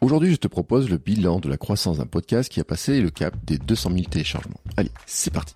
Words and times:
Aujourd'hui, 0.00 0.30
je 0.30 0.36
te 0.36 0.46
propose 0.46 0.88
le 0.88 0.96
bilan 0.96 1.40
de 1.40 1.48
la 1.48 1.56
croissance 1.56 1.98
d'un 1.98 2.06
podcast 2.06 2.48
qui 2.48 2.60
a 2.60 2.64
passé 2.64 3.00
le 3.00 3.10
cap 3.10 3.34
des 3.44 3.58
200 3.58 3.90
000 3.90 4.04
téléchargements. 4.04 4.60
Allez, 4.76 4.92
c'est 5.06 5.32
parti 5.32 5.54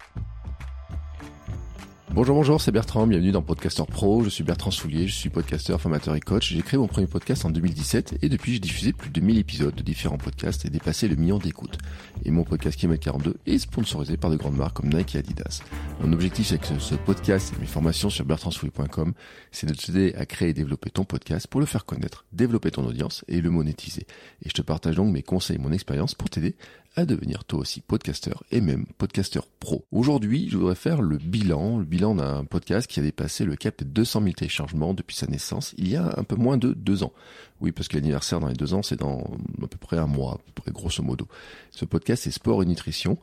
Bonjour, 2.14 2.36
bonjour, 2.36 2.60
c'est 2.60 2.72
Bertrand, 2.72 3.06
bienvenue 3.06 3.32
dans 3.32 3.40
Podcaster 3.40 3.84
Pro. 3.90 4.22
Je 4.22 4.28
suis 4.28 4.44
Bertrand 4.44 4.70
Soulier, 4.70 5.08
je 5.08 5.14
suis 5.14 5.30
podcasteur, 5.30 5.80
formateur 5.80 6.14
et 6.14 6.20
coach. 6.20 6.52
J'ai 6.52 6.60
créé 6.60 6.78
mon 6.78 6.86
premier 6.86 7.06
podcast 7.06 7.46
en 7.46 7.50
2017 7.50 8.18
et 8.20 8.28
depuis 8.28 8.52
j'ai 8.52 8.58
diffusé 8.58 8.92
plus 8.92 9.08
de 9.08 9.18
1000 9.18 9.38
épisodes 9.38 9.74
de 9.74 9.82
différents 9.82 10.18
podcasts 10.18 10.66
et 10.66 10.68
dépassé 10.68 11.08
le 11.08 11.16
million 11.16 11.38
d'écoutes. 11.38 11.78
Et 12.26 12.30
mon 12.30 12.44
podcast 12.44 12.78
Kilomètre 12.78 13.04
42 13.04 13.36
est 13.46 13.56
sponsorisé 13.56 14.18
par 14.18 14.30
de 14.30 14.36
grandes 14.36 14.58
marques 14.58 14.76
comme 14.76 14.92
Nike 14.92 15.14
et 15.14 15.20
Adidas. 15.20 15.62
Mon 16.02 16.12
objectif 16.12 16.52
avec 16.52 16.66
ce, 16.66 16.96
podcast 16.96 17.54
et 17.56 17.60
mes 17.62 17.66
formations 17.66 18.10
sur 18.10 18.26
bertrandsoulier.com, 18.26 19.14
c'est 19.50 19.66
de 19.66 19.72
t'aider 19.72 20.14
à 20.14 20.26
créer 20.26 20.50
et 20.50 20.52
développer 20.52 20.90
ton 20.90 21.04
podcast 21.04 21.46
pour 21.46 21.60
le 21.60 21.66
faire 21.66 21.86
connaître, 21.86 22.26
développer 22.34 22.70
ton 22.70 22.84
audience 22.84 23.24
et 23.26 23.40
le 23.40 23.48
monétiser. 23.48 24.06
Et 24.44 24.50
je 24.50 24.54
te 24.54 24.60
partage 24.60 24.96
donc 24.96 25.10
mes 25.10 25.22
conseils 25.22 25.56
et 25.56 25.58
mon 25.58 25.72
expérience 25.72 26.14
pour 26.14 26.28
t'aider 26.28 26.56
à 26.94 27.06
devenir 27.06 27.44
toi 27.44 27.60
aussi 27.60 27.80
podcasteur 27.80 28.42
et 28.50 28.60
même 28.60 28.84
podcasteur 28.98 29.46
pro. 29.60 29.86
Aujourd'hui, 29.92 30.48
je 30.50 30.58
voudrais 30.58 30.74
faire 30.74 31.00
le 31.00 31.16
bilan, 31.16 31.78
le 31.78 31.84
bilan 31.84 32.14
d'un 32.14 32.44
podcast 32.44 32.86
qui 32.86 33.00
a 33.00 33.02
dépassé 33.02 33.44
le 33.44 33.56
cap 33.56 33.78
de 33.78 33.84
200 33.84 34.22
000 34.22 34.32
téléchargements 34.32 34.92
depuis 34.92 35.16
sa 35.16 35.26
naissance 35.26 35.74
il 35.78 35.88
y 35.88 35.96
a 35.96 36.14
un 36.16 36.24
peu 36.24 36.36
moins 36.36 36.58
de 36.58 36.72
deux 36.72 37.02
ans. 37.02 37.12
Oui, 37.62 37.70
parce 37.70 37.86
que 37.86 37.96
l'anniversaire 37.96 38.40
dans 38.40 38.48
les 38.48 38.56
deux 38.56 38.74
ans, 38.74 38.82
c'est 38.82 38.98
dans 38.98 39.20
à 39.62 39.68
peu 39.68 39.78
près 39.78 39.96
un 39.96 40.08
mois, 40.08 40.32
à 40.32 40.38
peu 40.38 40.62
près 40.62 40.72
grosso 40.72 41.00
modo. 41.00 41.28
Ce 41.70 41.84
podcast, 41.84 42.24
c'est 42.24 42.32
sport 42.32 42.60
et 42.60 42.66
nutrition. 42.66 43.18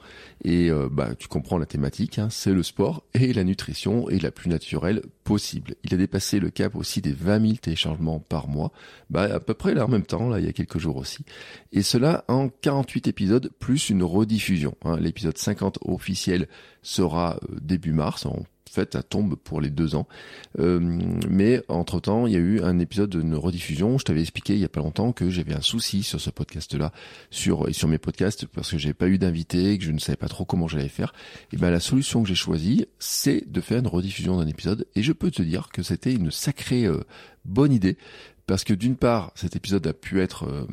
Et 0.45 0.71
euh, 0.71 0.87
bah, 0.89 1.13
tu 1.19 1.27
comprends 1.27 1.57
la 1.57 1.65
thématique, 1.65 2.19
hein, 2.19 2.29
c'est 2.31 2.53
le 2.53 2.63
sport 2.63 3.03
et 3.13 3.33
la 3.33 3.43
nutrition 3.43 4.09
et 4.09 4.17
la 4.17 4.31
plus 4.31 4.49
naturelle 4.49 5.01
possible. 5.25 5.75
Il 5.83 5.93
a 5.93 5.97
dépassé 5.97 6.39
le 6.39 6.49
cap 6.51 6.77
aussi 6.77 7.01
des 7.01 7.11
20 7.11 7.41
000 7.41 7.53
téléchargements 7.57 8.19
par 8.19 8.47
mois, 8.47 8.71
bah, 9.09 9.23
à 9.23 9.41
peu 9.41 9.53
près 9.53 9.73
là 9.73 9.83
en 9.83 9.89
même 9.89 10.05
temps, 10.05 10.29
là 10.29 10.39
il 10.39 10.45
y 10.45 10.49
a 10.49 10.53
quelques 10.53 10.79
jours 10.79 10.95
aussi. 10.95 11.25
Et 11.73 11.81
cela 11.81 12.23
en 12.29 12.47
48 12.47 13.09
épisodes 13.09 13.51
plus 13.59 13.89
une 13.89 14.03
rediffusion. 14.03 14.73
Hein. 14.85 14.97
L'épisode 15.01 15.37
50 15.37 15.79
officiel 15.83 16.47
sera 16.81 17.35
euh, 17.43 17.57
début 17.61 17.91
mars, 17.91 18.25
fait, 18.69 18.93
ça 18.93 19.03
tombe 19.03 19.35
pour 19.35 19.61
les 19.61 19.69
deux 19.69 19.95
ans. 19.95 20.07
Euh, 20.59 20.79
mais 21.29 21.61
entre-temps, 21.67 22.27
il 22.27 22.33
y 22.33 22.35
a 22.35 22.39
eu 22.39 22.61
un 22.61 22.79
épisode 22.79 23.09
de 23.09 23.35
rediffusion. 23.35 23.97
Je 23.97 24.05
t'avais 24.05 24.21
expliqué 24.21 24.53
il 24.53 24.59
y 24.59 24.65
a 24.65 24.69
pas 24.69 24.81
longtemps 24.81 25.11
que 25.11 25.29
j'avais 25.29 25.53
un 25.53 25.61
souci 25.61 26.03
sur 26.03 26.19
ce 26.19 26.29
podcast-là, 26.29 26.91
sur 27.31 27.67
et 27.69 27.73
sur 27.73 27.87
mes 27.87 27.97
podcasts, 27.97 28.45
parce 28.45 28.71
que 28.71 28.77
j'avais 28.77 28.93
pas 28.93 29.07
eu 29.07 29.17
d'invité, 29.17 29.77
que 29.77 29.83
je 29.83 29.91
ne 29.91 29.99
savais 29.99 30.17
pas 30.17 30.27
trop 30.27 30.45
comment 30.45 30.67
j'allais 30.67 30.89
faire. 30.89 31.13
Et 31.53 31.57
ben 31.57 31.69
la 31.71 31.79
solution 31.79 32.21
que 32.23 32.29
j'ai 32.29 32.35
choisie, 32.35 32.85
c'est 32.99 33.49
de 33.51 33.61
faire 33.61 33.79
une 33.79 33.87
rediffusion 33.87 34.37
d'un 34.37 34.47
épisode. 34.47 34.87
Et 34.95 35.03
je 35.03 35.13
peux 35.13 35.31
te 35.31 35.41
dire 35.41 35.69
que 35.69 35.83
c'était 35.83 36.13
une 36.13 36.31
sacrée 36.31 36.85
euh, 36.85 37.03
bonne 37.45 37.73
idée 37.73 37.97
parce 38.49 38.63
que 38.63 38.73
d'une 38.73 38.95
part, 38.95 39.31
cet 39.35 39.55
épisode 39.55 39.85
a 39.85 39.93
pu 39.93 40.21
être 40.21 40.45
euh, 40.45 40.65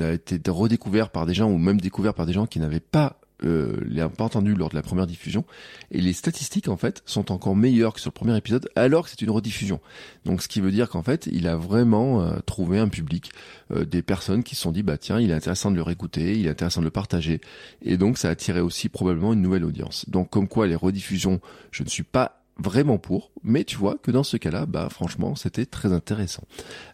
a 0.00 0.12
été 0.12 0.40
redécouvert 0.48 1.10
par 1.10 1.26
des 1.26 1.34
gens 1.34 1.50
ou 1.50 1.58
même 1.58 1.80
découvert 1.80 2.14
par 2.14 2.26
des 2.26 2.32
gens 2.32 2.46
qui 2.46 2.60
n'avaient 2.60 2.78
pas 2.78 3.18
euh, 3.42 3.76
les 3.86 4.04
pas 4.08 4.24
entendu 4.24 4.54
lors 4.54 4.68
de 4.68 4.76
la 4.76 4.82
première 4.82 5.06
diffusion. 5.06 5.44
Et 5.90 6.00
les 6.00 6.12
statistiques 6.12 6.68
en 6.68 6.76
fait 6.76 7.02
sont 7.04 7.32
encore 7.32 7.56
meilleures 7.56 7.94
que 7.94 8.00
sur 8.00 8.10
le 8.10 8.14
premier 8.14 8.36
épisode 8.36 8.68
alors 8.76 9.04
que 9.04 9.10
c'est 9.10 9.22
une 9.22 9.30
rediffusion. 9.30 9.80
Donc 10.24 10.42
ce 10.42 10.48
qui 10.48 10.60
veut 10.60 10.70
dire 10.70 10.88
qu'en 10.88 11.02
fait 11.02 11.28
il 11.32 11.48
a 11.48 11.56
vraiment 11.56 12.22
euh, 12.22 12.38
trouvé 12.46 12.78
un 12.78 12.88
public 12.88 13.32
euh, 13.72 13.84
des 13.84 14.02
personnes 14.02 14.42
qui 14.44 14.54
se 14.54 14.62
sont 14.62 14.72
dit 14.72 14.82
bah 14.82 14.98
tiens 14.98 15.20
il 15.20 15.30
est 15.30 15.34
intéressant 15.34 15.70
de 15.70 15.76
le 15.76 15.82
réécouter 15.82 16.38
il 16.38 16.46
est 16.46 16.50
intéressant 16.50 16.80
de 16.80 16.86
le 16.86 16.90
partager. 16.90 17.40
Et 17.82 17.96
donc 17.96 18.18
ça 18.18 18.28
a 18.28 18.30
attiré 18.32 18.60
aussi 18.60 18.88
probablement 18.88 19.32
une 19.32 19.42
nouvelle 19.42 19.64
audience. 19.64 20.08
Donc 20.08 20.30
comme 20.30 20.48
quoi 20.48 20.66
les 20.66 20.76
rediffusions 20.76 21.40
je 21.70 21.82
ne 21.82 21.88
suis 21.88 22.04
pas 22.04 22.40
vraiment 22.58 22.98
pour, 22.98 23.32
mais 23.42 23.64
tu 23.64 23.76
vois 23.76 23.96
que 23.98 24.10
dans 24.10 24.22
ce 24.22 24.36
cas-là, 24.36 24.66
bah 24.66 24.88
franchement, 24.90 25.34
c'était 25.34 25.66
très 25.66 25.92
intéressant. 25.92 26.44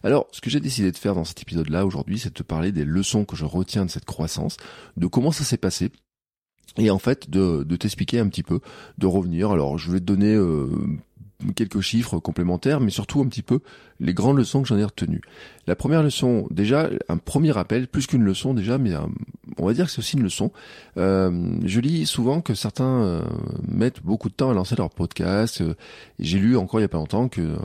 Alors, 0.03 0.27
ce 0.31 0.41
que 0.41 0.49
j'ai 0.49 0.59
décidé 0.59 0.91
de 0.91 0.97
faire 0.97 1.15
dans 1.15 1.23
cet 1.23 1.41
épisode-là 1.41 1.85
aujourd'hui, 1.85 2.19
c'est 2.19 2.29
de 2.29 2.33
te 2.33 2.43
parler 2.43 2.71
des 2.71 2.85
leçons 2.85 3.25
que 3.25 3.35
je 3.35 3.45
retiens 3.45 3.85
de 3.85 3.91
cette 3.91 4.05
croissance, 4.05 4.57
de 4.97 5.07
comment 5.07 5.31
ça 5.31 5.43
s'est 5.43 5.57
passé, 5.57 5.91
et 6.77 6.89
en 6.89 6.99
fait 6.99 7.29
de, 7.29 7.63
de 7.63 7.75
t'expliquer 7.75 8.19
un 8.19 8.27
petit 8.27 8.43
peu, 8.43 8.59
de 8.97 9.07
revenir. 9.07 9.51
Alors 9.51 9.77
je 9.77 9.91
vais 9.91 9.99
te 9.99 10.05
donner 10.05 10.33
euh, 10.33 10.69
quelques 11.55 11.81
chiffres 11.81 12.19
complémentaires, 12.19 12.79
mais 12.79 12.91
surtout 12.91 13.21
un 13.21 13.27
petit 13.27 13.41
peu 13.41 13.59
les 13.99 14.13
grandes 14.13 14.37
leçons 14.37 14.61
que 14.61 14.67
j'en 14.67 14.77
ai 14.77 14.83
retenues. 14.83 15.21
La 15.67 15.75
première 15.75 16.01
leçon, 16.01 16.47
déjà 16.49 16.89
un 17.09 17.17
premier 17.17 17.51
rappel, 17.51 17.87
plus 17.87 18.07
qu'une 18.07 18.23
leçon 18.23 18.53
déjà, 18.53 18.77
mais 18.77 18.93
on 19.57 19.65
va 19.65 19.73
dire 19.73 19.85
que 19.85 19.91
c'est 19.91 19.99
aussi 19.99 20.17
une 20.17 20.23
leçon. 20.23 20.51
Euh, 20.97 21.55
je 21.63 21.79
lis 21.79 22.05
souvent 22.05 22.41
que 22.41 22.53
certains 22.53 23.03
euh, 23.03 23.21
mettent 23.67 24.01
beaucoup 24.03 24.29
de 24.29 24.33
temps 24.33 24.49
à 24.49 24.53
lancer 24.53 24.75
leur 24.75 24.89
podcast. 24.89 25.63
J'ai 26.19 26.39
lu 26.39 26.57
encore 26.57 26.79
il 26.79 26.83
y 26.83 26.85
a 26.85 26.89
pas 26.89 26.97
longtemps 26.97 27.27
que 27.27 27.55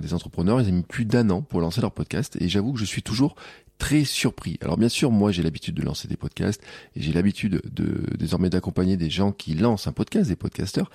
des 0.00 0.14
entrepreneurs 0.14 0.60
ils 0.60 0.68
ont 0.68 0.72
mis 0.72 0.82
plus 0.82 1.04
d'un 1.04 1.30
an 1.30 1.42
pour 1.42 1.60
lancer 1.60 1.80
leur 1.80 1.92
podcast, 1.92 2.36
et 2.40 2.48
j'avoue 2.48 2.72
que 2.72 2.78
je 2.78 2.84
suis 2.84 3.02
toujours 3.02 3.34
très 3.78 4.04
surpris. 4.04 4.58
Alors 4.62 4.76
bien 4.76 4.88
sûr, 4.88 5.10
moi 5.10 5.32
j'ai 5.32 5.42
l'habitude 5.42 5.74
de 5.74 5.82
lancer 5.82 6.08
des 6.08 6.16
podcasts 6.16 6.62
et 6.94 7.02
j'ai 7.02 7.12
l'habitude 7.12 7.62
de 7.70 8.16
désormais 8.16 8.50
d'accompagner 8.50 8.96
des 8.96 9.10
gens 9.10 9.32
qui 9.32 9.54
lancent 9.54 9.86
un 9.86 9.92
podcast, 9.92 10.28
des 10.28 10.36
podcasteurs. 10.36 10.90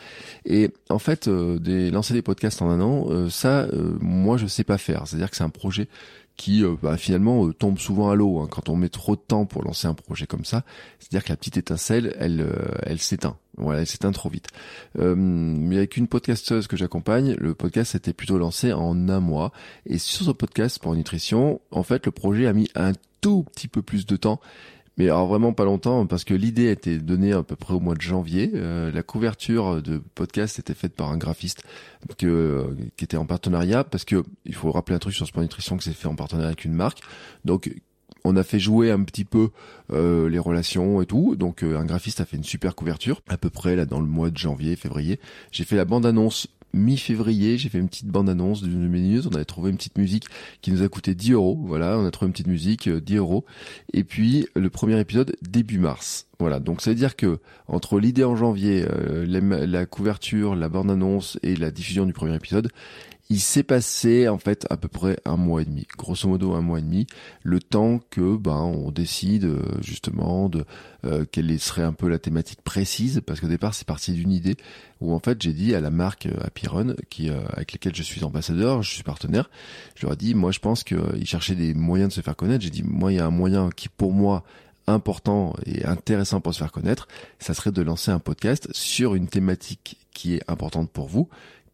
Et 0.45 0.71
en 0.89 0.99
fait, 0.99 1.27
euh, 1.27 1.59
lancer 1.91 2.13
des 2.13 2.21
podcasts 2.21 2.61
en 2.61 2.69
un 2.69 2.81
an, 2.81 3.05
euh, 3.09 3.29
ça, 3.29 3.61
euh, 3.61 3.97
moi 3.99 4.37
je 4.37 4.47
sais 4.47 4.63
pas 4.63 4.77
faire. 4.77 5.07
C'est-à-dire 5.07 5.29
que 5.29 5.35
c'est 5.35 5.43
un 5.43 5.49
projet 5.49 5.87
qui 6.41 6.63
bah, 6.81 6.97
finalement 6.97 7.51
tombe 7.51 7.77
souvent 7.77 8.09
à 8.09 8.15
l'eau 8.15 8.39
hein, 8.39 8.47
quand 8.49 8.67
on 8.67 8.75
met 8.75 8.89
trop 8.89 9.15
de 9.15 9.21
temps 9.21 9.45
pour 9.45 9.63
lancer 9.63 9.85
un 9.85 9.93
projet 9.93 10.25
comme 10.25 10.43
ça. 10.43 10.63
C'est-à-dire 10.97 11.23
que 11.23 11.29
la 11.29 11.37
petite 11.37 11.57
étincelle, 11.57 12.15
elle, 12.17 12.47
elle 12.81 12.99
s'éteint. 12.99 13.37
Voilà, 13.57 13.81
elle 13.81 13.87
s'éteint 13.87 14.11
trop 14.11 14.29
vite. 14.29 14.47
mais 14.95 15.77
avec 15.77 15.97
une 15.97 16.07
podcasteuse 16.07 16.65
que 16.65 16.77
j'accompagne, 16.77 17.35
le 17.37 17.53
podcast 17.53 17.91
s'était 17.91 18.13
plutôt 18.13 18.39
lancé 18.39 18.73
en 18.73 19.07
un 19.07 19.19
mois. 19.19 19.51
Et 19.85 19.99
sur 19.99 20.25
ce 20.25 20.31
podcast 20.31 20.79
pour 20.79 20.95
nutrition, 20.95 21.61
en 21.69 21.83
fait, 21.83 22.07
le 22.07 22.11
projet 22.11 22.47
a 22.47 22.53
mis 22.53 22.69
un 22.73 22.93
tout 23.21 23.43
petit 23.43 23.67
peu 23.67 23.83
plus 23.83 24.07
de 24.07 24.15
temps. 24.15 24.41
Mais 24.97 25.05
alors 25.05 25.27
vraiment 25.27 25.53
pas 25.53 25.63
longtemps 25.63 26.05
parce 26.05 26.23
que 26.23 26.33
l'idée 26.33 26.67
a 26.67 26.71
été 26.71 26.99
donnée 26.99 27.31
à 27.31 27.43
peu 27.43 27.55
près 27.55 27.73
au 27.73 27.79
mois 27.79 27.95
de 27.95 28.01
janvier. 28.01 28.51
Euh, 28.55 28.91
la 28.91 29.03
couverture 29.03 29.81
de 29.81 30.01
podcast 30.15 30.59
était 30.59 30.73
faite 30.73 30.95
par 30.95 31.09
un 31.09 31.17
graphiste 31.17 31.63
que, 32.17 32.27
euh, 32.27 32.75
qui 32.97 33.05
était 33.05 33.17
en 33.17 33.25
partenariat 33.25 33.83
parce 33.83 34.03
que 34.03 34.23
il 34.45 34.53
faut 34.53 34.71
rappeler 34.71 34.95
un 34.95 34.99
truc 34.99 35.13
sur 35.13 35.25
Sport 35.25 35.43
Nutrition 35.43 35.77
que 35.77 35.83
c'est 35.83 35.93
fait 35.93 36.07
en 36.07 36.15
partenariat 36.15 36.49
avec 36.49 36.65
une 36.65 36.73
marque. 36.73 36.99
Donc 37.45 37.73
on 38.25 38.35
a 38.35 38.43
fait 38.43 38.59
jouer 38.59 38.91
un 38.91 39.01
petit 39.03 39.25
peu 39.25 39.49
euh, 39.91 40.29
les 40.29 40.39
relations 40.39 41.01
et 41.01 41.05
tout. 41.05 41.35
Donc 41.37 41.63
un 41.63 41.85
graphiste 41.85 42.19
a 42.19 42.25
fait 42.25 42.37
une 42.37 42.43
super 42.43 42.75
couverture 42.75 43.21
à 43.29 43.37
peu 43.37 43.49
près 43.49 43.77
là 43.77 43.85
dans 43.85 44.01
le 44.01 44.07
mois 44.07 44.29
de 44.29 44.37
janvier, 44.37 44.75
février. 44.75 45.19
J'ai 45.51 45.63
fait 45.63 45.77
la 45.77 45.85
bande 45.85 46.05
annonce 46.05 46.47
mi-février, 46.73 47.57
j'ai 47.57 47.69
fait 47.69 47.77
une 47.77 47.89
petite 47.89 48.07
bande-annonce 48.07 48.63
d'une 48.63 48.87
minute. 48.87 49.25
On 49.29 49.35
avait 49.35 49.45
trouvé 49.45 49.71
une 49.71 49.77
petite 49.77 49.97
musique 49.97 50.25
qui 50.61 50.71
nous 50.71 50.83
a 50.83 50.89
coûté 50.89 51.15
10 51.15 51.33
euros. 51.33 51.59
Voilà, 51.65 51.97
on 51.97 52.05
a 52.05 52.11
trouvé 52.11 52.27
une 52.27 52.33
petite 52.33 52.47
musique, 52.47 52.89
10 52.89 53.15
euh, 53.15 53.19
euros. 53.19 53.45
Et 53.93 54.03
puis, 54.03 54.47
le 54.55 54.69
premier 54.69 54.99
épisode, 54.99 55.35
début 55.41 55.79
mars. 55.79 56.27
Voilà, 56.39 56.59
donc 56.59 56.81
ça 56.81 56.89
veut 56.89 56.95
dire 56.95 57.15
que 57.15 57.39
entre 57.67 57.99
l'idée 57.99 58.23
en 58.23 58.35
janvier, 58.35 58.85
euh, 58.89 59.25
la, 59.27 59.85
couverture, 59.85 60.55
la 60.55 60.69
bande-annonce 60.69 61.37
et 61.43 61.55
la 61.55 61.69
diffusion 61.69 62.05
du 62.05 62.13
premier 62.13 62.35
épisode, 62.35 62.69
il 63.31 63.39
s'est 63.39 63.63
passé 63.63 64.27
en 64.27 64.37
fait 64.37 64.67
à 64.69 64.75
peu 64.75 64.89
près 64.89 65.17
un 65.23 65.37
mois 65.37 65.61
et 65.61 65.65
demi, 65.65 65.87
grosso 65.97 66.27
modo 66.27 66.53
un 66.53 66.59
mois 66.59 66.79
et 66.79 66.81
demi, 66.81 67.07
le 67.43 67.61
temps 67.61 68.01
que 68.09 68.35
ben 68.35 68.57
on 68.57 68.91
décide 68.91 69.45
euh, 69.45 69.61
justement 69.81 70.49
de 70.49 70.65
euh, 71.05 71.23
quelle 71.31 71.57
serait 71.57 71.83
un 71.83 71.93
peu 71.93 72.09
la 72.09 72.19
thématique 72.19 72.61
précise, 72.61 73.21
parce 73.25 73.39
qu'au 73.39 73.47
départ 73.47 73.73
c'est 73.73 73.87
parti 73.87 74.11
d'une 74.11 74.33
idée 74.33 74.57
où 74.99 75.13
en 75.13 75.19
fait 75.19 75.41
j'ai 75.41 75.53
dit 75.53 75.73
à 75.73 75.79
la 75.79 75.91
marque 75.91 76.25
euh, 76.25 76.43
Apiron, 76.45 76.93
qui 77.09 77.29
avec 77.29 77.71
laquelle 77.71 77.95
je 77.95 78.03
suis 78.03 78.25
ambassadeur, 78.25 78.83
je 78.83 78.91
suis 78.91 79.03
partenaire, 79.03 79.49
je 79.95 80.05
leur 80.05 80.13
ai 80.13 80.17
dit 80.17 80.35
moi 80.35 80.51
je 80.51 80.59
pense 80.59 80.83
qu'ils 80.83 81.25
cherchaient 81.25 81.55
des 81.55 81.73
moyens 81.73 82.09
de 82.09 82.15
se 82.15 82.21
faire 82.21 82.35
connaître. 82.35 82.65
J'ai 82.65 82.69
dit 82.69 82.83
moi 82.83 83.13
il 83.13 83.15
y 83.15 83.21
a 83.21 83.25
un 83.25 83.31
moyen 83.31 83.69
qui 83.69 83.87
pour 83.87 84.11
moi 84.11 84.43
important 84.87 85.53
et 85.65 85.85
intéressant 85.85 86.41
pour 86.41 86.53
se 86.53 86.59
faire 86.59 86.71
connaître, 86.73 87.07
ça 87.39 87.53
serait 87.53 87.71
de 87.71 87.81
lancer 87.81 88.11
un 88.11 88.19
podcast 88.19 88.67
sur 88.73 89.15
une 89.15 89.27
thématique 89.27 89.97
qui 90.13 90.35
est 90.35 90.41
importante 90.49 90.89
pour 90.91 91.07
vous, 91.07 91.29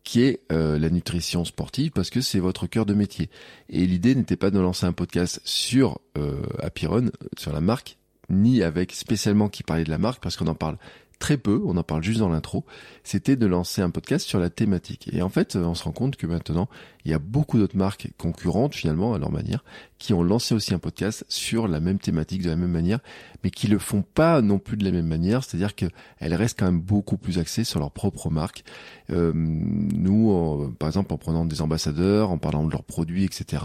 qui 0.08 0.22
est 0.22 0.40
euh, 0.54 0.80
la 0.80 0.90
nutrition 0.90 1.44
sportive 1.44 1.92
parce 1.92 2.10
que 2.10 2.22
c'est 2.22 2.40
votre 2.40 2.66
cœur 2.66 2.86
de 2.86 2.94
métier. 2.94 3.30
Et 3.68 3.86
l'idée 3.86 4.16
n'était 4.16 4.38
pas 4.38 4.52
de 4.52 4.60
lancer 4.60 4.86
un 4.86 4.94
podcast 4.94 5.42
sur 5.44 6.00
euh, 6.18 6.42
Apiron, 6.60 7.12
sur 7.38 7.52
la 7.52 7.60
marque, 7.60 7.98
ni 8.30 8.64
avec 8.64 8.94
spécialement 8.94 9.50
qui 9.50 9.64
parlait 9.64 9.84
de 9.84 9.90
la 9.90 9.98
marque 9.98 10.24
parce 10.24 10.38
qu'on 10.38 10.48
en 10.48 10.56
parle 10.56 10.78
très 11.20 11.38
peu, 11.38 11.62
on 11.66 11.78
en 11.78 11.84
parle 11.84 12.04
juste 12.04 12.20
dans 12.20 12.30
l'intro, 12.30 12.66
c'était 13.04 13.36
de 13.36 13.46
lancer 13.46 13.82
un 13.82 13.90
podcast 13.90 14.28
sur 14.28 14.40
la 14.40 14.50
thématique. 14.50 15.10
Et 15.12 15.22
en 15.22 15.30
fait, 15.30 15.56
on 15.56 15.76
se 15.76 15.84
rend 15.84 15.92
compte 15.92 16.16
que 16.16 16.28
maintenant, 16.28 16.68
il 17.06 17.12
y 17.12 17.14
a 17.14 17.20
beaucoup 17.20 17.58
d'autres 17.58 17.78
marques 17.78 18.10
concurrentes 18.18 18.76
finalement 18.76 19.14
à 19.14 19.18
leur 19.18 19.32
manière 19.32 19.64
qui 19.98 20.14
ont 20.14 20.24
lancé 20.24 20.54
aussi 20.54 20.74
un 20.74 20.80
podcast 20.80 21.26
sur 21.28 21.68
la 21.68 21.80
même 21.80 21.98
thématique 22.00 22.44
de 22.44 22.50
la 22.50 22.56
même 22.56 22.72
manière, 22.72 23.00
mais 23.44 23.50
qui 23.50 23.68
le 23.68 23.80
font 23.80 24.04
pas 24.04 24.42
non 24.42 24.60
plus 24.60 24.78
de 24.78 24.84
la 24.84 24.92
même 24.92 25.08
manière, 25.08 25.44
c'est-à-dire 25.44 25.74
qu'elles 25.74 25.92
restent 26.34 26.60
quand 26.60 26.66
même 26.66 26.82
beaucoup 26.82 27.18
plus 27.18 27.40
axées 27.40 27.64
sur 27.64 27.80
leur 27.80 27.92
propre 27.92 28.30
marque. 28.30 28.64
Euh, 29.10 29.32
nous, 29.34 30.76
par 30.78 30.90
exemple, 30.90 31.14
en 31.14 31.18
prenant 31.18 31.46
des 31.46 31.62
ambassadeurs, 31.62 32.30
en 32.30 32.38
parlant 32.38 32.66
de 32.66 32.72
leurs 32.72 32.84
produits, 32.84 33.24
etc. 33.24 33.64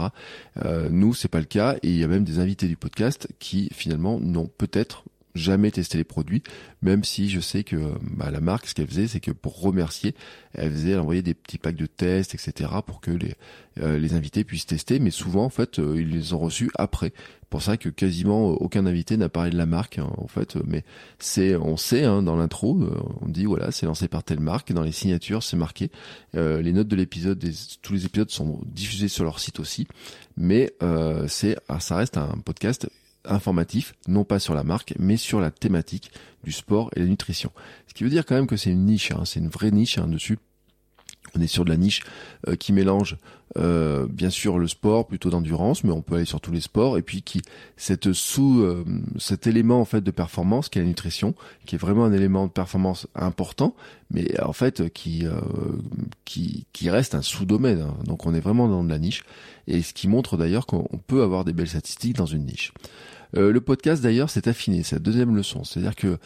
Euh, 0.63 0.89
nous, 0.89 1.13
c'est 1.13 1.27
pas 1.27 1.39
le 1.39 1.45
cas, 1.45 1.75
et 1.83 1.89
il 1.89 1.97
y 1.97 2.03
a 2.03 2.07
même 2.07 2.23
des 2.23 2.39
invités 2.39 2.67
du 2.67 2.77
podcast 2.77 3.27
qui 3.39 3.69
finalement 3.71 4.19
n'ont 4.19 4.49
peut-être 4.57 5.03
jamais 5.35 5.71
testé 5.71 5.97
les 5.97 6.03
produits, 6.03 6.43
même 6.81 7.03
si 7.03 7.29
je 7.29 7.39
sais 7.39 7.63
que 7.63 7.75
bah, 8.01 8.29
la 8.31 8.39
marque, 8.39 8.67
ce 8.67 8.73
qu'elle 8.73 8.87
faisait, 8.87 9.07
c'est 9.07 9.19
que 9.19 9.31
pour 9.31 9.59
remercier, 9.61 10.13
elle 10.53 10.71
faisait, 10.71 10.91
elle 10.91 10.99
envoyait 10.99 11.21
des 11.21 11.33
petits 11.33 11.57
packs 11.57 11.75
de 11.75 11.85
tests, 11.85 12.35
etc., 12.35 12.69
pour 12.85 13.01
que 13.01 13.11
les, 13.11 13.35
euh, 13.79 13.97
les 13.97 14.13
invités 14.13 14.43
puissent 14.43 14.65
tester, 14.65 14.99
mais 14.99 15.09
souvent, 15.09 15.45
en 15.45 15.49
fait, 15.49 15.79
euh, 15.79 15.99
ils 15.99 16.09
les 16.09 16.33
ont 16.33 16.39
reçus 16.39 16.69
après. 16.75 17.13
Pour 17.49 17.61
ça 17.61 17.77
que 17.77 17.89
quasiment 17.89 18.49
aucun 18.49 18.85
invité 18.85 19.17
n'a 19.17 19.29
parlé 19.29 19.51
de 19.51 19.57
la 19.57 19.65
marque, 19.65 19.97
hein, 19.97 20.11
en 20.17 20.27
fait, 20.27 20.57
mais 20.65 20.83
c'est, 21.19 21.55
on 21.55 21.77
sait, 21.77 22.03
hein, 22.03 22.21
dans 22.21 22.35
l'intro, 22.35 22.79
euh, 22.81 22.95
on 23.21 23.27
dit, 23.27 23.45
voilà, 23.45 23.71
c'est 23.71 23.85
lancé 23.85 24.07
par 24.07 24.23
telle 24.23 24.39
marque, 24.39 24.71
dans 24.71 24.83
les 24.83 24.91
signatures, 24.91 25.41
c'est 25.41 25.57
marqué, 25.57 25.89
les 26.33 26.73
notes 26.73 26.87
de 26.87 26.95
l'épisode, 26.95 27.43
tous 27.81 27.93
les 27.93 28.05
épisodes 28.05 28.29
sont 28.29 28.59
diffusés 28.65 29.07
sur 29.07 29.23
leur 29.23 29.39
site 29.39 29.59
aussi, 29.59 29.87
mais 30.35 30.73
c'est, 31.27 31.57
ah, 31.69 31.79
ça 31.79 31.95
reste 31.95 32.17
un 32.17 32.37
podcast 32.43 32.87
informatif, 33.25 33.93
non 34.07 34.23
pas 34.23 34.39
sur 34.39 34.53
la 34.55 34.63
marque, 34.63 34.93
mais 34.99 35.17
sur 35.17 35.39
la 35.39 35.51
thématique 35.51 36.11
du 36.43 36.51
sport 36.51 36.89
et 36.95 36.99
la 36.99 37.05
nutrition. 37.05 37.51
Ce 37.87 37.93
qui 37.93 38.03
veut 38.03 38.09
dire 38.09 38.25
quand 38.25 38.35
même 38.35 38.47
que 38.47 38.57
c'est 38.57 38.71
une 38.71 38.85
niche, 38.85 39.11
hein, 39.11 39.23
c'est 39.25 39.39
une 39.39 39.49
vraie 39.49 39.71
niche 39.71 39.97
hein, 39.97 40.07
dessus. 40.07 40.37
On 41.35 41.41
est 41.41 41.47
sur 41.47 41.65
de 41.65 41.69
la 41.69 41.77
niche 41.77 42.03
euh, 42.47 42.55
qui 42.55 42.73
mélange 42.73 43.17
euh, 43.57 44.07
bien 44.07 44.29
sûr 44.29 44.59
le 44.59 44.67
sport 44.67 45.07
plutôt 45.07 45.29
d'endurance, 45.29 45.83
mais 45.83 45.91
on 45.91 46.01
peut 46.01 46.15
aller 46.15 46.25
sur 46.25 46.41
tous 46.41 46.51
les 46.51 46.59
sports 46.59 46.97
et 46.97 47.01
puis 47.01 47.21
qui 47.21 47.41
cette 47.75 48.13
sous 48.13 48.61
euh, 48.61 48.83
cet 49.17 49.47
élément 49.47 49.79
en 49.79 49.85
fait 49.85 50.01
de 50.01 50.11
performance 50.11 50.69
qui 50.69 50.79
est 50.79 50.81
la 50.81 50.87
nutrition, 50.87 51.33
qui 51.65 51.75
est 51.75 51.77
vraiment 51.77 52.05
un 52.05 52.13
élément 52.13 52.45
de 52.45 52.51
performance 52.51 53.07
important, 53.15 53.75
mais 54.11 54.39
en 54.41 54.53
fait 54.53 54.91
qui 54.93 55.25
qui, 56.25 56.65
qui 56.73 56.89
reste 56.89 57.15
un 57.15 57.21
sous-domaine. 57.21 57.81
Hein. 57.81 57.97
Donc 58.05 58.25
on 58.25 58.33
est 58.33 58.39
vraiment 58.39 58.67
dans 58.67 58.83
de 58.83 58.89
la 58.89 58.99
niche 58.99 59.23
et 59.67 59.81
ce 59.81 59.93
qui 59.93 60.07
montre 60.07 60.37
d'ailleurs 60.37 60.65
qu'on 60.67 60.99
peut 61.07 61.23
avoir 61.23 61.45
des 61.45 61.53
belles 61.53 61.69
statistiques 61.69 62.15
dans 62.17 62.25
une 62.25 62.45
niche. 62.45 62.73
Euh, 63.35 63.51
le 63.51 63.61
podcast 63.61 64.03
d'ailleurs 64.03 64.29
s'est 64.29 64.47
affiné, 64.47 64.83
c'est 64.83 64.95
la 64.95 64.99
deuxième 64.99 65.35
leçon. 65.35 65.63
C'est-à-dire 65.63 65.95
que 65.95 66.17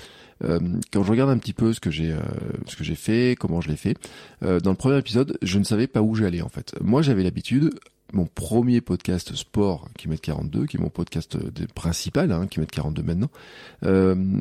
euh, 0.44 0.60
quand 0.92 1.04
je 1.04 1.12
regarde 1.12 1.30
un 1.30 1.38
petit 1.38 1.54
peu 1.54 1.74
ce 1.74 1.80
que 1.80 1.90
j'ai 1.90 2.12
euh, 2.12 2.20
ce 2.68 2.76
que 2.76 2.84
j'ai 2.84 2.96
fait, 2.96 3.36
comment 3.40 3.62
je 3.62 3.70
l'ai 3.70 3.76
fait, 3.78 3.96
dans 4.42 4.72
le 4.72 4.76
premier 4.76 4.98
épisode, 4.98 5.38
je 5.42 5.60
ne 5.60 5.64
savais 5.64 5.88
pas 5.88 6.02
où 6.02 6.16
j'allais 6.16 6.42
en 6.42 6.50
fait. 6.50 6.76
Moi, 6.82 7.02
j'avais 7.02 7.24
l'habitude 7.24 7.72
mon 8.14 8.26
premier 8.26 8.80
podcast 8.80 9.36
sport 9.36 9.90
qui 9.98 10.08
met 10.08 10.18
42, 10.18 10.66
qui 10.66 10.78
est 10.78 10.80
mon 10.80 10.90
podcast 10.90 11.38
principal, 11.74 12.32
hein, 12.32 12.48
qui 12.48 12.62
met 12.62 12.66
42 12.66 13.04
maintenant. 13.04 13.30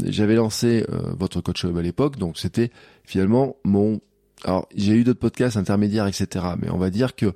J'avais 0.05 0.37
lancé 0.37 0.85
votre 1.19 1.41
coach 1.41 1.65
web 1.65 1.77
à 1.77 1.83
l'époque, 1.83 2.17
donc 2.17 2.39
c'était 2.39 2.71
finalement 3.05 3.57
mon. 3.65 4.01
Alors 4.45 4.69
j'ai 4.77 4.93
eu 4.93 5.03
d'autres 5.03 5.19
podcasts 5.19 5.57
intermédiaires, 5.57 6.07
etc. 6.07 6.45
Mais 6.61 6.71
on 6.71 6.79
va 6.79 6.91
dire 6.91 7.17
que 7.17 7.33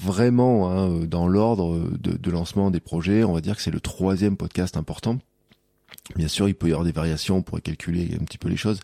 vraiment 0.00 0.70
hein, 0.70 1.00
dans 1.06 1.26
l'ordre 1.26 1.80
de, 1.98 2.30
lancement 2.30 2.70
des 2.70 2.80
projets, 2.80 3.24
on 3.24 3.32
va 3.32 3.40
dire 3.40 3.56
que 3.56 3.62
c'est 3.62 3.70
le 3.70 3.80
troisième 3.80 4.36
podcast 4.36 4.76
important. 4.76 5.18
Bien 6.16 6.28
sûr, 6.28 6.48
il 6.48 6.54
peut 6.54 6.68
y 6.68 6.72
avoir 6.72 6.84
des 6.84 6.92
variations, 6.92 7.36
on 7.36 7.42
pourrait 7.42 7.60
calculer 7.60 8.16
un 8.20 8.24
petit 8.24 8.38
peu 8.38 8.48
les 8.48 8.56
choses, 8.56 8.80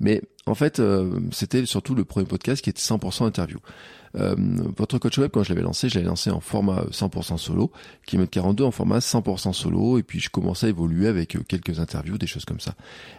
mais 0.00 0.22
en 0.46 0.54
fait, 0.54 0.80
euh, 0.80 1.18
c'était 1.32 1.64
surtout 1.66 1.94
le 1.94 2.04
premier 2.04 2.26
podcast 2.26 2.62
qui 2.62 2.70
était 2.70 2.80
100% 2.80 3.24
interview. 3.24 3.58
Euh, 4.16 4.34
votre 4.76 4.98
coach 4.98 5.18
web, 5.18 5.30
quand 5.32 5.42
je 5.42 5.50
l'avais 5.50 5.62
lancé, 5.62 5.88
je 5.88 5.96
l'avais 5.96 6.08
lancé 6.08 6.30
en 6.30 6.40
format 6.40 6.84
100% 6.90 7.36
solo, 7.36 7.72
kilomètre 8.06 8.30
42 8.30 8.64
en 8.64 8.70
format 8.70 8.98
100% 8.98 9.52
solo, 9.52 9.98
et 9.98 10.02
puis 10.02 10.20
je 10.20 10.30
commençais 10.30 10.66
à 10.66 10.68
évoluer 10.70 11.08
avec 11.08 11.36
euh, 11.36 11.42
quelques 11.46 11.80
interviews, 11.80 12.18
des 12.18 12.26
choses 12.26 12.44
comme 12.44 12.60
ça. 12.60 12.74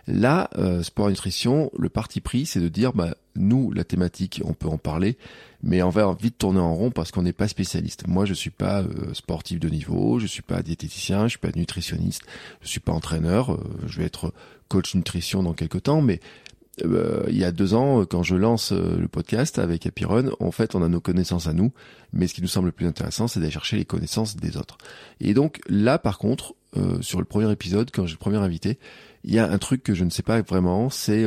Là, 0.08 0.50
euh, 0.58 0.84
sport 0.84 1.10
nutrition, 1.10 1.72
le 1.78 1.90
parti 1.90 2.22
pris, 2.22 2.46
c'est 2.46 2.60
de 2.60 2.70
dire, 2.70 2.94
bah, 2.94 3.16
nous, 3.40 3.72
la 3.72 3.84
thématique, 3.84 4.42
on 4.46 4.54
peut 4.54 4.68
en 4.68 4.78
parler, 4.78 5.18
mais 5.64 5.82
on 5.82 5.90
va 5.90 6.16
vite 6.20 6.38
tourner 6.38 6.60
en 6.60 6.76
rond 6.76 6.92
parce 6.92 7.12
qu'on 7.12 7.24
n'est 7.24 7.34
pas 7.34 7.48
spécialiste. 7.48 8.08
Moi, 8.08 8.26
je 8.26 8.34
suis 8.34 8.50
pas 8.50 8.82
euh, 8.82 9.14
sportif 9.14 9.60
de 9.60 9.70
niveau, 9.70 10.20
je 10.20 10.28
suis 10.28 10.42
pas 10.42 10.62
diététicien, 10.62 11.24
je 11.24 11.30
suis 11.30 11.40
pas 11.40 11.52
nutritionniste, 11.56 12.24
je 12.62 12.68
suis 12.68 12.80
pas 12.80 12.92
entraîneur, 12.92 13.60
je 13.88 14.00
vais 14.00 14.06
être 14.06 14.34
coach 14.68 14.94
nutrition 14.96 15.42
dans 15.42 15.54
quelques 15.54 15.84
temps, 15.84 16.02
mais 16.02 16.20
euh, 16.86 17.24
il 17.28 17.38
y 17.38 17.44
a 17.44 17.52
deux 17.52 17.74
ans, 17.74 18.06
quand 18.06 18.24
je 18.24 18.36
lance 18.36 18.72
euh, 18.72 18.98
le 18.98 19.08
podcast 19.08 19.60
avec 19.60 19.86
Happy 19.86 20.06
en 20.06 20.52
fait, 20.52 20.76
on 20.76 20.84
a 20.84 20.88
nos 20.88 21.02
connaissances 21.02 21.48
à 21.48 21.54
nous, 21.54 21.72
mais 22.14 22.28
ce 22.28 22.34
qui 22.34 22.42
nous 22.42 22.48
semble 22.48 22.68
le 22.68 22.72
plus 22.72 22.88
intéressant, 22.88 23.28
c'est 23.28 23.40
d'aller 23.40 23.52
chercher 23.52 23.78
les 23.78 23.86
connaissances 23.86 24.36
des 24.36 24.58
autres. 24.58 24.78
Et 25.20 25.34
donc 25.34 25.60
là, 25.68 25.98
par 25.98 26.18
contre, 26.18 26.56
euh, 26.78 27.02
sur 27.02 27.20
le 27.20 27.26
premier 27.26 27.52
épisode, 27.52 27.90
quand 27.92 28.06
j'ai 28.06 28.14
le 28.14 28.20
premier 28.20 28.38
invité, 28.38 28.80
il 29.24 29.34
y 29.34 29.40
a 29.40 29.50
un 29.50 29.58
truc 29.58 29.84
que 29.84 29.94
je 29.94 30.04
ne 30.04 30.10
sais 30.10 30.24
pas 30.24 30.42
vraiment, 30.42 30.90
c'est 30.90 31.26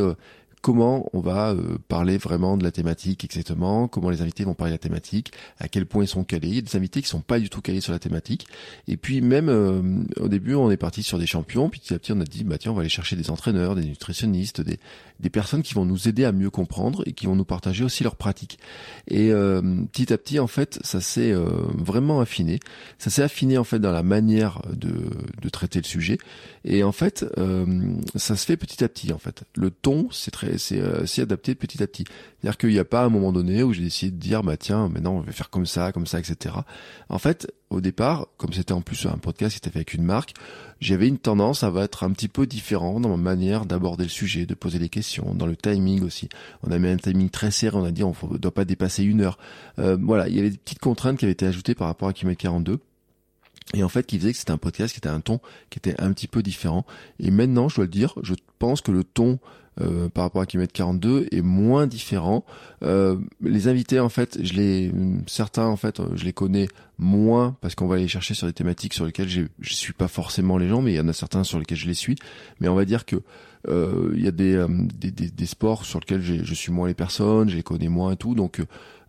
comment 0.63 1.11
on 1.13 1.21
va 1.21 1.51
euh, 1.51 1.77
parler 1.89 2.17
vraiment 2.17 2.57
de 2.57 2.63
la 2.63 2.71
thématique 2.71 3.25
exactement, 3.25 3.89
comment 3.89 4.11
les 4.11 4.23
invités 4.23 4.45
vont 4.45 4.55
parler 4.55 4.71
de 4.71 4.77
la 4.77 4.79
thématique, 4.79 5.33
à 5.59 5.69
quel 5.69 5.87
point 5.87 6.05
ils 6.05 6.09
sont 6.09 6.25
calés. 6.25 6.49
Il 6.49 6.55
y 6.55 6.59
a 6.59 6.63
des 6.63 6.77
invités 6.77 7.03
qui 7.03 7.09
sont 7.09 7.21
pas 7.21 7.41
du 7.41 7.51
tout 7.51 7.61
calés 7.61 7.81
sur 7.81 7.93
la 7.93 7.99
thématique. 7.99 8.47
Et 8.87 8.97
puis 8.97 9.21
même 9.21 9.49
euh, 9.49 9.83
au 10.21 10.29
début, 10.29 10.55
on 10.55 10.71
est 10.71 10.77
parti 10.77 11.03
sur 11.03 11.19
des 11.19 11.27
champions, 11.27 11.69
puis 11.69 11.81
petit 11.81 11.93
à 11.93 11.99
petit, 11.99 12.13
on 12.13 12.21
a 12.21 12.25
dit 12.25 12.45
bah 12.45 12.59
tiens, 12.59 12.71
on 12.71 12.75
va 12.75 12.81
aller 12.81 12.89
chercher 12.89 13.17
des 13.17 13.29
entraîneurs, 13.31 13.75
des 13.75 13.85
nutritionnistes, 13.85 14.63
des, 14.63 14.79
personnes 15.31 15.63
qui 15.63 15.73
vont 15.75 15.85
nous 15.85 16.09
aider 16.09 16.25
à 16.25 16.33
mieux 16.33 16.51
comprendre 16.51 17.03
et 17.07 17.13
qui 17.13 17.27
vont 17.27 17.35
nous 17.37 17.45
partager 17.45 17.85
aussi 17.85 18.05
leurs 18.05 18.17
pratiques. 18.17 18.59
Et 19.09 19.33
euh, 19.33 19.63
petit 19.91 20.13
à 20.13 20.19
petit, 20.19 20.39
en 20.39 20.47
fait, 20.47 20.79
ça 20.83 21.01
s'est 21.01 21.33
vraiment 21.33 22.21
affiné. 22.21 22.61
Ça 22.99 23.09
s'est 23.09 23.23
affiné 23.23 23.57
en 23.57 23.65
fait 23.65 23.79
dans 23.79 23.93
la 23.93 24.03
manière 24.03 24.61
de, 24.73 24.93
de 25.43 25.49
traiter 25.49 25.81
le 25.81 25.85
sujet. 25.85 26.19
Et 26.65 26.85
en 26.85 26.93
fait, 26.93 27.27
ça 28.15 28.37
se 28.37 28.47
fait 28.47 28.57
petit 28.57 28.83
à 28.85 28.89
petit. 28.89 29.13
En 29.13 29.19
fait, 29.19 29.45
le 29.57 29.71
ton, 29.71 30.09
c'est 30.11 30.31
très 30.31 30.59
c'est 30.59 30.81
euh, 30.81 31.05
adapté 31.19 31.55
petit 31.55 31.83
à 31.83 31.87
petit. 31.87 32.05
C'est-à-dire 32.41 32.59
qu'il 32.59 32.71
n'y 32.71 32.79
a 32.79 32.85
pas 32.85 33.05
un 33.05 33.09
moment 33.09 33.33
donné 33.33 33.63
où 33.63 33.73
j'ai 33.73 33.83
décidé 33.83 34.11
de 34.13 34.17
dire 34.17 34.43
bah 34.43 34.57
tiens 34.57 34.89
maintenant 34.89 35.15
on 35.15 35.21
va 35.21 35.33
faire 35.33 35.51
comme 35.51 35.67
ça, 35.67 35.93
comme 35.93 36.07
ça, 36.07 36.19
etc. 36.19 36.55
En 37.09 37.19
fait, 37.19 37.53
au 37.71 37.81
départ, 37.81 38.27
comme 38.37 38.53
c'était 38.53 38.73
en 38.73 38.81
plus 38.81 39.07
un 39.07 39.19
podcast 39.19 39.53
qui 39.53 39.59
était 39.59 39.71
fait 39.71 39.79
avec 39.79 39.95
une 39.95 40.05
marque, 40.05 40.35
j'avais 40.81 41.09
une 41.09 41.19
tendance 41.19 41.63
à 41.63 41.73
être 41.79 42.05
un 42.05 42.11
petit 42.11 42.29
peu 42.29 42.47
différent 42.47 43.01
dans 43.01 43.09
ma 43.09 43.17
manière 43.17 43.67
d'aborder 43.67 44.05
le 44.05 44.11
sujet, 44.11 44.47
de 44.47 44.55
poser 44.55 44.79
les 44.79 44.89
questions, 44.89 45.35
dans 45.35 45.47
le 45.47 45.57
timing 45.57 46.03
aussi. 46.03 46.29
On 46.63 46.71
a 46.71 46.79
mis 46.79 46.89
un 46.89 46.97
timing 46.97 47.31
très 47.31 47.51
serré, 47.51 47.77
on 47.77 47.85
a 47.85 47.91
dit 47.91 48.05
on 48.05 48.15
ne 48.31 48.39
doit 48.39 48.55
pas 48.55 48.65
dépasser 48.65 49.05
une 49.05 49.23
heure. 49.23 49.39
Euh, 49.79 49.97
voilà, 50.01 50.29
il 50.29 50.37
y 50.37 50.39
avait 50.39 50.51
des 50.51 50.59
petites 50.59 50.81
contraintes 50.81 51.19
qui 51.19 51.25
avaient 51.25 51.33
été 51.33 51.47
ajoutées 51.47 51.75
par 51.75 51.87
rapport 51.87 52.09
à 52.09 52.13
Kimet 52.13 52.37
42 52.37 52.79
et 53.75 53.83
en 53.83 53.89
fait 53.89 54.07
qui 54.07 54.19
faisait 54.19 54.33
que 54.33 54.39
c'était 54.39 54.53
un 54.53 54.59
podcast 54.59 54.93
qui 54.93 54.99
était 54.99 55.09
un 55.09 55.21
ton 55.21 55.41
qui 55.71 55.79
était 55.79 56.01
un 56.01 56.13
petit 56.13 56.29
peu 56.29 56.43
différent 56.43 56.85
et 57.21 57.31
maintenant 57.31 57.69
je 57.69 57.77
dois 57.77 57.85
le 57.85 57.91
dire 57.91 58.15
je 58.23 58.35
pense 58.59 58.81
que 58.81 58.93
le 58.93 59.05
ton 59.05 59.39
euh, 59.81 60.11
par 60.11 60.25
rapport 60.25 60.43
à 60.43 60.47
kilomètre 60.47 60.75
42 60.75 61.29
est 61.33 61.41
moins 61.41 61.87
différent. 61.87 62.45
Euh, 62.83 63.17
les 63.41 63.69
invités, 63.69 64.01
en 64.01 64.11
fait, 64.11 64.39
je 64.43 64.53
les, 64.53 64.93
certains, 65.27 65.67
en 65.67 65.77
fait, 65.77 66.03
je 66.15 66.25
les 66.27 66.35
connais 66.35 66.69
moins 66.99 67.57
parce 67.63 67.75
qu'on 67.75 67.87
va 67.87 67.95
aller 67.95 68.07
chercher 68.07 68.35
sur 68.35 68.47
des 68.47 68.53
thématiques 68.53 68.93
sur 68.93 69.07
lesquelles 69.07 69.31
je 69.31 69.47
suis 69.75 69.95
pas 69.95 70.09
forcément 70.09 70.59
les 70.59 70.69
gens, 70.69 70.83
mais 70.83 70.93
il 70.93 70.97
y 70.97 71.01
en 71.01 71.09
a 71.09 71.15
certains 71.15 71.43
sur 71.43 71.59
lesquels 71.59 71.79
je 71.79 71.87
les 71.87 71.95
suis. 71.95 72.17
Mais 72.61 72.69
on 72.69 72.75
va 72.75 72.85
dire 72.85 73.07
que 73.07 73.17
euh, 73.67 74.13
il 74.15 74.23
y 74.23 74.29
a 74.29 74.31
des, 74.31 74.63
des, 74.69 75.11
des, 75.11 75.31
des, 75.31 75.47
sports 75.47 75.87
sur 75.87 76.01
lesquels 76.01 76.21
je 76.23 76.55
suis 76.55 76.71
moins 76.71 76.89
les 76.89 76.95
personnes, 76.95 77.49
je 77.49 77.57
les 77.57 77.63
connais 77.63 77.89
moins 77.89 78.13
et 78.13 78.17
tout, 78.17 78.35
donc 78.35 78.61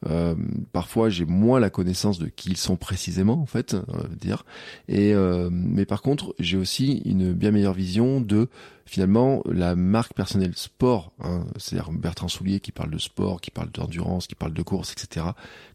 euh, 0.10 0.36
parfois, 0.72 1.10
j'ai 1.10 1.26
moins 1.26 1.60
la 1.60 1.70
connaissance 1.70 2.20
de 2.20 2.28
qui 2.28 2.50
ils 2.50 2.58
sont 2.58 2.76
précisément, 2.76 3.40
en 3.42 3.46
fait, 3.46 3.76
dire. 4.20 4.46
Et 4.88 5.14
euh, 5.14 5.50
mais 5.52 5.86
par 5.86 6.02
contre, 6.02 6.36
j'ai 6.40 6.58
aussi 6.58 7.02
une 7.06 7.34
bien 7.34 7.52
meilleure 7.52 7.74
vision 7.74 8.22
de 8.22 8.50
finalement 8.86 9.42
la 9.46 9.76
marque 9.76 10.14
personnelle 10.14 10.56
sport. 10.56 11.14
Hein, 11.20 11.46
C'est-à-dire 11.58 11.92
Bertrand 11.92 12.28
Soulier 12.28 12.60
qui 12.60 12.72
parle 12.72 12.92
de 12.92 12.98
sport, 12.98 13.42
qui 13.42 13.52
parle 13.52 13.72
d'endurance, 13.72 14.28
qui 14.28 14.36
parle 14.36 14.54
de 14.54 14.62
course, 14.62 14.92
etc. 14.92 15.28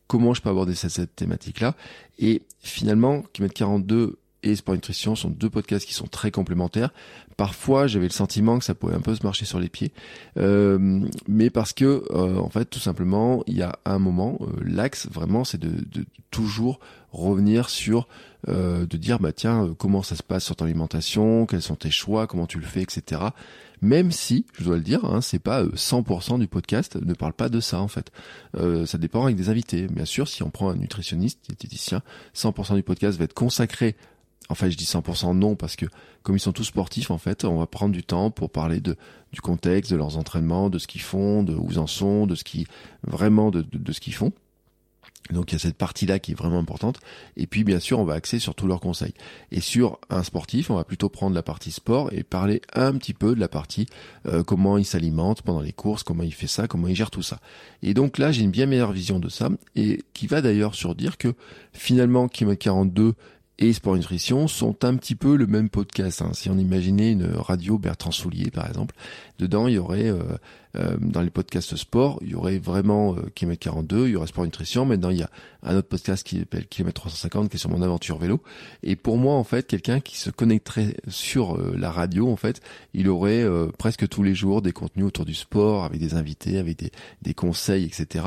Comment 0.07 0.35
je 0.35 0.43
peux 0.43 0.51
aborder 0.51 0.75
cette, 0.75 1.17
thématique-là? 1.17 1.75
Et 2.19 2.43
finalement, 2.61 3.23
qui 3.33 3.43
met 3.43 3.49
42 3.49 4.19
et 4.43 4.55
Sport 4.55 4.75
Nutrition 4.75 5.17
sont 5.17 5.31
deux 5.31 5.51
podcasts 5.51 5.87
qui 5.87 5.95
sont 5.95 6.07
très 6.07 6.31
complémentaires. 6.31 6.91
Parfois, 7.37 7.87
j'avais 7.87 8.07
le 8.07 8.13
sentiment 8.13 8.59
que 8.59 8.65
ça 8.65 8.75
pouvait 8.75 8.95
un 8.95 9.01
peu 9.01 9.15
se 9.15 9.23
marcher 9.23 9.45
sur 9.45 9.61
les 9.61 9.69
pieds, 9.69 9.93
euh, 10.39 11.01
mais 11.27 11.51
parce 11.51 11.73
que, 11.73 12.05
euh, 12.11 12.37
en 12.39 12.49
fait, 12.49 12.67
tout 12.67 12.79
simplement, 12.79 13.43
il 13.47 13.57
y 13.57 13.63
a 13.63 13.79
un 13.85 13.99
moment, 13.99 14.39
euh, 14.41 14.47
l'axe 14.65 15.09
vraiment, 15.09 15.45
c'est 15.45 15.59
de, 15.59 15.69
de, 15.69 16.05
toujours 16.31 16.79
revenir 17.13 17.71
sur, 17.71 18.07
de 18.47 18.97
dire, 18.97 19.19
bah 19.19 19.33
tiens, 19.33 19.75
comment 19.79 20.03
ça 20.03 20.15
se 20.15 20.23
passe 20.23 20.45
sur 20.45 20.57
ton 20.57 20.67
alimentation, 20.67 21.47
quels 21.47 21.63
sont 21.63 21.75
tes 21.75 21.91
choix, 21.91 22.27
comment 22.27 22.47
tu 22.47 22.59
le 22.59 22.67
fais, 22.67 22.83
etc. 22.83 23.23
Même 23.81 24.13
si, 24.13 24.45
je 24.59 24.65
dois 24.65 24.77
le 24.77 24.83
dire, 24.83 25.05
hein, 25.05 25.21
c'est 25.21 25.39
pas 25.39 25.65
100% 25.65 26.39
du 26.39 26.47
podcast 26.49 26.97
ne 26.97 27.15
parle 27.15 27.33
pas 27.33 27.49
de 27.49 27.61
ça 27.61 27.81
en 27.81 27.89
fait. 27.89 28.13
ça 28.85 28.99
dépend 28.99 29.25
avec 29.25 29.37
des 29.37 29.49
invités. 29.49 29.87
Bien 29.89 30.05
sûr, 30.05 30.29
si 30.29 30.43
on 30.43 30.51
prend 30.51 30.69
un 30.69 30.77
nutritionniste, 30.77 31.41
diététicien, 31.49 32.03
100% 32.37 32.75
du 32.75 32.83
podcast 32.83 33.19
va 33.19 33.25
être 33.25 33.35
consacré 33.35 33.97
Enfin, 34.49 34.71
je 34.71 34.77
dis 34.77 34.85
100% 34.85 35.37
non 35.37 35.57
parce 35.57 35.77
que 35.77 35.87
comme 36.23 36.37
ils 36.37 36.41
sont 36.41 36.53
tous 36.53 36.65
sportifs, 36.65 37.11
en 37.11 37.19
fait, 37.19 37.45
on 37.45 37.59
va 37.59 37.67
prendre 37.67 37.93
du 37.93 38.03
temps 38.03 38.31
pour 38.31 38.51
parler 38.51 38.81
de 38.81 38.97
du 39.33 39.41
contexte, 39.41 39.91
de 39.93 39.97
leurs 39.97 40.17
entraînements, 40.17 40.71
de 40.71 40.79
ce 40.79 40.87
qu'ils 40.87 41.03
font, 41.03 41.43
de 41.43 41.55
où 41.55 41.69
ils 41.71 41.79
en 41.79 41.87
sont, 41.87 42.27
de 42.27 42.35
ce 42.35 42.45
qui 42.45 42.67
vraiment 43.07 43.51
de, 43.51 43.63
de, 43.73 43.93
ce 43.93 44.01
qu'ils 44.01 44.15
font. 44.15 44.33
Donc 45.31 45.53
il 45.53 45.55
y 45.55 45.57
a 45.57 45.59
cette 45.59 45.77
partie-là 45.77 46.19
qui 46.19 46.33
est 46.33 46.35
vraiment 46.35 46.59
importante. 46.59 47.01
Et 47.37 47.47
puis 47.47 47.63
bien 47.63 47.81
sûr, 47.81 47.99
on 47.99 48.05
va 48.05 48.15
axer 48.15 48.39
sur 48.39 48.55
tous 48.55 48.67
leurs 48.67 48.81
conseils. 48.81 49.13
Et 49.51 49.61
sur 49.61 49.99
un 50.09 50.23
sportif, 50.23 50.71
on 50.71 50.77
va 50.77 50.85
plutôt 50.85 51.11
prendre 51.11 51.35
la 51.35 51.43
partie 51.43 51.71
sport 51.71 52.11
et 52.13 52.23
parler 52.23 52.63
un 52.73 52.95
petit 52.95 53.13
peu 53.13 53.35
de 53.35 53.41
la 53.41 53.49
partie 53.49 53.87
euh, 54.25 54.43
comment 54.43 54.79
il 54.79 54.87
s'alimente 54.87 55.43
pendant 55.43 55.61
les 55.61 55.73
courses, 55.73 56.03
comment 56.03 56.23
il 56.23 56.33
fait 56.33 56.47
ça, 56.47 56.67
comment 56.67 56.89
il 56.89 56.97
gère 56.97 57.11
tout 57.11 57.23
ça. 57.23 57.41
Et 57.83 57.93
donc 57.93 58.17
là, 58.17 58.33
j'ai 58.33 58.43
une 58.43 58.51
bien 58.51 58.65
meilleure 58.65 58.93
vision 58.93 59.19
de 59.19 59.29
ça 59.29 59.51
et 59.77 60.03
qui 60.15 60.27
va 60.27 60.41
d'ailleurs 60.41 60.75
sur 60.75 60.95
dire 60.95 61.19
que 61.19 61.35
finalement, 61.75 62.29
Kim 62.29 62.57
42 62.57 63.15
et 63.59 63.73
Sport 63.73 63.97
Nutrition 63.97 64.47
sont 64.47 64.85
un 64.85 64.95
petit 64.97 65.17
peu 65.17 65.37
le 65.37 65.49
même 65.49 65.69
podcast. 65.69 66.23
Hein. 66.23 66.31
Si 66.33 66.49
on 66.49 66.57
imaginait 66.57 67.13
une 67.13 67.27
radio 67.27 67.77
Bertrand 67.77 68.13
Soulier, 68.13 68.51
par 68.53 68.69
exemple, 68.69 68.95
dedans, 69.41 69.67
il 69.67 69.75
y 69.75 69.79
aurait, 69.79 70.09
euh, 70.09 70.23
euh, 70.77 70.97
dans 71.01 71.23
les 71.23 71.31
podcasts 71.31 71.75
sport, 71.75 72.21
il 72.23 72.31
y 72.31 72.35
aurait 72.37 72.59
vraiment 72.59 73.17
euh, 73.17 73.31
Kilomètre 73.35 73.61
42, 73.61 74.07
il 74.07 74.13
y 74.13 74.17
aurait 74.17 74.29
Sport 74.29 74.45
Nutrition. 74.45 74.85
Maintenant, 74.85 75.11
il 75.11 75.19
y 75.19 75.23
a 75.25 75.31
un 75.65 75.77
autre 75.77 75.89
podcast 75.89 76.25
qui 76.25 76.39
s'appelle 76.39 76.69
Kilomètre 76.69 77.01
350, 77.01 77.51
qui 77.51 77.57
est 77.57 77.59
sur 77.59 77.71
mon 77.71 77.83
aventure 77.83 78.19
vélo. 78.19 78.41
Et 78.85 78.95
pour 78.95 79.19
moi, 79.19 79.35
en 79.35 79.45
fait, 79.45 79.67
quelqu'un 79.67 79.99
qui 79.99 80.19
se 80.19 80.31
connecterait 80.31 80.95
sur 81.09 81.57
euh, 81.57 81.75
la 81.77 81.91
radio, 81.91 82.31
en 82.31 82.37
fait, 82.37 82.61
il 82.95 83.09
aurait 83.09 83.45
presque 83.77 84.09
tous 84.09 84.23
les 84.23 84.37
jours 84.37 84.63
des 84.63 84.73
contenus 84.73 85.07
autour 85.07 85.25
du 85.25 85.35
sport, 85.35 85.85
avec 85.85 86.01
des 86.01 86.15
invités, 86.15 86.59
avec 86.59 86.79
des, 86.79 86.93
des 87.23 87.35
conseils, 87.35 87.85
etc. 87.85 88.27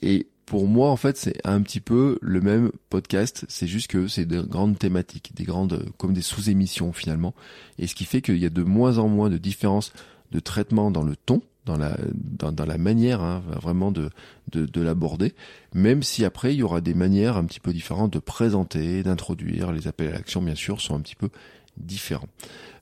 Et 0.00 0.26
pour 0.50 0.66
moi, 0.66 0.90
en 0.90 0.96
fait, 0.96 1.16
c'est 1.16 1.40
un 1.44 1.62
petit 1.62 1.78
peu 1.78 2.18
le 2.20 2.40
même 2.40 2.72
podcast. 2.88 3.44
C'est 3.48 3.68
juste 3.68 3.86
que 3.86 4.08
c'est 4.08 4.24
de 4.24 4.40
grandes 4.40 4.76
thématiques, 4.76 5.30
des 5.32 5.44
grandes, 5.44 5.88
comme 5.96 6.12
des 6.12 6.22
sous-émissions 6.22 6.92
finalement. 6.92 7.34
Et 7.78 7.86
ce 7.86 7.94
qui 7.94 8.04
fait 8.04 8.20
qu'il 8.20 8.38
y 8.38 8.46
a 8.46 8.50
de 8.50 8.64
moins 8.64 8.98
en 8.98 9.06
moins 9.06 9.30
de 9.30 9.38
différences 9.38 9.92
de 10.32 10.40
traitement 10.40 10.90
dans 10.90 11.04
le 11.04 11.14
ton, 11.14 11.40
dans 11.66 11.76
la, 11.76 12.78
manière 12.78 13.20
hein, 13.20 13.44
vraiment 13.62 13.92
de, 13.92 14.10
de, 14.50 14.66
de 14.66 14.80
l'aborder, 14.80 15.36
même 15.72 16.02
si 16.02 16.24
après 16.24 16.52
il 16.52 16.58
y 16.58 16.62
aura 16.64 16.80
des 16.80 16.94
manières 16.94 17.36
un 17.36 17.44
petit 17.44 17.60
peu 17.60 17.72
différentes 17.72 18.12
de 18.12 18.18
présenter, 18.18 19.04
d'introduire. 19.04 19.70
Les 19.70 19.86
appels 19.86 20.08
à 20.08 20.14
l'action, 20.14 20.42
bien 20.42 20.56
sûr, 20.56 20.80
sont 20.80 20.96
un 20.96 21.00
petit 21.00 21.14
peu 21.14 21.28
différents. 21.76 22.28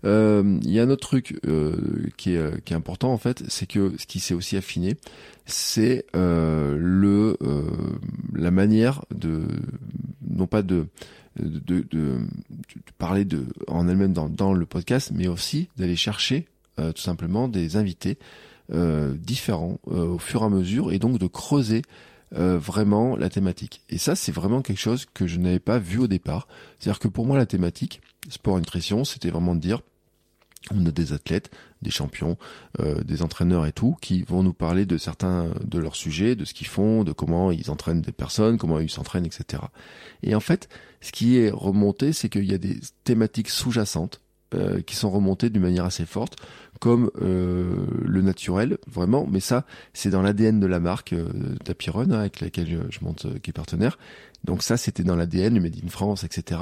Euh, 0.05 0.59
il 0.63 0.71
y 0.71 0.79
a 0.79 0.83
un 0.83 0.91
autre 0.91 1.07
truc 1.07 1.39
euh, 1.47 1.75
qui, 2.17 2.35
est, 2.35 2.73
important 2.73 3.13
en 3.13 3.19
fait, 3.19 3.43
c'est 3.49 3.67
que 3.67 3.95
ce 3.99 4.07
qui 4.07 4.21
s'est 4.21 4.35
aussi 4.35 4.57
affiné, 4.57 4.97
c'est 5.47 6.05
euh, 6.15 6.77
le 6.79 7.37
la 8.35 8.51
manière 8.51 9.05
de 9.15 9.43
non 10.29 10.47
pas 10.47 10.63
de 10.63 10.87
parler 12.99 13.25
de 13.25 13.47
en 13.67 13.89
elle-même 13.89 14.13
dans, 14.13 14.29
dans 14.29 14.53
le 14.53 14.67
podcast, 14.67 15.13
mais 15.15 15.29
aussi 15.29 15.69
d'aller 15.77 15.97
chercher 15.97 16.47
tout 16.77 17.03
simplement 17.03 17.49
des 17.49 17.77
invités 17.77 18.19
différents 18.73 19.81
au 19.87 20.19
fur 20.19 20.43
et 20.43 20.45
à 20.45 20.49
mesure 20.49 20.93
et 20.93 21.01
donc 21.01 21.19
de 21.19 21.27
creuser 21.27 21.83
vraiment 22.31 23.17
la 23.17 23.31
thématique. 23.31 23.83
Et 23.89 23.99
ça, 23.99 24.15
c'est 24.15 24.33
vraiment 24.33 24.63
quelque 24.63 24.81
chose 24.81 25.07
que 25.13 25.27
je 25.27 25.39
n'avais 25.39 25.59
pas 25.59 25.79
vu 25.79 25.99
au 25.99 26.07
départ. 26.07 26.47
C'est-à-dire 26.79 27.01
que 27.01 27.09
pour 27.09 27.27
moi, 27.27 27.37
la 27.37 27.47
thématique, 27.47 28.01
sport 28.29 28.59
nutrition, 28.59 29.05
c'était 29.05 29.31
vraiment 29.31 29.55
de 29.55 29.61
dire, 29.61 29.81
on 30.71 30.85
a 30.87 30.91
des 30.91 31.13
athlètes, 31.13 31.51
des 31.83 31.91
champions, 31.91 32.37
euh, 32.81 33.03
des 33.03 33.23
entraîneurs 33.23 33.67
et 33.67 33.73
tout, 33.73 33.97
qui 34.01 34.23
vont 34.23 34.43
nous 34.43 34.53
parler 34.53 34.87
de 34.87 34.99
certains 34.99 35.51
de 35.65 35.79
leurs 35.79 35.97
sujets, 35.97 36.35
de 36.35 36.45
ce 36.45 36.55
qu'ils 36.55 36.67
font, 36.67 37.05
de 37.05 37.13
comment 37.13 37.51
ils 37.51 37.71
entraînent 37.71 38.03
des 38.03 38.13
personnes, 38.13 38.59
comment 38.59 38.81
ils 38.81 38.91
s'entraînent, 38.91 39.27
etc. 39.27 39.63
Et 40.23 40.35
en 40.35 40.41
fait, 40.41 40.69
ce 41.01 41.13
qui 41.13 41.39
est 41.39 41.51
remonté, 41.51 42.13
c'est 42.13 42.29
qu'il 42.29 42.45
y 42.45 42.55
a 42.55 42.59
des 42.59 42.79
thématiques 43.05 43.51
sous-jacentes 43.51 44.21
euh, 44.55 44.81
qui 44.81 44.97
sont 44.97 45.11
remontées 45.11 45.51
d'une 45.51 45.61
manière 45.61 45.85
assez 45.85 46.07
forte, 46.07 46.37
comme 46.81 47.11
euh, 47.21 47.85
le 48.03 48.23
naturel, 48.23 48.79
vraiment. 48.87 49.27
Mais 49.31 49.41
ça, 49.41 49.67
c'est 49.93 50.09
dans 50.09 50.23
l'ADN 50.23 50.59
de 50.59 50.67
la 50.67 50.81
marque 50.81 51.13
euh, 51.13 51.29
hein, 51.87 52.11
avec 52.13 52.41
laquelle 52.41 52.67
je, 52.67 52.79
je 52.89 53.05
monte, 53.05 53.27
qui 53.43 53.51
est 53.51 53.53
partenaire. 53.53 53.99
Donc 54.45 54.63
ça, 54.63 54.77
c'était 54.77 55.03
dans 55.03 55.17
l'ADN, 55.17 55.55
le 55.55 55.61
Made 55.61 55.77
in 55.85 55.89
France, 55.89 56.25
etc. 56.25 56.61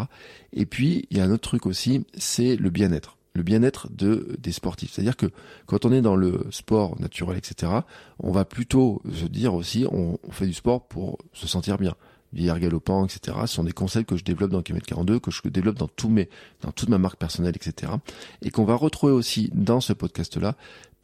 Et 0.52 0.66
puis, 0.66 1.06
il 1.10 1.18
y 1.18 1.20
a 1.20 1.24
un 1.24 1.30
autre 1.30 1.48
truc 1.48 1.66
aussi, 1.66 2.04
c'est 2.16 2.56
le 2.56 2.70
bien-être. 2.70 3.16
Le 3.34 3.42
bien-être 3.42 3.88
de, 3.92 4.34
des 4.38 4.52
sportifs. 4.52 4.92
C'est-à-dire 4.92 5.16
que 5.16 5.26
quand 5.66 5.84
on 5.84 5.92
est 5.92 6.00
dans 6.00 6.16
le 6.16 6.46
sport 6.50 6.98
naturel, 7.00 7.36
etc., 7.36 7.72
on 8.18 8.32
va 8.32 8.46
plutôt 8.46 9.02
se 9.12 9.26
dire 9.26 9.54
aussi, 9.54 9.86
on, 9.90 10.18
fait 10.30 10.46
du 10.46 10.54
sport 10.54 10.86
pour 10.86 11.18
se 11.32 11.46
sentir 11.46 11.76
bien 11.76 11.94
vieillard 12.32 12.58
galopant, 12.58 13.06
etc. 13.06 13.36
Ce 13.42 13.54
sont 13.54 13.64
des 13.64 13.72
concepts 13.72 14.08
que 14.08 14.16
je 14.16 14.24
développe 14.24 14.50
dans 14.50 14.62
Km 14.62 14.84
42, 14.86 15.20
que 15.20 15.30
je 15.30 15.40
développe 15.48 15.76
dans 15.76 15.88
tous 15.88 16.08
mes, 16.08 16.28
dans 16.60 16.72
toute 16.72 16.88
ma 16.88 16.98
marque 16.98 17.18
personnelle, 17.18 17.54
etc. 17.56 17.92
Et 18.42 18.50
qu'on 18.50 18.64
va 18.64 18.74
retrouver 18.74 19.12
aussi 19.12 19.50
dans 19.54 19.80
ce 19.80 19.92
podcast-là 19.92 20.56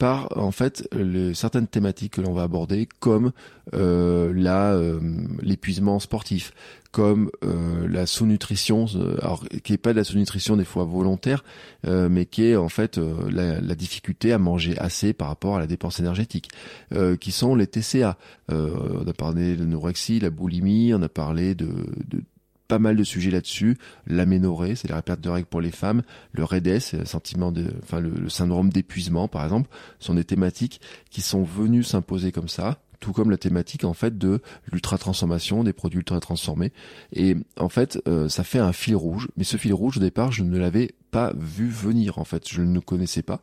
par 0.02 0.36
en 0.36 0.50
fait 0.50 0.88
certaines 1.32 1.68
thématiques 1.68 2.14
que 2.14 2.20
l'on 2.20 2.32
va 2.32 2.42
aborder 2.42 2.88
comme 2.98 3.30
euh, 3.72 4.32
la 4.34 4.72
euh, 4.72 4.98
l'épuisement 5.42 6.00
sportif, 6.00 6.52
comme 6.90 7.30
euh, 7.44 7.86
la 7.86 8.06
sous-nutrition, 8.06 8.86
alors 9.20 9.44
qui 9.62 9.74
est 9.74 9.78
pas 9.78 9.92
de 9.92 9.98
la 9.98 10.02
sous-nutrition 10.02 10.56
des 10.56 10.64
fois 10.64 10.82
volontaire, 10.82 11.44
mais 11.86 12.26
qui 12.26 12.46
est 12.46 12.56
en 12.56 12.68
fait 12.68 12.98
la, 12.98 13.60
la, 13.60 13.74
difficulté 13.76 14.32
à 14.32 14.38
manger 14.38 14.76
assez 14.76 15.12
par 15.12 15.28
rapport 15.28 15.54
à 15.54 15.60
la 15.60 15.68
dépense 15.68 16.00
énergétique, 16.00 16.50
qui 17.20 17.30
sont 17.30 17.54
les 17.54 17.68
TCA. 17.68 18.18
on 18.48 19.06
a 19.06 19.12
parlé 19.12 19.54
de 19.54 19.60
l'anorexie, 19.60 20.18
la 20.18 20.30
boulimie, 20.30 20.94
on 20.94 21.02
a 21.02 21.08
parlé 21.08 21.54
de, 21.54 21.68
de 22.08 22.24
pas 22.68 22.78
mal 22.78 22.96
de 22.96 23.04
sujets 23.04 23.30
là-dessus. 23.30 23.78
L'aménorrhée, 24.06 24.74
c'est 24.74 24.88
la 24.88 25.02
perte 25.02 25.20
de 25.20 25.28
règles 25.28 25.46
pour 25.46 25.60
les 25.60 25.70
femmes. 25.70 26.02
Le 26.32 26.44
REDES, 26.44 26.80
le 26.92 27.04
sentiment 27.04 27.52
de, 27.52 27.66
enfin 27.82 28.00
le, 28.00 28.28
syndrome 28.28 28.70
d'épuisement, 28.70 29.28
par 29.28 29.44
exemple, 29.44 29.68
sont 29.98 30.14
des 30.14 30.24
thématiques 30.24 30.80
qui 31.10 31.20
sont 31.20 31.42
venues 31.42 31.82
s'imposer 31.82 32.32
comme 32.32 32.48
ça 32.48 32.78
tout 33.00 33.12
comme 33.12 33.32
la 33.32 33.36
thématique 33.36 33.82
en 33.82 33.94
fait 33.94 34.16
de 34.16 34.40
l'ultra 34.70 34.96
transformation 34.96 35.64
des 35.64 35.72
produits 35.72 35.98
ultra 35.98 36.20
transformés 36.20 36.72
et 37.12 37.36
en 37.58 37.68
fait 37.68 38.00
euh, 38.06 38.28
ça 38.28 38.44
fait 38.44 38.60
un 38.60 38.72
fil 38.72 38.94
rouge. 38.94 39.26
Mais 39.36 39.42
ce 39.42 39.56
fil 39.56 39.74
rouge 39.74 39.96
au 39.96 40.00
départ 40.00 40.30
je 40.30 40.44
ne 40.44 40.56
l'avais 40.56 40.94
pas 41.10 41.32
vu 41.36 41.68
venir 41.68 42.18
en 42.18 42.24
fait. 42.24 42.48
Je 42.48 42.62
ne 42.62 42.72
le 42.72 42.80
connaissais 42.80 43.22
pas. 43.22 43.40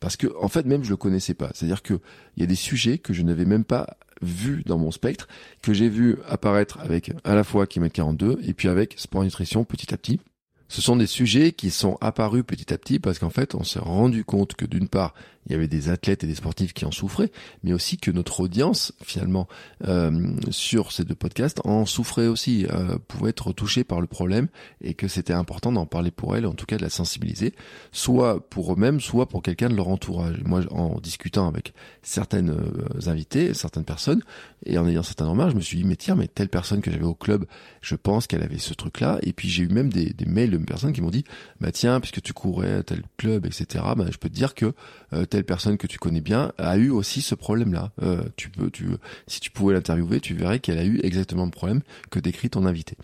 Parce 0.00 0.16
que 0.16 0.28
en 0.40 0.46
fait 0.46 0.64
même 0.64 0.84
je 0.84 0.90
le 0.90 0.96
connaissais 0.96 1.34
pas. 1.34 1.50
C'est 1.54 1.66
à 1.66 1.68
dire 1.68 1.82
que 1.82 2.00
il 2.36 2.40
y 2.40 2.44
a 2.44 2.46
des 2.46 2.54
sujets 2.54 2.98
que 2.98 3.12
je 3.12 3.22
n'avais 3.22 3.46
même 3.46 3.64
pas 3.64 3.96
vu 4.22 4.62
dans 4.66 4.78
mon 4.78 4.90
spectre, 4.90 5.28
que 5.62 5.72
j'ai 5.72 5.88
vu 5.88 6.16
apparaître 6.28 6.78
avec 6.80 7.12
à 7.24 7.34
la 7.34 7.44
fois 7.44 7.66
Kilomètre 7.66 7.94
42 7.94 8.40
et 8.44 8.52
puis 8.52 8.68
avec 8.68 8.94
Sport 8.98 9.24
Nutrition 9.24 9.64
petit 9.64 9.92
à 9.94 9.96
petit. 9.96 10.20
Ce 10.68 10.80
sont 10.80 10.94
des 10.94 11.08
sujets 11.08 11.50
qui 11.50 11.70
sont 11.70 11.98
apparus 12.00 12.44
petit 12.46 12.72
à 12.72 12.78
petit 12.78 13.00
parce 13.00 13.18
qu'en 13.18 13.30
fait, 13.30 13.56
on 13.56 13.64
s'est 13.64 13.80
rendu 13.80 14.24
compte 14.24 14.54
que 14.54 14.64
d'une 14.64 14.88
part, 14.88 15.14
il 15.50 15.54
y 15.54 15.56
avait 15.56 15.68
des 15.68 15.88
athlètes 15.88 16.22
et 16.22 16.28
des 16.28 16.36
sportifs 16.36 16.72
qui 16.72 16.84
en 16.84 16.92
souffraient, 16.92 17.32
mais 17.64 17.72
aussi 17.72 17.98
que 17.98 18.12
notre 18.12 18.38
audience, 18.40 18.92
finalement, 19.02 19.48
euh, 19.88 20.30
sur 20.50 20.92
ces 20.92 21.04
deux 21.04 21.16
podcasts, 21.16 21.60
en 21.64 21.86
souffrait 21.86 22.28
aussi, 22.28 22.66
euh, 22.70 22.98
pouvait 23.08 23.30
être 23.30 23.52
touchée 23.52 23.82
par 23.82 24.00
le 24.00 24.06
problème, 24.06 24.46
et 24.80 24.94
que 24.94 25.08
c'était 25.08 25.32
important 25.32 25.72
d'en 25.72 25.86
parler 25.86 26.12
pour 26.12 26.36
elle, 26.36 26.46
en 26.46 26.54
tout 26.54 26.66
cas 26.66 26.76
de 26.76 26.82
la 26.82 26.90
sensibiliser, 26.90 27.52
soit 27.90 28.48
pour 28.48 28.72
eux-mêmes, 28.72 29.00
soit 29.00 29.28
pour 29.28 29.42
quelqu'un 29.42 29.68
de 29.68 29.74
leur 29.74 29.88
entourage. 29.88 30.40
Moi, 30.44 30.62
en 30.70 31.00
discutant 31.00 31.48
avec 31.48 31.74
certaines 32.02 32.50
euh, 32.50 33.10
invités, 33.10 33.52
certaines 33.52 33.84
personnes, 33.84 34.22
et 34.66 34.78
en 34.78 34.86
ayant 34.86 35.02
certaines 35.02 35.28
remarques, 35.28 35.50
je 35.50 35.56
me 35.56 35.60
suis 35.60 35.78
dit, 35.78 35.84
mais 35.84 35.96
tiens, 35.96 36.14
mais 36.14 36.28
telle 36.28 36.48
personne 36.48 36.80
que 36.80 36.92
j'avais 36.92 37.04
au 37.04 37.14
club, 37.14 37.44
je 37.80 37.96
pense 37.96 38.28
qu'elle 38.28 38.42
avait 38.42 38.58
ce 38.58 38.72
truc-là, 38.72 39.18
et 39.22 39.32
puis 39.32 39.48
j'ai 39.48 39.64
eu 39.64 39.68
même 39.68 39.92
des, 39.92 40.14
mails 40.26 40.50
de 40.50 40.58
personnes 40.58 40.92
qui 40.92 41.00
m'ont 41.00 41.10
dit, 41.10 41.24
bah 41.60 41.72
tiens, 41.72 41.98
puisque 41.98 42.22
tu 42.22 42.32
courais 42.32 42.74
à 42.74 42.82
tel 42.84 43.02
club, 43.16 43.46
etc., 43.46 43.66
bah, 43.96 44.06
je 44.12 44.18
peux 44.18 44.28
te 44.28 44.34
dire 44.34 44.54
que 44.54 44.74
euh, 45.12 45.26
personne 45.42 45.76
que 45.76 45.86
tu 45.86 45.98
connais 45.98 46.20
bien 46.20 46.52
a 46.58 46.76
eu 46.76 46.90
aussi 46.90 47.22
ce 47.22 47.34
problème-là. 47.34 47.92
Euh, 48.02 48.22
tu 48.36 48.50
peux, 48.50 48.70
tu, 48.70 48.86
si 49.26 49.40
tu 49.40 49.50
pouvais 49.50 49.74
l'interviewer, 49.74 50.20
tu 50.20 50.34
verrais 50.34 50.58
qu'elle 50.58 50.78
a 50.78 50.84
eu 50.84 51.00
exactement 51.02 51.44
le 51.44 51.50
problème 51.50 51.82
que 52.10 52.18
décrit 52.20 52.50
ton 52.50 52.66
invité. 52.66 52.96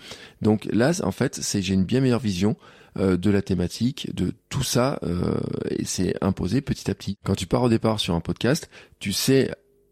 Donc 0.43 0.67
là, 0.71 0.93
en 1.03 1.13
fait, 1.13 1.37
c'est 1.37 1.63
j'ai 1.63 1.75
une 1.75 1.85
bien 1.85 2.01
meilleure 2.01 2.21
vision 2.21 2.57
euh, 2.99 3.17
de 3.17 3.31
la 3.31 3.43
thématique, 3.43 4.15
de 4.15 4.33
tout 4.49 4.63
ça, 4.63 5.01
et 5.71 5.85
c'est 5.85 6.15
imposé 6.23 6.61
petit 6.61 6.91
à 6.91 6.95
petit. 6.95 7.19
Quand 7.25 7.35
tu 7.35 7.47
pars 7.47 7.63
au 7.63 7.69
départ 7.69 8.01
sur 8.01 8.15
un 8.15 8.21
podcast, 8.21 8.71
tu 8.99 9.13
sais 9.13 9.51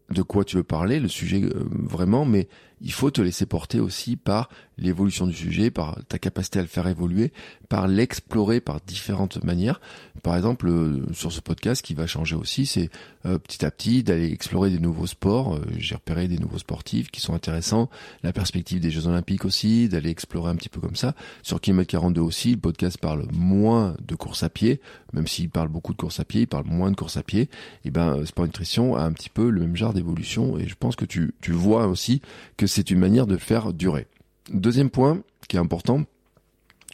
de 0.09 0.21
quoi 0.21 0.43
tu 0.43 0.57
veux 0.57 0.63
parler, 0.63 0.99
le 0.99 1.07
sujet 1.07 1.41
vraiment, 1.53 2.25
mais 2.25 2.47
il 2.85 2.93
faut 2.93 3.09
te 3.09 3.19
laisser 3.19 3.47
porter 3.47 3.79
aussi 3.79 4.15
par 4.15 4.47
l'évolution 4.77 5.25
du 5.25 5.33
sujet, 5.33 5.71
par 5.71 5.97
ta 6.07 6.19
capacité 6.19 6.59
à 6.59 6.61
le 6.61 6.67
faire 6.67 6.87
évoluer, 6.87 7.31
par 7.67 7.87
l'explorer 7.87 8.61
par 8.61 8.79
différentes 8.81 9.43
manières. 9.43 9.81
Par 10.21 10.35
exemple, 10.35 10.67
euh, 10.67 11.05
sur 11.13 11.31
ce 11.31 11.41
podcast, 11.41 11.83
qui 11.83 11.93
va 11.93 12.07
changer 12.07 12.35
aussi, 12.35 12.65
c'est 12.65 12.89
euh, 13.25 13.39
petit 13.39 13.65
à 13.65 13.71
petit 13.71 14.03
d'aller 14.03 14.31
explorer 14.31 14.69
des 14.69 14.79
nouveaux 14.79 15.07
sports. 15.07 15.55
Euh, 15.55 15.61
j'ai 15.77 15.95
repéré 15.95 16.27
des 16.27 16.37
nouveaux 16.37 16.59
sportifs 16.59 17.09
qui 17.09 17.21
sont 17.21 17.33
intéressants. 17.33 17.89
La 18.21 18.33
perspective 18.33 18.79
des 18.79 18.91
Jeux 18.91 19.07
Olympiques 19.07 19.45
aussi, 19.45 19.89
d'aller 19.89 20.09
explorer 20.09 20.51
un 20.51 20.55
petit 20.55 20.69
peu 20.69 20.79
comme 20.79 20.95
ça. 20.95 21.15
Sur 21.41 21.61
Kilomètre 21.61 21.89
42 21.89 22.21
aussi, 22.21 22.51
le 22.51 22.57
podcast 22.57 22.97
parle 22.99 23.25
moins 23.31 23.95
de 24.05 24.15
course 24.15 24.43
à 24.43 24.49
pied, 24.49 24.79
même 25.13 25.27
s'il 25.27 25.49
parle 25.49 25.69
beaucoup 25.69 25.93
de 25.93 25.97
course 25.97 26.19
à 26.19 26.25
pied, 26.25 26.41
il 26.41 26.47
parle 26.47 26.65
moins 26.65 26.91
de 26.91 26.95
course 26.95 27.17
à 27.17 27.23
pied. 27.23 27.49
Et 27.83 27.91
ben, 27.91 28.25
Sport 28.25 28.45
Nutrition 28.45 28.95
a 28.95 29.01
un 29.01 29.13
petit 29.13 29.29
peu 29.29 29.49
le 29.49 29.61
même 29.61 29.75
genre 29.75 29.93
d'évolution 29.93 30.57
et 30.57 30.67
je 30.67 30.75
pense 30.75 30.95
que 30.95 31.05
tu, 31.05 31.33
tu 31.41 31.51
vois 31.51 31.87
aussi 31.87 32.21
que 32.57 32.67
c'est 32.75 32.91
une 32.91 32.99
manière 32.99 33.25
de 33.25 33.37
faire 33.37 33.71
durer. 33.71 34.05
Deuxième 34.51 34.89
point 34.89 35.21
qui 35.47 35.55
est 35.55 35.59
important, 35.59 36.03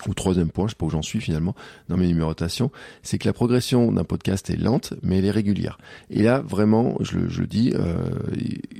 ou 0.08 0.14
troisième 0.14 0.50
point, 0.50 0.68
je 0.68 0.72
sais 0.72 0.76
pas 0.76 0.86
où 0.86 0.90
j'en 0.90 1.02
suis 1.02 1.20
finalement 1.22 1.56
dans 1.90 1.98
mes 1.98 2.08
numérotations, 2.08 2.72
c'est 3.04 3.18
que 3.18 3.28
la 3.28 3.34
progression 3.34 3.92
d'un 3.92 4.04
podcast 4.04 4.50
est 4.50 4.56
lente, 4.56 4.94
mais 5.02 5.20
elle 5.20 5.26
est 5.26 5.32
régulière. 5.32 5.78
Et 6.10 6.24
là, 6.24 6.42
vraiment, 6.42 6.96
je 7.00 7.18
le, 7.18 7.30
je 7.30 7.44
dis, 7.44 7.72
euh, 7.76 8.10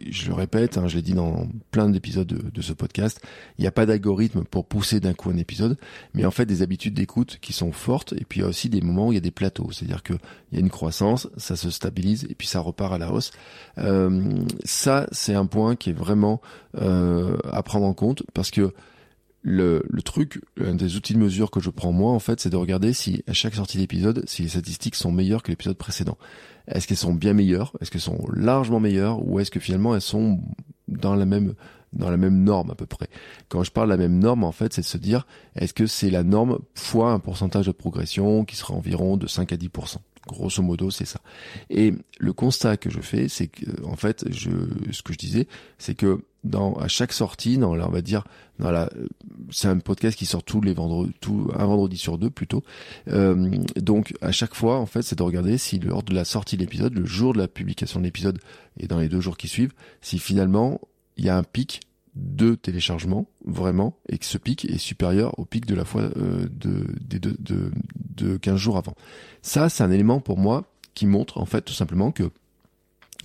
je 0.10 0.28
le 0.28 0.34
répète, 0.34 0.78
hein, 0.78 0.88
je 0.88 0.96
l'ai 0.96 1.02
dit 1.02 1.14
dans 1.14 1.48
plein 1.72 1.90
d'épisodes 1.90 2.28
de, 2.28 2.50
de, 2.50 2.62
ce 2.62 2.74
podcast, 2.74 3.22
il 3.58 3.62
n'y 3.62 3.68
a 3.68 3.72
pas 3.72 3.86
d'algorithme 3.86 4.44
pour 4.44 4.66
pousser 4.66 5.00
d'un 5.00 5.14
coup 5.14 5.30
un 5.30 5.38
épisode, 5.38 5.78
mais 6.14 6.26
en 6.26 6.32
fait 6.32 6.46
des 6.46 6.62
habitudes 6.62 6.94
d'écoute 6.94 7.40
qui 7.42 7.54
sont 7.54 7.72
fortes, 7.72 8.14
et 8.14 8.26
puis 8.26 8.40
il 8.40 8.44
y 8.44 8.46
a 8.46 8.50
aussi 8.50 8.70
des 8.70 8.82
moments 8.82 9.08
où 9.08 9.12
il 9.12 9.16
y 9.16 9.18
a 9.18 9.22
des 9.22 9.32
plateaux, 9.32 9.70
c'est-à-dire 9.72 10.04
qu'il 10.04 10.20
y 10.54 10.58
a 10.58 10.60
une 10.60 10.70
croissance, 10.70 11.28
ça 11.38 11.56
se 11.56 11.70
stabilise, 11.70 12.26
et 12.30 12.36
puis 12.36 12.48
ça 12.48 12.60
repart 12.60 12.94
à 12.94 12.98
la 12.98 13.12
hausse. 13.12 13.32
Euh, 13.78 14.36
ça, 14.64 15.08
c'est 15.12 15.34
un 15.34 15.46
point 15.46 15.76
qui 15.76 15.92
est 15.92 15.94
vraiment 15.94 16.42
euh, 16.78 17.38
à 17.52 17.64
prendre 17.64 17.86
en 17.86 17.94
compte, 17.94 18.24
parce 18.34 18.52
que 18.52 18.74
le, 19.44 19.84
truc, 20.04 20.42
un 20.60 20.76
des 20.76 20.96
outils 20.96 21.14
de 21.14 21.20
mesure 21.20 21.52
que 21.52 21.60
je 21.60 21.70
prends 21.70 21.92
moi, 21.92 22.12
en 22.12 22.20
fait, 22.20 22.40
c'est 22.40 22.50
de 22.50 22.58
regarder 22.58 22.94
si 22.94 23.24
à 23.28 23.34
chaque 23.34 23.56
sortie 23.56 23.78
d'épisode, 23.78 24.24
si 24.28 24.44
les 24.44 24.50
statistiques 24.50 24.96
sont 24.96 25.12
meilleures 25.12 25.44
que 25.44 25.52
l'épisode 25.52 25.78
précédent. 25.78 26.18
Est-ce 26.68 26.88
qu'elles 26.88 26.98
sont 26.98 27.14
bien 27.14 27.34
meilleures? 27.34 27.74
Est-ce 27.82 27.90
qu'elles 27.92 28.02
sont 28.02 28.24
largement 28.34 28.80
meilleures? 28.80 29.26
Ou 29.28 29.40
est-ce 29.40 29.52
que 29.52 29.60
finalement 29.60 29.96
elles 29.96 30.02
sont 30.02 30.40
dans 30.88 31.16
la 31.16 31.26
même 31.26 31.56
dans 31.94 32.10
la 32.10 32.18
même 32.18 32.44
norme 32.44 32.72
à 32.72 32.76
peu 32.76 32.86
près? 32.86 33.10
Quand 33.50 33.64
je 33.64 33.72
parle 33.72 33.88
de 33.88 33.94
la 33.94 33.98
même 33.98 34.20
norme, 34.20 34.44
en 34.44 34.52
fait, 34.52 34.74
c'est 34.74 34.82
de 34.82 34.86
se 34.86 34.98
dire, 34.98 35.26
est-ce 35.56 35.74
que 35.74 35.88
c'est 35.88 36.12
la 36.12 36.24
norme 36.24 36.60
fois 36.76 37.12
un 37.12 37.20
pourcentage 37.20 37.66
de 37.66 37.72
progression 37.72 38.46
qui 38.46 38.56
sera 38.56 38.76
environ 38.76 39.18
de 39.18 39.28
5 39.28 39.52
à 39.52 39.58
10%. 39.58 39.98
Grosso 40.28 40.62
modo, 40.62 40.92
c'est 40.92 41.06
ça. 41.06 41.20
Et 41.70 41.94
le 42.20 42.34
constat 42.34 42.78
que 42.78 42.90
je 42.90 43.02
fais, 43.02 43.28
c'est 43.28 43.48
que, 43.48 43.84
en 43.84 43.96
fait, 43.96 44.26
je, 44.30 44.50
ce 44.92 45.02
que 45.02 45.14
je 45.14 45.18
disais, 45.18 45.48
c'est 45.80 45.96
que 45.96 46.24
dans 46.44 46.74
à 46.76 46.88
chaque 46.88 47.14
sortie, 47.14 47.58
dans 47.58 47.72
on 47.72 47.90
va 47.90 48.02
dire, 48.02 48.24
dans 48.60 48.72
la, 48.72 48.90
c'est 49.52 49.68
un 49.68 49.80
podcast 49.80 50.18
qui 50.18 50.26
sort 50.26 50.44
tous 50.44 50.62
les 50.62 50.74
vendredis, 50.74 51.14
tout 51.22 51.50
un 51.56 51.66
vendredi 51.66 51.98
sur 51.98 52.18
deux 52.18 52.30
plutôt. 52.30 52.64
Euh, 53.08 53.58
donc 53.76 54.14
à 54.22 54.32
chaque 54.32 54.56
fois, 54.56 54.78
en 54.78 54.86
fait, 54.86 55.02
c'est 55.02 55.18
de 55.18 55.24
regarder 55.24 55.58
si 55.58 55.80
lors 55.80 56.04
de 56.04 56.14
la 56.14 56.26
sortie 56.26 56.56
de 56.56 56.62
l'épisode, 56.62 56.94
le 56.94 57.06
jour 57.06 57.34
de 57.34 57.40
la 57.40 57.48
publication 57.48 58.00
de 58.00 58.06
l'épisode 58.06 58.40
et 58.80 58.88
dans 58.88 59.00
les 59.00 59.10
deux 59.10 59.22
jours 59.22 59.38
qui 59.38 59.48
suivent, 59.48 59.74
si 60.02 60.20
finalement 60.20 60.82
il 61.18 61.26
y 61.26 61.30
a 61.30 61.38
un 61.38 61.44
pic 61.44 61.82
de 62.16 62.56
téléchargement 62.56 63.28
vraiment 63.46 63.98
et 64.10 64.18
que 64.18 64.26
ce 64.26 64.38
pic 64.38 64.66
est 64.66 64.78
supérieur 64.78 65.38
au 65.40 65.46
pic 65.46 65.66
de 65.66 65.76
la 65.76 65.86
fois 65.86 66.04
euh, 66.18 66.48
de, 66.52 66.86
de, 67.08 67.36
de, 67.40 67.72
de 68.16 68.38
15 68.38 68.58
jours 68.58 68.78
avant. 68.78 68.96
Ça, 69.42 69.70
c'est 69.70 69.84
un 69.84 69.92
élément 69.92 70.20
pour 70.20 70.38
moi 70.38 70.66
qui 70.94 71.06
montre 71.06 71.38
en 71.38 71.46
fait 71.46 71.62
tout 71.62 71.74
simplement 71.74 72.12
que 72.12 72.30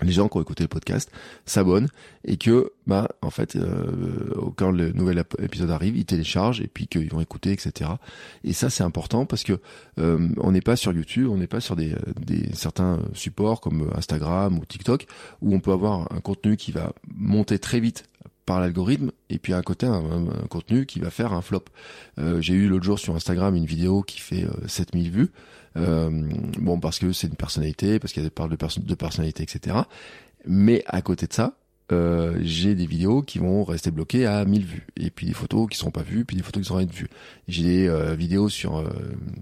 les 0.03 0.13
gens 0.13 0.29
qui 0.29 0.37
ont 0.37 0.43
écouté 0.43 0.63
le 0.63 0.69
podcast 0.69 1.11
s'abonnent 1.47 1.89
et 2.25 2.37
que 2.37 2.73
bah 2.87 3.09
en 3.23 3.31
fait 3.31 3.57
euh, 3.57 4.35
quand 4.57 4.71
le 4.71 4.93
nouvel 4.93 5.25
épisode 5.39 5.71
arrive 5.71 5.97
ils 5.97 6.05
téléchargent 6.05 6.61
et 6.61 6.67
puis 6.67 6.87
qu'ils 6.87 7.11
vont 7.11 7.21
écouter 7.21 7.53
etc 7.53 7.93
et 8.45 8.53
ça 8.53 8.69
c'est 8.69 8.85
important 8.85 9.25
parce 9.25 9.43
que 9.43 9.59
euh, 9.99 10.29
on 10.37 10.53
n'est 10.53 10.61
pas 10.61 10.77
sur 10.77 10.93
YouTube 10.93 11.29
on 11.31 11.39
n'est 11.39 11.47
pas 11.47 11.61
sur 11.61 11.77
des, 11.77 11.95
des 12.21 12.51
certains 12.53 13.01
supports 13.15 13.63
comme 13.63 13.91
Instagram 13.97 14.59
ou 14.59 14.67
TikTok 14.67 15.07
où 15.41 15.55
on 15.55 15.61
peut 15.61 15.73
avoir 15.73 16.13
un 16.13 16.21
contenu 16.21 16.59
qui 16.59 16.73
va 16.73 16.93
monter 17.15 17.59
très 17.59 17.81
vite 17.81 18.05
par 18.47 18.61
l'algorithme 18.61 19.11
et 19.29 19.39
puis 19.39 19.53
à 19.53 19.63
côté 19.63 19.87
un, 19.87 20.03
contenu 20.49 20.87
qui 20.87 21.01
va 21.01 21.11
faire 21.11 21.33
un 21.33 21.43
flop. 21.43 21.65
Euh, 22.19 22.41
j'ai 22.41 22.55
eu 22.55 22.69
l'autre 22.69 22.85
jour 22.85 22.99
sur 22.99 23.15
Instagram 23.15 23.55
une 23.55 23.67
vidéo 23.67 24.03
qui 24.03 24.21
fait 24.21 24.47
7000 24.67 25.11
vues. 25.11 25.31
Euh, 25.77 26.11
bon 26.59 26.81
parce 26.81 26.99
que 26.99 27.13
c'est 27.13 27.27
une 27.27 27.37
personnalité, 27.37 27.99
parce 27.99 28.13
qu'elle 28.13 28.31
parle 28.31 28.51
de, 28.51 28.57
de 28.81 28.95
personnalité, 28.95 29.43
etc. 29.43 29.77
Mais 30.47 30.83
à 30.87 31.03
côté 31.03 31.27
de 31.27 31.33
ça, 31.35 31.55
euh, 31.93 32.37
j'ai 32.43 32.75
des 32.75 32.87
vidéos 32.87 33.23
qui 33.23 33.39
vont 33.39 33.63
rester 33.63 33.93
bloquées 33.93 34.27
à 34.27 34.45
1000 34.45 34.65
vues 34.65 34.87
et 34.97 35.11
puis 35.11 35.27
des 35.27 35.33
photos 35.33 35.69
qui 35.71 35.79
seront 35.79 35.93
pas 35.93 36.03
vues 36.03 36.25
puis 36.25 36.37
des 36.37 36.43
photos 36.43 36.63
qui 36.63 36.67
seront 36.67 36.85
vues 36.85 37.09
j'ai 37.47 37.63
des 37.63 37.87
euh, 37.87 38.17
vidéos 38.17 38.49
sur 38.49 38.79
euh, 38.79 38.89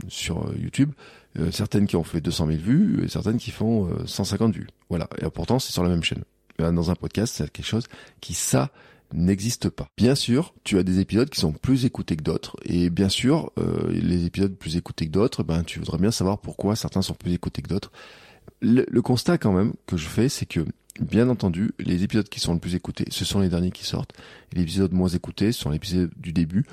sur 0.09 0.53
YouTube 0.59 0.93
euh, 1.39 1.51
certaines 1.51 1.87
qui 1.87 1.97
ont 1.97 2.05
fait 2.05 2.21
200 2.21 2.49
000 2.49 2.59
vues 2.59 3.03
et 3.03 3.09
certaines 3.09 3.39
qui 3.39 3.51
font 3.51 3.89
150 4.05 4.55
vues 4.55 4.67
voilà 4.91 5.09
et 5.23 5.31
pourtant 5.31 5.59
c'est 5.59 5.73
sur 5.73 5.83
la 5.83 5.89
même 5.89 6.03
chaîne 6.03 6.23
dans 6.59 6.91
un 6.91 6.95
podcast 6.95 7.35
c'est 7.35 7.51
quelque 7.51 7.65
chose 7.65 7.87
qui 8.21 8.35
ça 8.35 8.71
n'existe 9.15 9.71
pas. 9.71 9.89
Bien 9.97 10.15
sûr, 10.15 10.55
tu 10.65 10.79
as 10.79 10.83
des 10.83 11.01
épisodes 11.01 11.31
qui 11.31 11.41
sont 11.41 11.53
plus 11.53 11.85
écoutés 11.85 12.17
que 12.17 12.23
d'autres, 12.23 12.57
et 12.65 12.91
bien 12.91 13.09
sûr, 13.09 13.53
euh, 13.59 13.91
les 13.91 14.27
épisodes 14.27 14.55
plus 14.55 14.77
écoutés 14.77 15.07
que 15.07 15.13
d'autres, 15.13 15.43
ben 15.43 15.63
tu 15.63 15.79
voudrais 15.79 15.99
bien 15.99 16.11
savoir 16.11 16.39
pourquoi 16.39 16.77
certains 16.77 17.03
sont 17.03 17.15
plus 17.15 17.33
écoutés 17.33 17.63
que 17.63 17.69
d'autres. 17.69 17.93
Le, 18.61 18.85
le, 18.89 19.03
constat 19.03 19.39
quand 19.39 19.53
même 19.53 19.73
que 19.87 19.97
je 19.97 20.07
fais, 20.07 20.29
c'est 20.29 20.47
que 20.47 20.61
bien 21.01 21.29
entendu, 21.29 21.73
les 21.79 22.03
épisodes 22.03 22.29
qui 22.29 22.41
sont 22.41 22.55
le 22.55 22.61
plus 22.61 22.75
écoutés, 22.75 23.07
ce 23.11 23.25
sont 23.25 23.41
les 23.41 23.49
derniers 23.49 23.71
qui 23.71 23.85
sortent, 23.85 24.13
et 24.53 24.57
les 24.57 24.63
épisodes 24.63 24.93
moins 24.93 25.09
écoutés 25.09 25.53
sont 25.53 25.71
les 25.71 25.77
épisodes 25.77 26.11
du 26.17 26.33
début, 26.33 26.65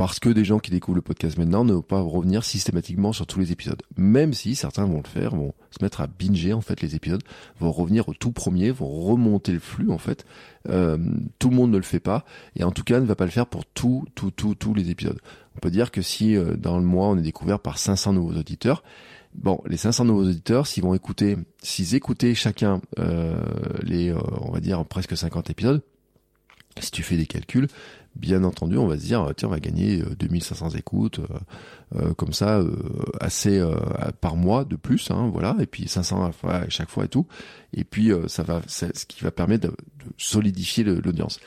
parce 0.00 0.18
que 0.18 0.30
des 0.30 0.46
gens 0.46 0.60
qui 0.60 0.70
découvrent 0.70 0.96
le 0.96 1.02
podcast 1.02 1.36
maintenant 1.36 1.62
ne 1.62 1.74
vont 1.74 1.82
pas 1.82 2.00
revenir 2.00 2.42
systématiquement 2.42 3.12
sur 3.12 3.26
tous 3.26 3.38
les 3.38 3.52
épisodes. 3.52 3.82
Même 3.98 4.32
si 4.32 4.54
certains 4.54 4.86
vont 4.86 5.02
le 5.04 5.06
faire, 5.06 5.36
vont 5.36 5.52
se 5.70 5.84
mettre 5.84 6.00
à 6.00 6.06
binger 6.06 6.54
en 6.54 6.62
fait 6.62 6.80
les 6.80 6.94
épisodes, 6.94 7.22
vont 7.58 7.70
revenir 7.70 8.08
au 8.08 8.14
tout 8.14 8.32
premier, 8.32 8.70
vont 8.70 8.88
remonter 8.88 9.52
le 9.52 9.58
flux 9.58 9.90
en 9.90 9.98
fait. 9.98 10.24
Euh, 10.70 10.96
tout 11.38 11.50
le 11.50 11.56
monde 11.56 11.70
ne 11.70 11.76
le 11.76 11.82
fait 11.82 12.00
pas 12.00 12.24
et 12.56 12.64
en 12.64 12.70
tout 12.70 12.82
cas 12.82 12.98
ne 12.98 13.04
va 13.04 13.14
pas 13.14 13.26
le 13.26 13.30
faire 13.30 13.44
pour 13.44 13.66
tout, 13.66 14.06
tout, 14.14 14.30
tout, 14.30 14.54
tous 14.54 14.72
les 14.72 14.88
épisodes. 14.88 15.20
On 15.56 15.58
peut 15.58 15.70
dire 15.70 15.90
que 15.90 16.00
si 16.00 16.34
euh, 16.34 16.56
dans 16.56 16.78
le 16.78 16.84
mois 16.84 17.08
on 17.08 17.18
est 17.18 17.22
découvert 17.22 17.60
par 17.60 17.76
500 17.76 18.14
nouveaux 18.14 18.38
auditeurs, 18.38 18.82
bon, 19.34 19.60
les 19.66 19.76
500 19.76 20.06
nouveaux 20.06 20.24
auditeurs, 20.24 20.66
s'ils 20.66 20.82
vont 20.82 20.94
écouter, 20.94 21.36
s'ils 21.62 21.94
écoutaient 21.94 22.34
chacun 22.34 22.80
euh, 22.98 23.38
les, 23.82 24.14
on 24.14 24.50
va 24.50 24.60
dire 24.60 24.82
presque 24.86 25.14
50 25.14 25.50
épisodes, 25.50 25.82
si 26.78 26.90
tu 26.90 27.02
fais 27.02 27.16
des 27.16 27.26
calculs, 27.26 27.68
bien 28.16 28.44
entendu, 28.44 28.76
on 28.76 28.86
va 28.86 28.96
se 28.96 29.04
dire, 29.04 29.26
tiens, 29.36 29.48
on 29.48 29.52
va 29.52 29.60
gagner 29.60 30.02
2500 30.18 30.66
euh, 30.74 30.78
écoutes, 30.78 31.18
euh, 31.20 31.26
euh, 31.96 32.14
comme 32.14 32.32
ça, 32.32 32.62
assez 33.20 33.62
par 34.20 34.36
mois 34.36 34.64
de 34.64 34.76
plus, 34.76 35.10
hein, 35.10 35.28
voilà, 35.32 35.56
et 35.60 35.66
puis 35.66 35.88
500 35.88 36.30
à 36.44 36.68
chaque 36.68 36.90
fois 36.90 37.04
et 37.04 37.08
tout, 37.08 37.26
et 37.72 37.84
puis 37.84 38.12
ça 38.28 38.42
va, 38.42 38.62
ce 38.66 38.86
qui 39.06 39.24
va 39.24 39.30
permettre 39.30 39.68
de 39.68 39.74
solidifier 40.16 40.84
l'audience 40.84 41.40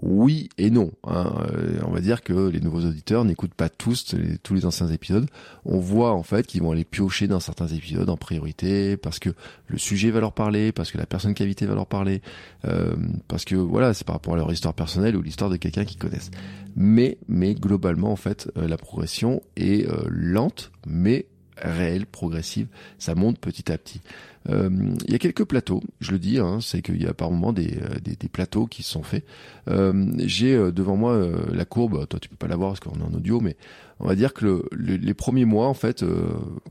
oui 0.00 0.48
et 0.58 0.70
non. 0.70 0.90
Hein. 1.06 1.32
Euh, 1.52 1.80
on 1.86 1.90
va 1.90 2.00
dire 2.00 2.22
que 2.22 2.48
les 2.48 2.60
nouveaux 2.60 2.80
auditeurs 2.80 3.24
n'écoutent 3.24 3.54
pas 3.54 3.68
tous 3.68 4.14
les, 4.14 4.38
tous 4.38 4.54
les 4.54 4.64
anciens 4.64 4.88
épisodes. 4.88 5.26
On 5.64 5.78
voit 5.78 6.12
en 6.12 6.22
fait 6.22 6.46
qu'ils 6.46 6.62
vont 6.62 6.72
aller 6.72 6.84
piocher 6.84 7.28
dans 7.28 7.40
certains 7.40 7.68
épisodes 7.68 8.08
en 8.08 8.16
priorité 8.16 8.96
parce 8.96 9.18
que 9.18 9.30
le 9.66 9.78
sujet 9.78 10.10
va 10.10 10.20
leur 10.20 10.32
parler, 10.32 10.72
parce 10.72 10.90
que 10.90 10.98
la 10.98 11.06
personne 11.06 11.34
invité 11.38 11.66
va 11.66 11.74
leur 11.74 11.86
parler, 11.86 12.22
euh, 12.64 12.94
parce 13.28 13.44
que 13.44 13.56
voilà, 13.56 13.94
c'est 13.94 14.06
par 14.06 14.16
rapport 14.16 14.34
à 14.34 14.36
leur 14.36 14.52
histoire 14.52 14.74
personnelle 14.74 15.16
ou 15.16 15.22
l'histoire 15.22 15.50
de 15.50 15.56
quelqu'un 15.56 15.84
qu'ils 15.84 15.98
connaissent. 15.98 16.30
Mais 16.74 17.18
mais 17.28 17.54
globalement 17.54 18.12
en 18.12 18.16
fait, 18.16 18.50
euh, 18.56 18.66
la 18.66 18.78
progression 18.78 19.42
est 19.56 19.86
lente, 20.08 20.72
mais 20.86 21.26
réelle, 21.62 22.06
progressive. 22.06 22.66
Ça 22.98 23.14
monte 23.14 23.38
petit 23.38 23.70
à 23.72 23.78
petit. 23.78 24.00
Euh, 24.48 24.70
il 25.06 25.12
y 25.12 25.14
a 25.14 25.18
quelques 25.18 25.44
plateaux, 25.44 25.82
je 26.00 26.12
le 26.12 26.18
dis, 26.18 26.38
hein, 26.38 26.58
c'est 26.60 26.82
qu'il 26.82 27.00
y 27.00 27.06
a 27.06 27.14
par 27.14 27.30
moment 27.30 27.52
des, 27.52 27.78
euh, 27.80 28.00
des, 28.02 28.16
des, 28.16 28.28
plateaux 28.28 28.66
qui 28.66 28.82
sont 28.82 29.02
faits. 29.02 29.24
Euh, 29.68 30.12
J'ai 30.18 30.56
devant 30.72 30.96
moi 30.96 31.28
la 31.52 31.64
courbe, 31.64 32.06
toi 32.08 32.18
tu 32.18 32.28
peux 32.28 32.36
pas 32.36 32.48
la 32.48 32.56
voir 32.56 32.70
parce 32.70 32.80
qu'on 32.80 32.98
est 32.98 33.04
en 33.04 33.14
audio, 33.14 33.40
mais 33.40 33.56
on 34.00 34.06
va 34.06 34.16
dire 34.16 34.34
que 34.34 34.44
le, 34.72 34.96
les 34.96 35.14
premiers 35.14 35.44
mois, 35.44 35.68
en 35.68 35.74
fait, 35.74 36.04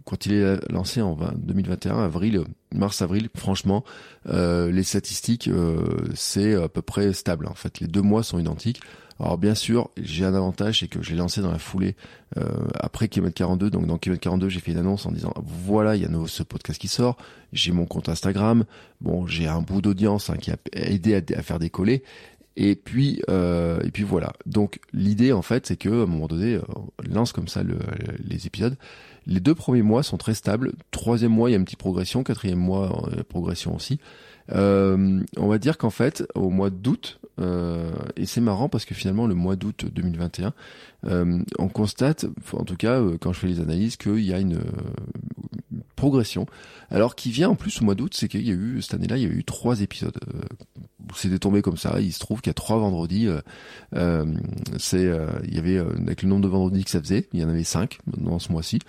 quand 0.05 0.25
il 0.25 0.33
est 0.33 0.71
lancé 0.71 1.01
en 1.01 1.13
20, 1.13 1.35
2021, 1.37 1.97
avril, 1.99 2.43
mars-avril, 2.73 3.29
franchement, 3.35 3.83
les 4.25 4.83
statistiques, 4.83 5.49
c'est 6.15 6.55
à 6.55 6.69
peu 6.69 6.81
près 6.81 7.13
stable. 7.13 7.47
En 7.47 7.55
fait, 7.55 7.79
les 7.79 7.87
deux 7.87 8.01
mois 8.01 8.23
sont 8.23 8.39
identiques. 8.39 8.81
Alors 9.21 9.37
bien 9.37 9.53
sûr, 9.53 9.91
j'ai 10.01 10.25
un 10.25 10.33
avantage, 10.33 10.79
c'est 10.79 10.87
que 10.87 11.03
je 11.03 11.11
l'ai 11.11 11.17
lancé 11.17 11.41
dans 11.41 11.51
la 11.51 11.59
foulée 11.59 11.95
euh, 12.37 12.47
après 12.73 13.07
Kilomètre 13.07 13.35
42. 13.35 13.69
Donc 13.69 13.85
dans 13.85 13.99
Kilomètre 13.99 14.23
42, 14.23 14.49
j'ai 14.49 14.59
fait 14.59 14.71
une 14.71 14.79
annonce 14.79 15.05
en 15.05 15.11
disant 15.11 15.31
voilà, 15.37 15.95
il 15.95 16.01
y 16.01 16.05
a 16.05 16.07
nouveau 16.07 16.25
ce 16.25 16.41
podcast 16.41 16.81
qui 16.81 16.87
sort. 16.87 17.17
J'ai 17.53 17.71
mon 17.71 17.85
compte 17.85 18.09
Instagram. 18.09 18.65
Bon, 18.99 19.27
j'ai 19.27 19.47
un 19.47 19.61
bout 19.61 19.81
d'audience 19.81 20.31
hein, 20.31 20.37
qui 20.37 20.49
a 20.49 20.57
aidé 20.73 21.13
à, 21.13 21.41
faire 21.43 21.59
décoller. 21.59 22.01
Et 22.57 22.75
puis 22.75 23.21
euh, 23.29 23.79
et 23.83 23.91
puis 23.91 24.03
voilà. 24.03 24.33
Donc 24.47 24.79
l'idée 24.91 25.33
en 25.33 25.43
fait, 25.43 25.67
c'est 25.67 25.77
que 25.77 25.89
à 25.89 26.03
un 26.03 26.07
moment 26.07 26.27
donné, 26.27 26.55
euh, 26.55 26.61
on 26.75 27.13
lance 27.13 27.31
comme 27.31 27.47
ça 27.47 27.61
le, 27.61 27.77
les 28.25 28.47
épisodes. 28.47 28.75
Les 29.27 29.39
deux 29.39 29.55
premiers 29.55 29.81
mois 29.81 30.03
sont 30.03 30.17
très 30.17 30.33
stables. 30.33 30.73
Troisième 30.91 31.31
mois, 31.31 31.49
il 31.49 31.53
y 31.53 31.55
a 31.55 31.59
une 31.59 31.65
petite 31.65 31.79
progression. 31.79 32.23
Quatrième 32.23 32.59
mois, 32.59 33.09
progression 33.29 33.75
aussi. 33.75 33.99
Euh, 34.53 35.21
on 35.37 35.47
va 35.47 35.57
dire 35.57 35.77
qu'en 35.77 35.89
fait, 35.89 36.23
au 36.35 36.49
mois 36.49 36.69
d'août, 36.69 37.19
euh, 37.39 37.91
et 38.15 38.25
c'est 38.25 38.41
marrant 38.41 38.69
parce 38.69 38.85
que 38.85 38.93
finalement 38.93 39.25
le 39.27 39.35
mois 39.35 39.55
d'août 39.55 39.85
2021, 39.91 40.53
euh, 41.07 41.39
on 41.57 41.67
constate, 41.69 42.25
en 42.53 42.63
tout 42.63 42.75
cas 42.75 43.01
quand 43.19 43.33
je 43.33 43.39
fais 43.39 43.47
les 43.47 43.59
analyses, 43.59 43.95
qu'il 43.95 44.19
y 44.19 44.33
a 44.33 44.39
une, 44.39 44.61
progression. 45.95 46.47
Alors 46.89 47.15
qui 47.15 47.29
vient 47.29 47.49
en 47.49 47.55
plus 47.55 47.79
au 47.79 47.85
mois 47.85 47.93
d'août, 47.93 48.13
c'est 48.15 48.27
qu'il 48.27 48.45
y 48.45 48.49
a 48.49 48.55
eu 48.55 48.81
cette 48.81 48.95
année-là, 48.95 49.17
il 49.17 49.23
y 49.23 49.27
a 49.27 49.29
eu 49.29 49.43
trois 49.43 49.81
épisodes. 49.81 50.17
C'était 51.15 51.37
tombé 51.37 51.61
comme 51.61 51.77
ça. 51.77 52.01
Il 52.01 52.11
se 52.11 52.19
trouve 52.19 52.41
qu'il 52.41 52.49
y 52.49 52.51
a 52.51 52.55
trois 52.55 52.77
vendredis. 52.77 53.29
c'est, 54.79 55.09
il 55.43 55.55
y 55.55 55.59
avait 55.59 55.77
avec 55.77 56.23
le 56.23 56.29
nombre 56.29 56.41
de 56.41 56.47
vendredis 56.47 56.83
que 56.83 56.89
ça 56.89 56.99
faisait, 56.99 57.29
il 57.33 57.39
y 57.39 57.43
en 57.43 57.49
avait 57.49 57.63
cinq 57.63 57.99
dans 58.07 58.39
ce 58.39 58.51
mois-ci. 58.51 58.79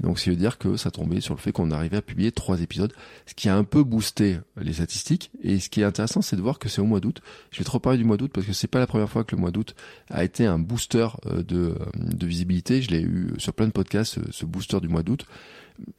Donc 0.00 0.18
ça 0.18 0.30
veut 0.30 0.36
dire 0.36 0.56
que 0.56 0.78
ça 0.78 0.90
tombait 0.90 1.20
sur 1.20 1.34
le 1.34 1.40
fait 1.40 1.52
qu'on 1.52 1.70
arrivait 1.70 1.98
à 1.98 2.02
publier 2.02 2.32
trois 2.32 2.62
épisodes, 2.62 2.92
ce 3.26 3.34
qui 3.34 3.50
a 3.50 3.56
un 3.56 3.64
peu 3.64 3.84
boosté 3.84 4.38
les 4.56 4.72
statistiques 4.72 5.11
et 5.42 5.58
ce 5.58 5.68
qui 5.68 5.80
est 5.80 5.84
intéressant, 5.84 6.22
c'est 6.22 6.36
de 6.36 6.42
voir 6.42 6.58
que 6.58 6.68
c'est 6.68 6.80
au 6.80 6.86
mois 6.86 7.00
d'août. 7.00 7.20
Je 7.50 7.58
vais 7.58 7.64
trop 7.64 7.78
parler 7.78 7.98
du 7.98 8.04
mois 8.04 8.16
d'août 8.16 8.30
parce 8.32 8.46
que 8.46 8.52
c'est 8.52 8.68
pas 8.68 8.78
la 8.78 8.86
première 8.86 9.08
fois 9.08 9.24
que 9.24 9.34
le 9.34 9.40
mois 9.40 9.50
d'août 9.50 9.74
a 10.10 10.24
été 10.24 10.46
un 10.46 10.58
booster 10.58 11.08
euh, 11.26 11.42
de, 11.42 11.56
euh, 11.56 11.76
de 11.96 12.26
visibilité. 12.26 12.82
Je 12.82 12.90
l'ai 12.90 13.00
eu 13.00 13.32
sur 13.38 13.52
plein 13.52 13.66
de 13.66 13.72
podcasts, 13.72 14.18
ce 14.30 14.44
booster 14.46 14.80
du 14.80 14.88
mois 14.88 15.02
d'août. 15.02 15.26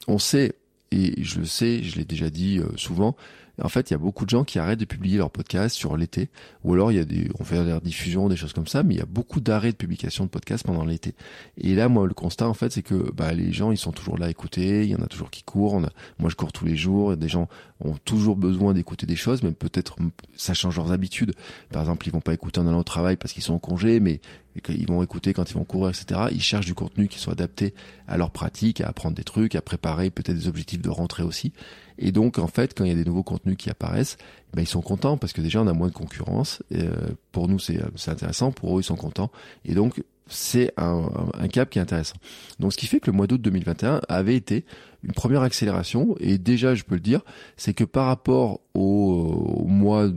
On 0.08 0.18
sait, 0.18 0.54
et 0.90 1.22
je 1.22 1.40
le 1.40 1.46
sais, 1.46 1.82
je 1.82 1.96
l'ai 1.96 2.04
déjà 2.04 2.30
dit 2.30 2.58
euh, 2.58 2.66
souvent, 2.76 3.16
en 3.62 3.68
fait, 3.68 3.90
il 3.90 3.92
y 3.92 3.96
a 3.96 3.98
beaucoup 3.98 4.24
de 4.24 4.30
gens 4.30 4.44
qui 4.44 4.58
arrêtent 4.58 4.80
de 4.80 4.84
publier 4.84 5.18
leurs 5.18 5.30
podcasts 5.30 5.76
sur 5.76 5.96
l'été, 5.96 6.28
ou 6.64 6.74
alors 6.74 6.90
il 6.90 6.96
y 6.96 7.00
a 7.00 7.04
des, 7.04 7.30
on 7.38 7.44
fait 7.44 7.62
des 7.64 7.78
diffusions, 7.82 8.28
des 8.28 8.36
choses 8.36 8.52
comme 8.52 8.66
ça, 8.66 8.82
mais 8.82 8.94
il 8.94 8.98
y 8.98 9.02
a 9.02 9.06
beaucoup 9.06 9.40
d'arrêts 9.40 9.72
de 9.72 9.76
publication 9.76 10.24
de 10.24 10.30
podcasts 10.30 10.64
pendant 10.64 10.84
l'été. 10.84 11.14
Et 11.58 11.74
là, 11.74 11.88
moi, 11.88 12.06
le 12.06 12.14
constat, 12.14 12.48
en 12.48 12.54
fait, 12.54 12.72
c'est 12.72 12.82
que 12.82 13.12
bah, 13.12 13.32
les 13.32 13.52
gens, 13.52 13.70
ils 13.70 13.78
sont 13.78 13.92
toujours 13.92 14.18
là 14.18 14.26
à 14.26 14.30
écouter, 14.30 14.84
il 14.84 14.90
y 14.90 14.96
en 14.96 15.02
a 15.02 15.06
toujours 15.06 15.30
qui 15.30 15.42
courent, 15.42 15.80
moi 16.18 16.30
je 16.30 16.34
cours 16.34 16.52
tous 16.52 16.64
les 16.64 16.76
jours, 16.76 17.16
des 17.16 17.28
gens 17.28 17.48
ont 17.80 17.96
toujours 18.04 18.36
besoin 18.36 18.72
d'écouter 18.72 19.06
des 19.06 19.16
choses, 19.16 19.42
mais 19.42 19.52
peut-être 19.52 19.96
ça 20.36 20.54
change 20.54 20.76
leurs 20.76 20.92
habitudes. 20.92 21.34
Par 21.70 21.82
exemple, 21.82 22.06
ils 22.08 22.10
vont 22.12 22.20
pas 22.20 22.34
écouter 22.34 22.60
en 22.60 22.66
allant 22.66 22.78
au 22.78 22.84
travail 22.84 23.16
parce 23.16 23.32
qu'ils 23.32 23.42
sont 23.42 23.54
en 23.54 23.58
congé, 23.58 24.00
mais 24.00 24.20
ils 24.68 24.86
vont 24.86 25.02
écouter 25.02 25.32
quand 25.32 25.50
ils 25.50 25.54
vont 25.54 25.64
courir, 25.64 25.90
etc. 25.90 26.28
Ils 26.30 26.42
cherchent 26.42 26.66
du 26.66 26.74
contenu 26.74 27.08
qui 27.08 27.18
soit 27.18 27.32
adapté 27.32 27.74
à 28.06 28.16
leur 28.16 28.30
pratique, 28.30 28.80
à 28.80 28.88
apprendre 28.88 29.16
des 29.16 29.24
trucs, 29.24 29.54
à 29.54 29.62
préparer 29.62 30.10
peut-être 30.10 30.36
des 30.36 30.48
objectifs 30.48 30.80
de 30.80 30.90
rentrée 30.90 31.22
aussi. 31.22 31.52
Et 31.98 32.12
donc, 32.12 32.38
en 32.38 32.46
fait, 32.46 32.76
quand 32.76 32.84
il 32.84 32.88
y 32.88 32.92
a 32.92 32.96
des 32.96 33.04
nouveaux 33.04 33.22
contenus 33.22 33.56
qui 33.56 33.70
apparaissent, 33.70 34.16
ben, 34.52 34.62
ils 34.62 34.68
sont 34.68 34.82
contents 34.82 35.16
parce 35.16 35.32
que 35.32 35.40
déjà, 35.40 35.60
on 35.60 35.66
a 35.66 35.72
moins 35.72 35.88
de 35.88 35.92
concurrence. 35.92 36.62
Et, 36.70 36.82
euh, 36.82 36.90
pour 37.32 37.48
nous, 37.48 37.58
c'est 37.58 37.80
intéressant. 38.06 38.52
Pour 38.52 38.76
eux, 38.76 38.80
ils 38.80 38.84
sont 38.84 38.96
contents. 38.96 39.30
Et 39.64 39.74
donc, 39.74 40.02
c'est 40.26 40.72
un, 40.76 41.08
un, 41.38 41.48
cap 41.48 41.70
qui 41.70 41.78
est 41.78 41.82
intéressant. 41.82 42.16
Donc, 42.58 42.72
ce 42.72 42.78
qui 42.78 42.86
fait 42.86 42.98
que 42.98 43.10
le 43.10 43.16
mois 43.16 43.26
d'août 43.26 43.40
2021 43.40 44.00
avait 44.08 44.36
été 44.36 44.64
une 45.04 45.12
première 45.12 45.42
accélération. 45.42 46.16
Et 46.18 46.38
déjà, 46.38 46.74
je 46.74 46.82
peux 46.82 46.94
le 46.94 47.00
dire, 47.00 47.20
c'est 47.56 47.74
que 47.74 47.84
par 47.84 48.06
rapport 48.06 48.60
au, 48.74 49.64
mois, 49.66 50.08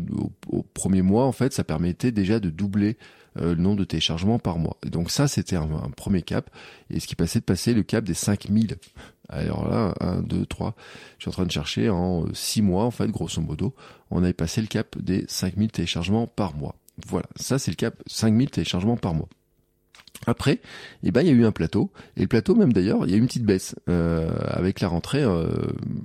au, 0.50 0.64
premier 0.74 1.02
mois, 1.02 1.26
en 1.26 1.32
fait, 1.32 1.54
ça 1.54 1.64
permettait 1.64 2.12
déjà 2.12 2.40
de 2.40 2.50
doubler 2.50 2.90
euh, 2.92 3.27
le 3.42 3.56
nombre 3.56 3.78
de 3.78 3.84
téléchargements 3.84 4.40
par 4.40 4.58
mois. 4.58 4.78
Et 4.86 4.90
donc 4.90 5.12
ça, 5.12 5.28
c'était 5.28 5.56
un, 5.56 5.64
un, 5.64 5.90
premier 5.92 6.22
cap. 6.22 6.50
Et 6.90 7.00
ce 7.00 7.08
qui 7.08 7.16
passait 7.16 7.40
de 7.40 7.46
passer 7.46 7.74
le 7.74 7.84
cap 7.84 8.04
des 8.04 8.14
5000 8.14 8.78
alors 9.30 9.68
là, 9.68 9.94
1, 10.00 10.22
2, 10.22 10.46
3, 10.46 10.76
je 11.18 11.24
suis 11.24 11.30
en 11.30 11.34
train 11.34 11.46
de 11.46 11.52
chercher, 11.52 11.90
en 11.90 12.26
6 12.34 12.62
mois, 12.62 12.86
en 12.86 12.92
fait, 12.92 13.10
grosso 13.10 13.42
modo, 13.42 13.76
on 14.10 14.24
avait 14.24 14.34
passé 14.34 14.62
le 14.62 14.68
cap 14.68 14.98
des 14.98 15.26
5000 15.28 15.72
téléchargements 15.72 16.28
par 16.28 16.56
mois. 16.56 16.76
Voilà, 17.06 17.28
ça 17.36 17.60
c'est 17.60 17.72
le 17.72 17.76
cap 17.76 17.96
5000 18.08 18.50
téléchargements 18.50 18.98
par 18.98 19.14
mois. 19.14 19.28
Après, 20.26 20.60
eh 21.04 21.12
ben 21.12 21.22
il 21.22 21.28
y 21.28 21.30
a 21.30 21.34
eu 21.34 21.46
un 21.46 21.52
plateau. 21.52 21.92
Et 22.18 22.22
le 22.22 22.28
plateau 22.28 22.56
même 22.56 22.74
d'ailleurs, 22.74 23.06
il 23.06 23.12
y 23.12 23.14
a 23.14 23.18
eu 23.18 23.20
une 23.20 23.28
petite 23.28 23.46
baisse 23.46 23.76
euh, 23.90 24.30
avec 24.48 24.82
la 24.82 24.88
rentrée 24.88 25.24
euh, 25.24 25.48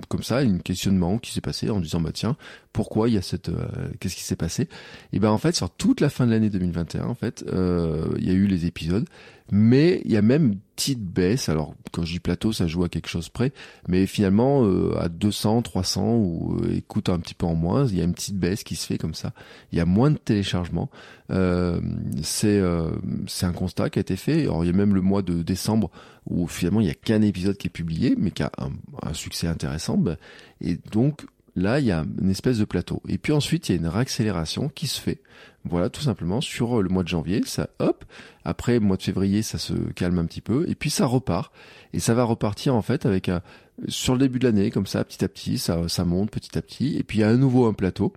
comme 0.07 0.23
ça, 0.23 0.37
un 0.37 0.59
questionnement 0.59 1.17
qui 1.17 1.31
s'est 1.31 1.41
passé 1.41 1.69
en 1.69 1.79
disant 1.79 1.99
bah 1.99 2.11
tiens 2.13 2.37
pourquoi 2.71 3.09
il 3.09 3.15
y 3.15 3.17
a 3.17 3.21
cette 3.21 3.49
euh, 3.49 3.65
qu'est-ce 3.99 4.15
qui 4.15 4.23
s'est 4.23 4.35
passé? 4.35 4.63
Et 4.63 4.67
eh 5.13 5.19
ben 5.19 5.29
en 5.29 5.37
fait 5.37 5.55
sur 5.55 5.69
toute 5.69 5.99
la 5.99 6.09
fin 6.09 6.25
de 6.25 6.31
l'année 6.31 6.49
2021 6.49 7.05
en 7.05 7.15
fait 7.15 7.43
il 7.47 8.25
y 8.25 8.29
a 8.29 8.33
eu 8.33 8.47
les 8.47 8.65
épisodes 8.65 9.05
mais 9.55 10.01
il 10.03 10.11
y 10.11 10.17
a 10.17 10.23
même 10.23 10.55
petite 10.75 10.99
baisse. 10.99 11.47
Alors 11.47 11.75
quand 11.91 12.03
je 12.03 12.13
dis 12.13 12.19
plateau, 12.19 12.51
ça 12.51 12.65
joue 12.65 12.83
à 12.83 12.89
quelque 12.89 13.07
chose 13.07 13.29
près, 13.29 13.53
mais 13.87 14.07
finalement 14.07 14.65
euh, 14.65 14.97
à 14.99 15.09
200, 15.09 15.61
300 15.61 16.15
ou 16.15 16.57
euh, 16.63 16.75
écoute 16.75 17.07
un 17.07 17.19
petit 17.19 17.35
peu 17.35 17.45
en 17.45 17.53
moins, 17.53 17.85
il 17.85 17.95
y 17.95 18.01
a 18.01 18.03
une 18.03 18.15
petite 18.15 18.35
baisse 18.35 18.63
qui 18.63 18.75
se 18.75 18.87
fait 18.87 18.97
comme 18.97 19.13
ça. 19.13 19.31
Il 19.71 19.77
y 19.77 19.81
a 19.81 19.85
moins 19.85 20.09
de 20.09 20.17
téléchargements. 20.17 20.89
Euh, 21.29 21.79
c'est 22.23 22.59
euh, 22.59 22.89
c'est 23.27 23.45
un 23.45 23.53
constat 23.53 23.91
qui 23.91 23.99
a 23.99 24.01
été 24.01 24.15
fait. 24.15 24.41
Alors 24.41 24.63
il 24.63 24.71
y 24.71 24.73
a 24.73 24.75
même 24.75 24.95
le 24.95 25.01
mois 25.01 25.21
de 25.21 25.43
décembre 25.43 25.91
où 26.27 26.47
finalement 26.47 26.81
il 26.81 26.87
y 26.87 26.91
a 26.91 26.95
qu'un 26.95 27.21
épisode 27.21 27.55
qui 27.55 27.67
est 27.67 27.69
publié, 27.69 28.15
mais 28.17 28.31
qui 28.31 28.41
a 28.41 28.51
un, 28.57 28.71
un 29.07 29.13
succès 29.13 29.45
intéressant. 29.45 29.99
Ben, 29.99 30.17
et 30.61 30.79
donc 30.91 31.27
là, 31.55 31.79
il 31.79 31.85
y 31.85 31.91
a 31.91 32.05
une 32.21 32.29
espèce 32.29 32.57
de 32.57 32.65
plateau. 32.65 33.01
Et 33.07 33.17
puis 33.17 33.33
ensuite, 33.33 33.69
il 33.69 33.75
y 33.75 33.77
a 33.77 33.81
une 33.81 33.87
réaccélération 33.87 34.69
qui 34.69 34.87
se 34.87 34.99
fait. 34.99 35.21
Voilà, 35.65 35.89
tout 35.89 36.01
simplement, 36.01 36.41
sur 36.41 36.81
le 36.81 36.89
mois 36.89 37.03
de 37.03 37.07
janvier, 37.07 37.41
ça, 37.45 37.69
hop, 37.79 38.03
après, 38.43 38.79
mois 38.79 38.97
de 38.97 39.03
février, 39.03 39.41
ça 39.43 39.57
se 39.57 39.73
calme 39.95 40.19
un 40.19 40.25
petit 40.25 40.41
peu, 40.41 40.65
et 40.67 40.75
puis 40.75 40.89
ça 40.89 41.05
repart. 41.05 41.53
Et 41.93 41.99
ça 41.99 42.13
va 42.13 42.25
repartir, 42.25 42.75
en 42.75 42.81
fait, 42.81 43.05
avec 43.05 43.29
un, 43.29 43.41
sur 43.87 44.13
le 44.13 44.19
début 44.19 44.39
de 44.39 44.45
l'année, 44.45 44.71
comme 44.71 44.85
ça, 44.85 45.03
petit 45.03 45.23
à 45.23 45.29
petit, 45.29 45.57
ça, 45.57 45.87
ça 45.87 46.05
monte 46.05 46.31
petit 46.31 46.57
à 46.57 46.61
petit, 46.61 46.97
et 46.97 47.03
puis 47.03 47.19
il 47.19 47.21
y 47.21 47.23
a 47.23 47.29
à 47.29 47.35
nouveau 47.35 47.65
un 47.65 47.73
plateau. 47.73 48.13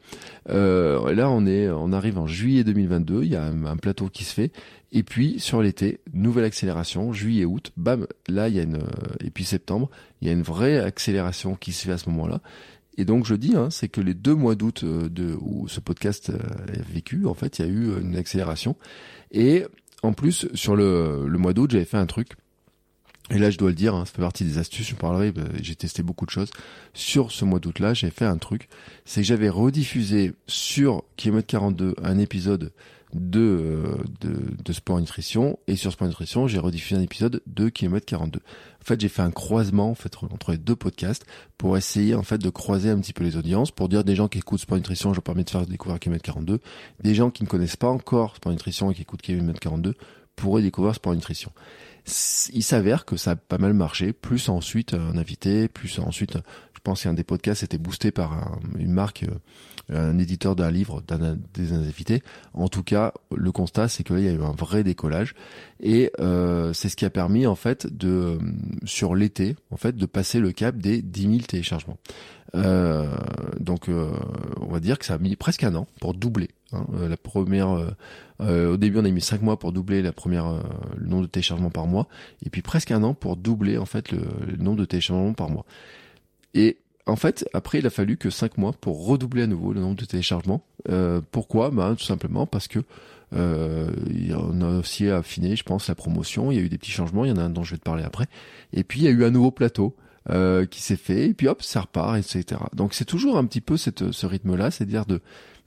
Euh, 0.48 1.12
là, 1.14 1.30
on 1.30 1.46
est, 1.46 1.68
on 1.70 1.92
arrive 1.92 2.18
en 2.18 2.26
juillet 2.26 2.64
2022, 2.64 3.22
il 3.22 3.30
y 3.30 3.36
a 3.36 3.44
un, 3.44 3.76
plateau 3.76 4.08
qui 4.08 4.24
se 4.24 4.34
fait, 4.34 4.52
et 4.92 5.02
puis 5.02 5.38
sur 5.38 5.62
l'été, 5.62 6.00
nouvelle 6.12 6.44
accélération, 6.44 7.12
juillet, 7.12 7.44
août, 7.44 7.72
bam, 7.76 8.06
là, 8.28 8.48
il 8.48 8.56
y 8.56 8.60
a 8.60 8.62
une, 8.62 8.80
et 9.24 9.30
puis 9.30 9.44
septembre, 9.44 9.88
il 10.20 10.26
y 10.28 10.30
a 10.30 10.34
une 10.34 10.42
vraie 10.42 10.78
accélération 10.78 11.54
qui 11.54 11.72
se 11.72 11.84
fait 11.84 11.92
à 11.92 11.98
ce 11.98 12.10
moment-là. 12.10 12.40
Et 12.98 13.04
donc 13.04 13.26
je 13.26 13.34
dis, 13.34 13.54
hein, 13.56 13.68
c'est 13.70 13.88
que 13.88 14.00
les 14.00 14.14
deux 14.14 14.34
mois 14.34 14.54
d'août 14.54 14.82
euh, 14.84 15.08
de, 15.08 15.36
où 15.40 15.68
ce 15.68 15.80
podcast 15.80 16.30
euh, 16.30 16.38
est 16.72 16.82
vécu, 16.82 17.26
en 17.26 17.34
fait, 17.34 17.58
il 17.58 17.66
y 17.66 17.68
a 17.68 17.70
eu 17.70 18.00
une 18.00 18.16
accélération. 18.16 18.76
Et 19.32 19.64
en 20.02 20.12
plus, 20.12 20.48
sur 20.54 20.76
le, 20.76 21.26
le 21.26 21.38
mois 21.38 21.52
d'août, 21.52 21.70
j'avais 21.70 21.84
fait 21.84 21.98
un 21.98 22.06
truc. 22.06 22.30
Et 23.30 23.38
là, 23.38 23.50
je 23.50 23.58
dois 23.58 23.70
le 23.70 23.74
dire, 23.74 23.94
hein, 23.94 24.04
ça 24.04 24.12
fait 24.12 24.22
partie 24.22 24.44
des 24.44 24.58
astuces, 24.58 24.88
je 24.88 24.94
parlerai, 24.94 25.32
bah, 25.32 25.42
j'ai 25.60 25.74
testé 25.74 26.04
beaucoup 26.04 26.26
de 26.26 26.30
choses. 26.30 26.50
Sur 26.94 27.32
ce 27.32 27.44
mois 27.44 27.58
d'août-là, 27.58 27.92
j'ai 27.92 28.10
fait 28.10 28.24
un 28.24 28.38
truc, 28.38 28.68
c'est 29.04 29.20
que 29.22 29.26
j'avais 29.26 29.48
rediffusé 29.48 30.32
sur 30.46 31.02
Kilomètre 31.16 31.48
42 31.48 31.96
un 32.02 32.18
épisode 32.18 32.72
de, 33.16 33.40
euh, 33.40 34.04
de, 34.20 34.56
de, 34.62 34.72
Sport 34.72 35.00
Nutrition, 35.00 35.58
et 35.66 35.76
sur 35.76 35.92
Sport 35.92 36.08
Nutrition, 36.08 36.46
j'ai 36.46 36.58
rediffusé 36.58 36.96
un 36.96 37.02
épisode 37.02 37.42
de 37.46 37.68
Kilomètre 37.68 38.06
42. 38.06 38.38
En 38.38 38.84
fait, 38.84 39.00
j'ai 39.00 39.08
fait 39.08 39.22
un 39.22 39.30
croisement 39.30 39.90
en 39.90 39.94
fait 39.94 40.16
entre 40.22 40.52
les 40.52 40.58
deux 40.58 40.76
podcasts 40.76 41.26
pour 41.58 41.76
essayer 41.76 42.14
en 42.14 42.22
fait 42.22 42.38
de 42.38 42.50
croiser 42.50 42.90
un 42.90 43.00
petit 43.00 43.12
peu 43.12 43.24
les 43.24 43.36
audiences, 43.36 43.70
pour 43.70 43.88
dire 43.88 44.04
des 44.04 44.14
gens 44.14 44.28
qui 44.28 44.38
écoutent 44.38 44.60
Sport 44.60 44.78
Nutrition, 44.78 45.12
je 45.12 45.16
leur 45.16 45.22
permets 45.22 45.44
de 45.44 45.50
faire 45.50 45.66
découvrir 45.66 45.98
Kilomètre 45.98 46.24
42, 46.24 46.60
des 47.02 47.14
gens 47.14 47.30
qui 47.30 47.42
ne 47.42 47.48
connaissent 47.48 47.76
pas 47.76 47.88
encore 47.88 48.36
Sport 48.36 48.52
Nutrition 48.52 48.90
et 48.90 48.94
qui 48.94 49.02
écoutent 49.02 49.22
Kilomètre 49.22 49.60
42 49.60 49.94
pourraient 50.36 50.62
découvrir 50.62 50.94
Sport 50.94 51.14
Nutrition. 51.14 51.50
Il 52.52 52.62
s'avère 52.62 53.04
que 53.04 53.16
ça 53.16 53.32
a 53.32 53.36
pas 53.36 53.58
mal 53.58 53.72
marché, 53.72 54.12
plus 54.12 54.48
ensuite 54.48 54.94
un 54.94 55.16
invité, 55.16 55.66
plus 55.66 55.98
ensuite, 55.98 56.38
je 56.74 56.80
pense 56.80 57.02
qu'un 57.02 57.14
des 57.14 57.24
podcasts 57.24 57.64
était 57.64 57.78
boosté 57.78 58.12
par 58.12 58.60
une 58.78 58.92
marque 58.92 59.24
euh, 59.24 59.34
un 59.88 60.18
éditeur 60.18 60.56
d'un 60.56 60.70
livre, 60.70 61.02
d'un 61.06 61.38
des 61.54 61.72
invités. 61.72 62.22
En 62.54 62.68
tout 62.68 62.82
cas, 62.82 63.12
le 63.34 63.52
constat, 63.52 63.88
c'est 63.88 64.02
qu'il 64.02 64.20
y 64.20 64.28
a 64.28 64.32
eu 64.32 64.42
un 64.42 64.52
vrai 64.52 64.82
décollage 64.82 65.34
et 65.80 66.10
euh, 66.20 66.72
c'est 66.72 66.88
ce 66.88 66.96
qui 66.96 67.04
a 67.04 67.10
permis 67.10 67.46
en 67.46 67.54
fait 67.54 67.86
de 67.86 68.38
sur 68.84 69.14
l'été, 69.14 69.56
en 69.70 69.76
fait, 69.76 69.96
de 69.96 70.06
passer 70.06 70.40
le 70.40 70.52
cap 70.52 70.76
des 70.76 71.02
10 71.02 71.22
000 71.22 71.36
téléchargements. 71.46 71.98
Euh, 72.54 73.06
donc, 73.60 73.88
euh, 73.88 74.10
on 74.60 74.66
va 74.66 74.80
dire 74.80 74.98
que 74.98 75.04
ça 75.04 75.14
a 75.14 75.18
mis 75.18 75.36
presque 75.36 75.62
un 75.62 75.74
an 75.74 75.86
pour 76.00 76.14
doubler. 76.14 76.48
Hein, 76.72 76.86
la 77.08 77.16
première, 77.16 77.68
au 78.40 78.76
début, 78.76 78.98
on 78.98 79.04
a 79.04 79.10
mis 79.10 79.20
cinq 79.20 79.42
mois 79.42 79.58
pour 79.58 79.72
doubler 79.72 80.02
la 80.02 80.12
première 80.12 80.62
le 80.96 81.06
nombre 81.06 81.22
de 81.22 81.28
téléchargements 81.28 81.70
par 81.70 81.86
mois, 81.86 82.08
et 82.44 82.50
puis 82.50 82.62
presque 82.62 82.90
un 82.90 83.04
an 83.04 83.14
pour 83.14 83.36
doubler 83.36 83.78
en 83.78 83.86
fait 83.86 84.10
le, 84.10 84.20
le 84.48 84.56
nombre 84.56 84.78
de 84.78 84.84
téléchargements 84.84 85.32
par 85.32 85.48
mois. 85.48 85.64
Et 86.54 86.78
en 87.06 87.16
fait, 87.16 87.48
après, 87.54 87.78
il 87.78 87.86
a 87.86 87.90
fallu 87.90 88.16
que 88.16 88.30
5 88.30 88.58
mois 88.58 88.72
pour 88.72 89.06
redoubler 89.06 89.42
à 89.42 89.46
nouveau 89.46 89.72
le 89.72 89.80
nombre 89.80 89.94
de 89.94 90.04
téléchargements. 90.04 90.62
Euh, 90.88 91.20
pourquoi? 91.30 91.70
Bah, 91.70 91.94
Tout 91.96 92.04
simplement 92.04 92.46
parce 92.46 92.66
que 92.66 92.80
euh, 93.34 93.88
on 94.34 94.60
a 94.60 94.78
aussi 94.78 95.08
affiné, 95.08 95.54
je 95.54 95.62
pense, 95.62 95.88
la 95.88 95.94
promotion. 95.94 96.50
Il 96.50 96.56
y 96.56 96.60
a 96.60 96.62
eu 96.62 96.68
des 96.68 96.78
petits 96.78 96.90
changements. 96.90 97.24
Il 97.24 97.28
y 97.28 97.32
en 97.32 97.36
a 97.36 97.42
un 97.42 97.50
dont 97.50 97.62
je 97.62 97.72
vais 97.72 97.78
te 97.78 97.84
parler 97.84 98.02
après. 98.02 98.26
Et 98.72 98.82
puis, 98.82 99.00
il 99.00 99.04
y 99.04 99.08
a 99.08 99.12
eu 99.12 99.24
un 99.24 99.30
nouveau 99.30 99.52
plateau 99.52 99.94
euh, 100.30 100.66
qui 100.66 100.82
s'est 100.82 100.96
fait. 100.96 101.28
Et 101.28 101.34
puis, 101.34 101.46
hop, 101.46 101.62
ça 101.62 101.82
repart, 101.82 102.16
etc. 102.16 102.60
Donc, 102.74 102.92
c'est 102.92 103.04
toujours 103.04 103.38
un 103.38 103.44
petit 103.44 103.60
peu 103.60 103.76
ce 103.76 104.26
rythme-là, 104.26 104.72
c'est-à-dire 104.72 105.06
de 105.06 105.20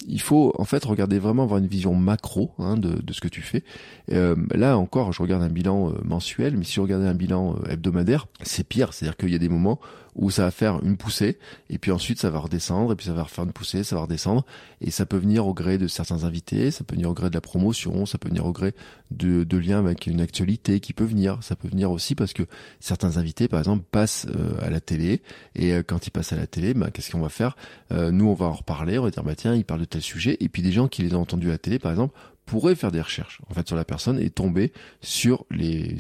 il 0.08 0.22
faut 0.22 0.54
en 0.58 0.64
fait 0.64 0.86
regarder 0.86 1.20
vraiment 1.20 1.44
avoir 1.44 1.60
une 1.60 1.68
vision 1.68 1.94
macro 1.94 2.54
hein, 2.58 2.78
de, 2.78 3.02
ce 3.12 3.20
que 3.20 3.28
tu 3.28 3.42
fais. 3.42 3.66
Euh, 4.14 4.34
là 4.56 4.78
encore, 4.78 5.12
je 5.12 5.22
regarde 5.22 5.44
un 5.44 5.50
bilan 5.50 5.94
mensuel, 6.06 6.56
mais 6.56 6.64
si 6.64 6.76
je 6.76 6.80
regardais 6.80 7.08
un 7.08 7.14
bilan 7.14 7.58
hebdomadaire, 7.70 8.28
c'est 8.42 8.66
pire. 8.66 8.94
C'est-à-dire 8.94 9.18
qu'il 9.18 9.32
y 9.32 9.36
a 9.36 9.40
des 9.40 9.50
moments 9.50 9.78
où 10.16 10.32
ça 10.32 10.44
va 10.44 10.52
faire 10.52 10.84
une 10.84 10.98
poussée, 10.98 11.38
et 11.70 11.78
puis 11.78 11.92
ensuite 11.92 12.20
ça 12.20 12.30
va 12.30 12.40
redescendre, 12.40 12.92
et 12.92 12.96
puis 12.96 13.06
ça 13.06 13.14
va 13.14 13.24
refaire 13.24 13.46
une 13.46 13.52
poussée, 13.52 13.84
ça 13.84 13.96
va 13.96 14.04
redescendre, 14.04 14.46
et 14.82 14.92
ça 14.92 15.06
peut 15.06 15.18
venir 15.18 15.48
au 15.48 15.54
gré 15.54 15.78
de 15.78 15.88
certains 15.88 16.24
invités, 16.24 16.72
ça 16.72 16.84
peut 16.84 16.96
venir 16.96 17.10
au 17.10 17.14
gré 17.14 17.30
de 17.30 17.36
la 17.36 17.42
promotion, 17.42 18.06
ça 18.06 18.18
peut 18.18 18.30
venir 18.30 18.46
au 18.46 18.52
gré 18.52 18.74
de, 19.12 19.58
liens 19.58 19.80
avec 19.80 20.08
une 20.08 20.22
actualité 20.22 20.80
qui 20.80 20.94
peut 20.94 21.04
venir, 21.04 21.40
ça 21.42 21.56
peut 21.56 21.68
venir 21.68 21.92
aussi 21.92 22.16
parce 22.16 22.34
que 22.34 22.44
certains 22.80 23.18
invités, 23.18 23.48
par 23.48 23.60
exemple, 23.60 23.84
passent 23.92 24.28
euh, 24.30 24.54
à 24.62 24.70
la 24.70 24.80
télé, 24.80 25.22
et 25.56 25.74
euh, 25.74 25.84
quand 25.86 26.08
ils 26.08 26.12
passent 26.12 26.34
à 26.34 26.38
la 26.38 26.48
télé, 26.48 26.74
bah, 26.74 26.92
qu'est-ce 26.92 27.12
qu'on 27.12 27.20
va 27.20 27.30
faire? 27.30 27.56
Euh, 27.92 28.12
Nous, 28.12 28.26
on 28.26 28.34
va 28.34 28.46
en 28.46 28.54
reparler, 28.54 28.98
on 29.00 29.04
va 29.04 29.12
dire, 29.12 29.24
bah 29.24 29.36
tiens, 29.36 29.56
il 29.56 29.66
parle 29.66 29.82
de 29.82 29.86
tel 29.86 30.02
sujet, 30.02 30.38
et 30.40 30.50
puis 30.50 30.62
des 30.62 30.72
gens 30.72 30.88
qui 30.88 31.02
les 31.02 31.14
ont 31.16 31.22
entendus 31.22 31.50
à 31.50 31.52
la 31.52 31.58
télé, 31.58 31.80
par 31.80 31.92
exemple, 31.92 32.18
pourrait 32.50 32.74
faire 32.74 32.92
des 32.92 33.02
recherches 33.02 33.42
en 33.48 33.54
fait 33.54 33.68
sur 33.68 33.76
la 33.76 33.86
personne 33.86 34.20
et 34.20 34.32
tomber 34.32 34.74
sur 35.02 35.46
les 35.52 35.96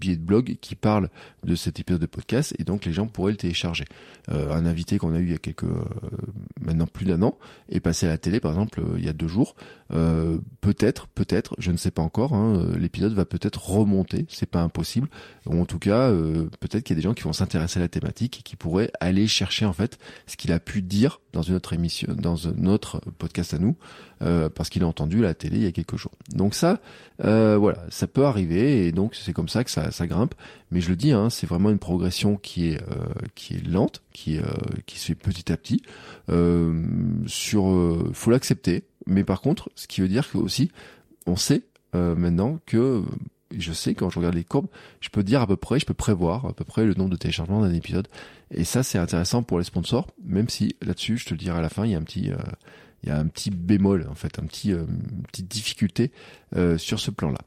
billets 0.00 0.16
de 0.16 0.22
blog 0.22 0.56
qui 0.62 0.74
parlent 0.74 1.10
de 1.44 1.54
cet 1.54 1.80
épisode 1.80 2.00
de 2.00 2.06
podcast 2.06 2.54
et 2.58 2.64
donc 2.64 2.86
les 2.86 2.94
gens 2.94 3.06
pourraient 3.06 3.32
le 3.32 3.36
télécharger. 3.36 3.84
Euh, 4.30 4.52
un 4.52 4.64
invité 4.64 4.96
qu'on 4.96 5.14
a 5.14 5.18
eu 5.18 5.24
il 5.24 5.32
y 5.32 5.34
a 5.34 5.38
quelques 5.38 5.64
euh, 5.64 5.84
maintenant 6.62 6.86
plus 6.86 7.04
d'un 7.04 7.20
an 7.22 7.36
est 7.68 7.80
passé 7.80 8.06
à 8.06 8.08
la 8.08 8.16
télé 8.16 8.40
par 8.40 8.52
exemple 8.52 8.80
euh, 8.80 8.94
il 8.96 9.04
y 9.04 9.08
a 9.10 9.12
deux 9.12 9.28
jours. 9.28 9.54
Peut-être, 10.60 11.06
peut-être, 11.08 11.54
je 11.58 11.70
ne 11.70 11.76
sais 11.76 11.90
pas 11.90 12.02
encore. 12.02 12.34
Hein, 12.34 12.66
l'épisode 12.78 13.12
va 13.12 13.24
peut-être 13.24 13.70
remonter, 13.70 14.26
c'est 14.28 14.48
pas 14.48 14.62
impossible. 14.62 15.08
Ou 15.46 15.60
en 15.60 15.66
tout 15.66 15.78
cas, 15.78 16.10
peut-être 16.60 16.82
qu'il 16.84 16.96
y 16.96 16.98
a 16.98 17.00
des 17.00 17.02
gens 17.02 17.14
qui 17.14 17.24
vont 17.24 17.32
s'intéresser 17.32 17.78
à 17.78 17.82
la 17.82 17.88
thématique 17.88 18.40
et 18.40 18.42
qui 18.42 18.56
pourraient 18.56 18.90
aller 19.00 19.26
chercher 19.26 19.66
en 19.66 19.72
fait 19.72 19.98
ce 20.26 20.36
qu'il 20.36 20.52
a 20.52 20.60
pu 20.60 20.82
dire 20.82 21.20
dans 21.32 21.42
une 21.42 21.54
autre 21.54 21.72
émission, 21.72 22.14
dans 22.14 22.48
un 22.48 22.66
autre 22.66 23.00
podcast 23.18 23.54
à 23.54 23.58
nous, 23.58 23.76
euh, 24.22 24.48
parce 24.48 24.68
qu'il 24.68 24.82
a 24.82 24.86
entendu 24.86 25.20
la 25.20 25.34
télé 25.34 25.56
il 25.56 25.62
y 25.64 25.66
a 25.66 25.72
quelques 25.72 25.96
jours. 25.96 26.12
Donc 26.34 26.54
ça, 26.54 26.80
euh, 27.24 27.56
voilà, 27.58 27.78
ça 27.90 28.06
peut 28.06 28.24
arriver 28.24 28.86
et 28.86 28.92
donc 28.92 29.14
c'est 29.14 29.32
comme 29.32 29.48
ça 29.48 29.64
que 29.64 29.70
ça, 29.70 29.90
ça 29.90 30.06
grimpe. 30.06 30.34
Mais 30.70 30.80
je 30.80 30.88
le 30.88 30.96
dis, 30.96 31.12
hein, 31.12 31.28
c'est 31.28 31.46
vraiment 31.46 31.70
une 31.70 31.78
progression 31.78 32.36
qui 32.36 32.68
est 32.68 32.80
euh, 32.82 33.04
qui 33.34 33.54
est 33.54 33.66
lente, 33.66 34.02
qui 34.12 34.38
euh, 34.38 34.44
qui 34.86 34.98
se 34.98 35.06
fait 35.06 35.14
petit 35.14 35.52
à 35.52 35.56
petit. 35.56 35.82
Euh, 36.30 36.82
sur, 37.26 37.64
faut 38.12 38.30
l'accepter. 38.30 38.84
Mais 39.06 39.24
par 39.24 39.40
contre, 39.40 39.70
ce 39.74 39.86
qui 39.86 40.00
veut 40.00 40.08
dire 40.08 40.30
que 40.30 40.38
aussi, 40.38 40.70
on 41.26 41.36
sait 41.36 41.62
maintenant 41.94 42.58
que 42.64 43.04
je 43.58 43.72
sais 43.72 43.94
quand 43.94 44.10
je 44.10 44.18
regarde 44.18 44.34
les 44.34 44.44
courbes, 44.44 44.68
je 45.00 45.08
peux 45.08 45.22
dire 45.22 45.40
à 45.40 45.46
peu 45.46 45.56
près, 45.56 45.78
je 45.78 45.86
peux 45.86 45.94
prévoir 45.94 46.46
à 46.46 46.52
peu 46.52 46.64
près 46.64 46.84
le 46.84 46.94
nombre 46.94 47.10
de 47.10 47.16
téléchargements 47.16 47.60
d'un 47.60 47.72
épisode. 47.72 48.08
Et 48.50 48.64
ça, 48.64 48.82
c'est 48.82 48.98
intéressant 48.98 49.42
pour 49.42 49.58
les 49.58 49.64
sponsors, 49.64 50.08
même 50.24 50.48
si 50.48 50.76
là-dessus, 50.82 51.18
je 51.18 51.26
te 51.26 51.30
le 51.30 51.38
dirai 51.38 51.58
à 51.58 51.62
la 51.62 51.68
fin, 51.68 51.84
il 51.84 51.92
y 51.92 51.94
a 51.94 51.98
un 51.98 52.02
petit, 52.02 52.30
euh, 52.30 52.36
il 53.02 53.08
y 53.08 53.12
a 53.12 53.18
un 53.18 53.26
petit 53.26 53.50
bémol 53.50 54.06
en 54.10 54.14
fait, 54.14 54.38
un 54.38 54.44
petit, 54.44 54.72
euh, 54.72 54.84
une 54.86 55.22
petite 55.22 55.48
difficulté 55.48 56.12
euh, 56.56 56.78
sur 56.78 57.00
ce 57.00 57.10
plan-là. 57.10 57.40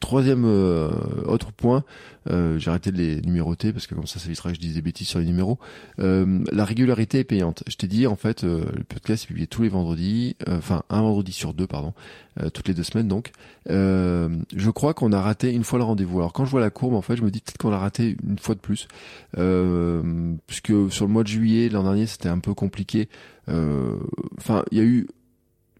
Troisième 0.00 0.44
euh, 0.44 0.90
autre 1.24 1.50
point, 1.50 1.82
euh, 2.30 2.58
j'ai 2.58 2.68
arrêté 2.68 2.92
de 2.92 2.98
les 2.98 3.22
numéroter 3.22 3.72
parce 3.72 3.86
que 3.86 3.94
comme 3.94 4.06
ça 4.06 4.18
ça 4.18 4.26
évitera 4.26 4.50
que 4.50 4.56
je 4.56 4.60
dise 4.60 4.74
des 4.74 4.82
bêtises 4.82 5.08
sur 5.08 5.18
les 5.18 5.24
numéros. 5.24 5.58
Euh, 5.98 6.44
la 6.52 6.66
régularité 6.66 7.20
est 7.20 7.24
payante. 7.24 7.64
Je 7.66 7.76
t'ai 7.76 7.86
dit 7.86 8.06
en 8.06 8.16
fait 8.16 8.42
le 8.42 8.66
podcast 8.86 9.24
est 9.24 9.28
publié 9.28 9.46
tous 9.46 9.62
les 9.62 9.70
vendredis, 9.70 10.36
enfin 10.46 10.82
un 10.90 11.00
vendredi 11.00 11.32
sur 11.32 11.54
deux 11.54 11.66
pardon, 11.66 11.94
toutes 12.52 12.68
les 12.68 12.74
deux 12.74 12.82
semaines 12.82 13.08
donc. 13.08 13.32
je 13.66 14.70
crois 14.70 14.92
qu'on 14.92 15.12
a 15.12 15.22
raté 15.22 15.52
une 15.52 15.64
fois 15.64 15.78
le 15.78 15.86
rendez-vous. 15.86 16.18
Alors 16.18 16.34
quand 16.34 16.44
je 16.44 16.50
vois 16.50 16.60
la 16.60 16.70
courbe 16.70 16.94
en 16.94 17.02
fait 17.02 17.16
je 17.16 17.22
me 17.22 17.30
dis 17.30 17.40
peut-être 17.40 17.58
qu'on 17.58 17.70
l'a 17.70 17.78
raté 17.78 18.16
une 18.28 18.38
fois 18.38 18.54
de 18.54 18.60
plus, 18.60 18.88
puisque 20.46 20.92
sur 20.92 21.06
le 21.06 21.12
mois 21.12 21.22
de 21.22 21.28
juillet 21.28 21.70
l'an 21.70 21.84
dernier 21.84 22.06
c'était 22.06 22.28
un 22.28 22.40
peu 22.40 22.52
compliqué. 22.52 23.08
Enfin 23.48 24.64
il 24.70 24.78
y 24.78 24.80
a 24.82 24.84
eu 24.84 25.08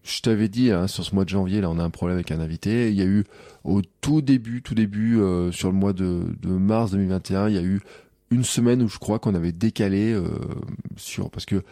je 0.03 0.21
t'avais 0.21 0.47
dit 0.47 0.71
hein, 0.71 0.87
sur 0.87 1.03
ce 1.03 1.13
mois 1.13 1.25
de 1.25 1.29
janvier, 1.29 1.61
là, 1.61 1.69
on 1.69 1.79
a 1.79 1.83
un 1.83 1.89
problème 1.89 2.17
avec 2.17 2.31
un 2.31 2.39
invité. 2.39 2.89
Il 2.89 2.95
y 2.95 3.01
a 3.01 3.05
eu 3.05 3.25
au 3.63 3.81
tout 4.01 4.21
début, 4.21 4.61
tout 4.61 4.75
début, 4.75 5.19
euh, 5.19 5.51
sur 5.51 5.69
le 5.69 5.75
mois 5.75 5.93
de, 5.93 6.23
mars 6.43 6.91
2021, 6.91 7.49
il 7.49 7.55
y 7.55 7.57
a 7.57 7.63
eu 7.63 7.81
une 8.31 8.43
semaine 8.43 8.81
où 8.81 8.87
je 8.87 8.99
crois 8.99 9.19
qu'on 9.19 9.35
avait 9.35 9.51
décalé 9.51 10.13
euh, 10.13 10.23
sur 10.97 11.31
parce 11.31 11.45
que 11.45 11.63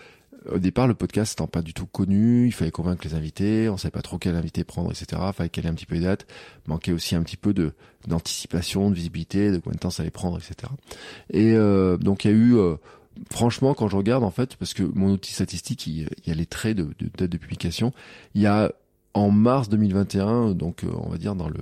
au 0.51 0.59
départ 0.59 0.87
le 0.87 0.93
podcast 0.93 1.33
n'étant 1.33 1.47
pas 1.47 1.61
du 1.61 1.73
tout 1.73 1.85
connu, 1.85 2.47
il 2.47 2.51
fallait 2.53 2.71
convaincre 2.71 3.05
les 3.05 3.13
invités, 3.13 3.69
on 3.69 3.77
savait 3.77 3.91
pas 3.91 4.01
trop 4.01 4.17
quel 4.17 4.35
invité 4.35 4.63
prendre, 4.63 4.89
etc. 4.91 5.21
Il 5.27 5.33
fallait 5.33 5.49
caler 5.49 5.67
un 5.67 5.73
petit 5.73 5.85
peu 5.85 5.95
les 5.95 6.01
dates, 6.01 6.25
manquait 6.65 6.93
aussi 6.93 7.15
un 7.15 7.21
petit 7.21 7.37
peu 7.37 7.53
de 7.53 7.73
d'anticipation, 8.07 8.89
de 8.89 8.95
visibilité, 8.95 9.51
de 9.51 9.57
combien 9.57 9.75
de 9.75 9.79
temps 9.79 9.89
ça 9.89 10.03
allait 10.03 10.11
prendre, 10.11 10.37
etc. 10.37 10.71
Et 11.29 11.53
euh, 11.53 11.97
donc 11.97 12.25
il 12.25 12.31
y 12.31 12.33
a 12.33 12.37
eu 12.37 12.55
franchement, 13.31 13.73
quand 13.73 13.87
je 13.87 13.95
regarde, 13.95 14.23
en 14.23 14.31
fait, 14.31 14.55
parce 14.55 14.73
que 14.73 14.83
mon 14.83 15.11
outil 15.11 15.33
statistique, 15.33 15.87
il, 15.87 16.07
y 16.25 16.31
a 16.31 16.33
les 16.33 16.45
traits 16.45 16.77
de, 16.77 16.83
de 16.83 17.09
date 17.17 17.29
de 17.29 17.37
publication, 17.37 17.91
il 18.35 18.41
y 18.41 18.47
a 18.47 18.71
en 19.17 19.31
mars 19.31 19.69
2021, 19.69 20.51
donc 20.51 20.83
euh, 20.83 20.89
on 20.93 21.09
va 21.09 21.17
dire 21.17 21.35
dans 21.35 21.49
le 21.49 21.59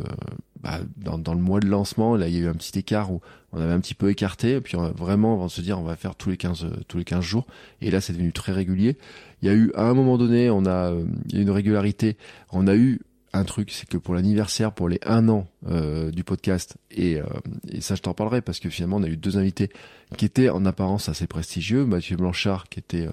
bah, 0.62 0.80
dans, 0.98 1.18
dans, 1.18 1.34
le 1.34 1.40
mois 1.40 1.60
de 1.60 1.68
lancement, 1.68 2.16
là 2.16 2.28
il 2.28 2.34
y 2.34 2.38
a 2.38 2.42
eu 2.42 2.48
un 2.48 2.54
petit 2.54 2.78
écart 2.78 3.12
où 3.12 3.22
on 3.54 3.62
avait 3.62 3.72
un 3.72 3.80
petit 3.80 3.94
peu 3.94 4.10
écarté, 4.10 4.60
puis 4.60 4.76
on 4.76 4.92
vraiment 4.92 5.34
avant 5.34 5.48
se 5.48 5.62
dire 5.62 5.80
on 5.80 5.84
va 5.84 5.96
faire 5.96 6.16
tous 6.16 6.30
les 6.30 6.38
15 6.38 6.66
tous 6.88 6.98
les 6.98 7.06
15 7.06 7.24
jours, 7.24 7.46
et 7.82 7.92
là 7.92 8.02
c'est 8.02 8.14
devenu 8.14 8.34
très 8.34 8.52
régulier. 8.52 8.98
Il 9.42 9.48
y 9.48 9.52
a 9.52 9.54
eu 9.54 9.72
à 9.76 9.84
un 9.84 9.94
moment 9.94 10.18
donné, 10.18 10.50
on 10.50 10.66
a 10.66 10.92
euh, 10.92 11.06
il 11.30 11.36
y 11.36 11.40
a 11.40 11.42
une 11.42 11.52
régularité, 11.52 12.18
on 12.52 12.68
a 12.68 12.76
eu 12.76 13.00
un 13.36 13.44
truc, 13.44 13.72
c'est 13.72 13.88
que 13.88 13.98
pour 13.98 14.14
l'anniversaire, 14.14 14.72
pour 14.72 14.90
les 14.90 15.00
un 15.06 15.28
an 15.30 15.48
euh, 15.68 16.12
du 16.12 16.24
podcast, 16.24 16.78
et, 16.92 17.20
euh, 17.20 17.26
et 17.70 17.82
ça 17.82 17.96
je 17.96 18.02
t'en 18.02 18.14
parlerai 18.14 18.42
parce 18.42 18.60
que 18.60 18.70
finalement 18.70 18.98
on 18.98 19.04
a 19.04 19.08
eu 19.08 19.18
deux 19.18 19.38
invités 19.38 19.70
qui 20.18 20.26
étaient 20.26 20.50
en 20.50 20.66
apparence 20.66 21.10
assez 21.10 21.28
prestigieux, 21.28 21.86
Mathieu 21.86 22.16
Blanchard 22.18 22.70
qui 22.70 22.80
était 22.80 23.08
euh, 23.08 23.12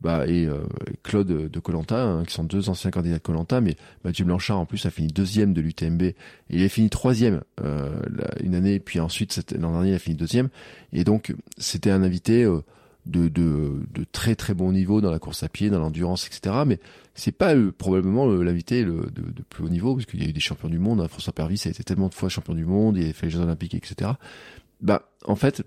bah, 0.00 0.26
et 0.28 0.48
Claude 1.02 1.26
de 1.26 1.60
Colanta, 1.60 2.00
hein, 2.00 2.24
qui 2.24 2.32
sont 2.32 2.44
deux 2.44 2.68
anciens 2.68 2.92
candidats 2.92 3.18
de 3.18 3.22
Colanta, 3.22 3.60
mais 3.60 3.76
Mathieu 4.04 4.24
Blanchard 4.24 4.60
en 4.60 4.64
plus 4.64 4.86
a 4.86 4.90
fini 4.90 5.08
deuxième 5.08 5.52
de 5.52 5.60
l'UTMB 5.60 6.02
il 6.50 6.64
a 6.64 6.68
fini 6.68 6.88
troisième 6.88 7.42
une 8.40 8.54
année, 8.54 8.78
puis 8.78 9.00
ensuite 9.00 9.52
l'an 9.58 9.72
dernier 9.72 9.90
il 9.90 9.94
a 9.94 9.98
fini 9.98 10.14
deuxième, 10.14 10.50
et 10.92 11.02
donc 11.02 11.34
c'était 11.58 11.90
un 11.90 12.04
invité 12.04 12.46
de, 13.06 13.28
de, 13.28 13.80
de, 13.94 14.04
très 14.12 14.34
très 14.34 14.54
bon 14.54 14.72
niveau 14.72 15.00
dans 15.00 15.10
la 15.10 15.18
course 15.18 15.42
à 15.42 15.48
pied, 15.48 15.70
dans 15.70 15.78
l'endurance, 15.78 16.26
etc. 16.26 16.56
Mais 16.66 16.78
c'est 17.14 17.32
pas 17.32 17.54
euh, 17.54 17.72
probablement 17.72 18.26
l'invité 18.26 18.84
de, 18.84 19.10
de, 19.10 19.42
plus 19.48 19.64
haut 19.64 19.68
niveau, 19.68 19.94
parce 19.94 20.06
qu'il 20.06 20.22
y 20.22 20.26
a 20.26 20.28
eu 20.28 20.32
des 20.32 20.40
champions 20.40 20.68
du 20.68 20.78
monde. 20.78 21.00
Hein. 21.00 21.08
François 21.08 21.32
Pervis 21.32 21.62
a 21.66 21.70
été 21.70 21.82
tellement 21.84 22.08
de 22.08 22.14
fois 22.14 22.28
champion 22.28 22.54
du 22.54 22.66
monde, 22.66 22.96
il 22.96 23.08
a 23.08 23.12
fait 23.12 23.26
les 23.26 23.30
Jeux 23.30 23.40
Olympiques, 23.40 23.74
etc. 23.74 24.12
Bah, 24.80 25.10
en 25.24 25.36
fait, 25.36 25.64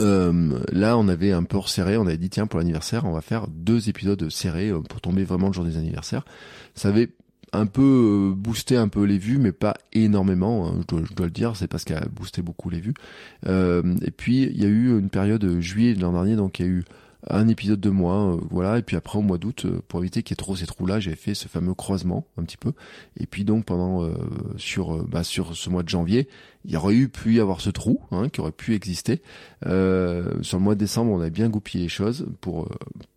euh, 0.00 0.58
là, 0.72 0.96
on 0.98 1.08
avait 1.08 1.32
un 1.32 1.44
peu 1.44 1.58
resserré. 1.58 1.96
On 1.96 2.06
avait 2.06 2.16
dit 2.16 2.30
tiens 2.30 2.46
pour 2.46 2.58
l'anniversaire, 2.58 3.04
on 3.04 3.12
va 3.12 3.20
faire 3.20 3.46
deux 3.48 3.88
épisodes 3.88 4.28
serrés 4.30 4.70
euh, 4.70 4.80
pour 4.80 5.00
tomber 5.00 5.24
vraiment 5.24 5.48
le 5.48 5.52
jour 5.52 5.64
des 5.64 5.76
anniversaires. 5.76 6.24
Ça 6.74 6.88
avait 6.88 7.10
un 7.54 7.66
peu 7.66 7.82
euh, 8.32 8.34
boosté 8.34 8.76
un 8.76 8.88
peu 8.88 9.04
les 9.04 9.18
vues, 9.18 9.38
mais 9.38 9.52
pas 9.52 9.74
énormément. 9.92 10.68
Hein, 10.68 10.80
je, 10.90 11.14
dois, 11.14 11.26
le 11.26 11.30
dire, 11.30 11.56
c'est 11.56 11.68
parce 11.68 11.84
qu'elle 11.84 11.98
a 11.98 12.06
boosté 12.06 12.42
beaucoup 12.42 12.70
les 12.70 12.80
vues. 12.80 12.94
Euh, 13.46 13.94
et 14.02 14.10
puis 14.10 14.42
il 14.42 14.60
y 14.60 14.64
a 14.64 14.68
eu 14.68 14.98
une 14.98 15.08
période 15.08 15.60
juillet 15.60 15.94
de 15.94 16.00
l'an 16.00 16.12
dernier, 16.12 16.36
donc 16.36 16.58
il 16.58 16.66
y 16.66 16.68
a 16.68 16.70
eu 16.70 16.84
un 17.28 17.48
épisode 17.48 17.80
de 17.80 17.90
moins, 17.90 18.34
euh, 18.34 18.40
voilà. 18.50 18.78
Et 18.78 18.82
puis 18.82 18.96
après 18.96 19.18
au 19.18 19.22
mois 19.22 19.38
d'août, 19.38 19.64
euh, 19.64 19.80
pour 19.88 20.00
éviter 20.00 20.22
qu'il 20.22 20.32
y 20.32 20.36
ait 20.36 20.36
trop 20.36 20.56
ces 20.56 20.66
trous-là, 20.66 21.00
j'ai 21.00 21.14
fait 21.14 21.34
ce 21.34 21.48
fameux 21.48 21.74
croisement 21.74 22.26
un 22.36 22.44
petit 22.44 22.56
peu. 22.56 22.72
Et 23.18 23.26
puis 23.26 23.44
donc 23.44 23.64
pendant 23.64 24.04
euh, 24.04 24.14
sur 24.56 25.04
bah, 25.06 25.24
sur 25.24 25.56
ce 25.56 25.70
mois 25.70 25.82
de 25.82 25.88
janvier, 25.88 26.28
il 26.64 26.72
y 26.72 26.76
aurait 26.76 26.94
eu 26.94 27.08
pu 27.08 27.34
y 27.34 27.40
avoir 27.40 27.60
ce 27.60 27.70
trou 27.70 28.00
hein, 28.10 28.28
qui 28.28 28.40
aurait 28.40 28.52
pu 28.52 28.74
exister. 28.74 29.22
sur 29.62 29.70
le 29.70 30.58
mois 30.58 30.74
de 30.74 30.80
décembre, 30.80 31.12
on 31.12 31.20
a 31.20 31.30
bien 31.30 31.48
goupillé 31.48 31.84
les 31.84 31.88
choses 31.88 32.26
pour 32.40 32.68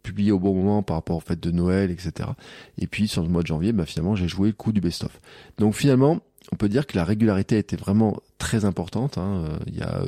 publier 0.04 0.32
au 0.32 0.40
bon 0.40 0.54
moment 0.54 0.84
par 0.84 0.98
rapport 0.98 1.18
au 1.18 1.22
fait 1.22 1.40
de 1.40 1.52
Noël, 1.52 1.92
etc. 1.92 2.30
Et 2.78 2.88
puis 2.88 3.08
sur 3.08 3.24
le 3.24 3.30
mois 3.30 3.42
de 3.42 3.48
janvier, 3.48 3.74
bah, 3.74 3.86
finalement 3.86 4.16
j'ai 4.16 4.28
joué 4.28 4.50
le 4.50 4.54
coup 4.54 4.72
du 4.72 4.82
best-of. 4.82 5.20
Donc 5.58 5.76
finalement, 5.76 6.20
on 6.52 6.56
peut 6.56 6.70
dire 6.70 6.88
que 6.88 6.98
la 6.98 7.04
régularité 7.04 7.58
était 7.58 7.76
vraiment 7.76 8.22
très 8.38 8.64
importante. 8.64 9.18
Hein. 9.18 9.44
Il 9.68 9.76
y 9.76 9.82
a 9.82 10.02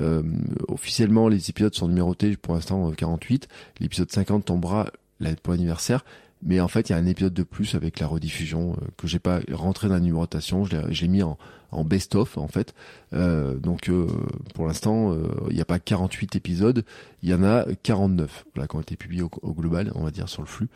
euh, 0.00 0.22
officiellement, 0.68 1.28
les 1.28 1.50
épisodes 1.50 1.74
sont 1.74 1.88
numérotés 1.88 2.36
pour 2.36 2.54
l'instant 2.54 2.90
48. 2.90 3.48
Euh, 3.50 3.54
L'épisode 3.80 4.10
50 4.10 4.44
tombera 4.44 4.90
pour 5.42 5.52
l'anniversaire. 5.52 6.04
Mais 6.42 6.60
en 6.60 6.68
fait, 6.68 6.88
il 6.88 6.92
y 6.92 6.94
a 6.94 6.98
un 6.98 7.06
épisode 7.06 7.32
de 7.32 7.42
plus 7.42 7.74
avec 7.74 8.00
la 8.00 8.06
rediffusion 8.06 8.72
euh, 8.72 8.86
que 8.96 9.06
j'ai 9.06 9.18
pas 9.18 9.40
rentré 9.52 9.88
dans 9.88 9.94
la 9.94 10.00
numérotation. 10.00 10.64
Je 10.64 10.76
l'ai 10.76 11.08
mis 11.08 11.22
en, 11.22 11.38
best-of 11.82 12.38
en 12.38 12.46
fait. 12.46 12.72
Euh, 13.14 13.54
donc 13.54 13.88
euh, 13.88 14.06
pour 14.54 14.66
l'instant, 14.66 15.12
euh, 15.12 15.26
il 15.48 15.56
n'y 15.56 15.60
a 15.60 15.64
pas 15.64 15.80
48 15.80 16.36
épisodes, 16.36 16.84
il 17.22 17.30
y 17.30 17.34
en 17.34 17.42
a 17.42 17.64
49 17.82 18.44
voilà, 18.54 18.68
qui 18.68 18.76
ont 18.76 18.80
été 18.80 18.96
publiés 18.96 19.22
au, 19.22 19.54
global, 19.54 19.90
on 19.96 20.04
va 20.04 20.12
dire 20.12 20.28
sur 20.28 20.42
le 20.42 20.46
flux. 20.46 20.68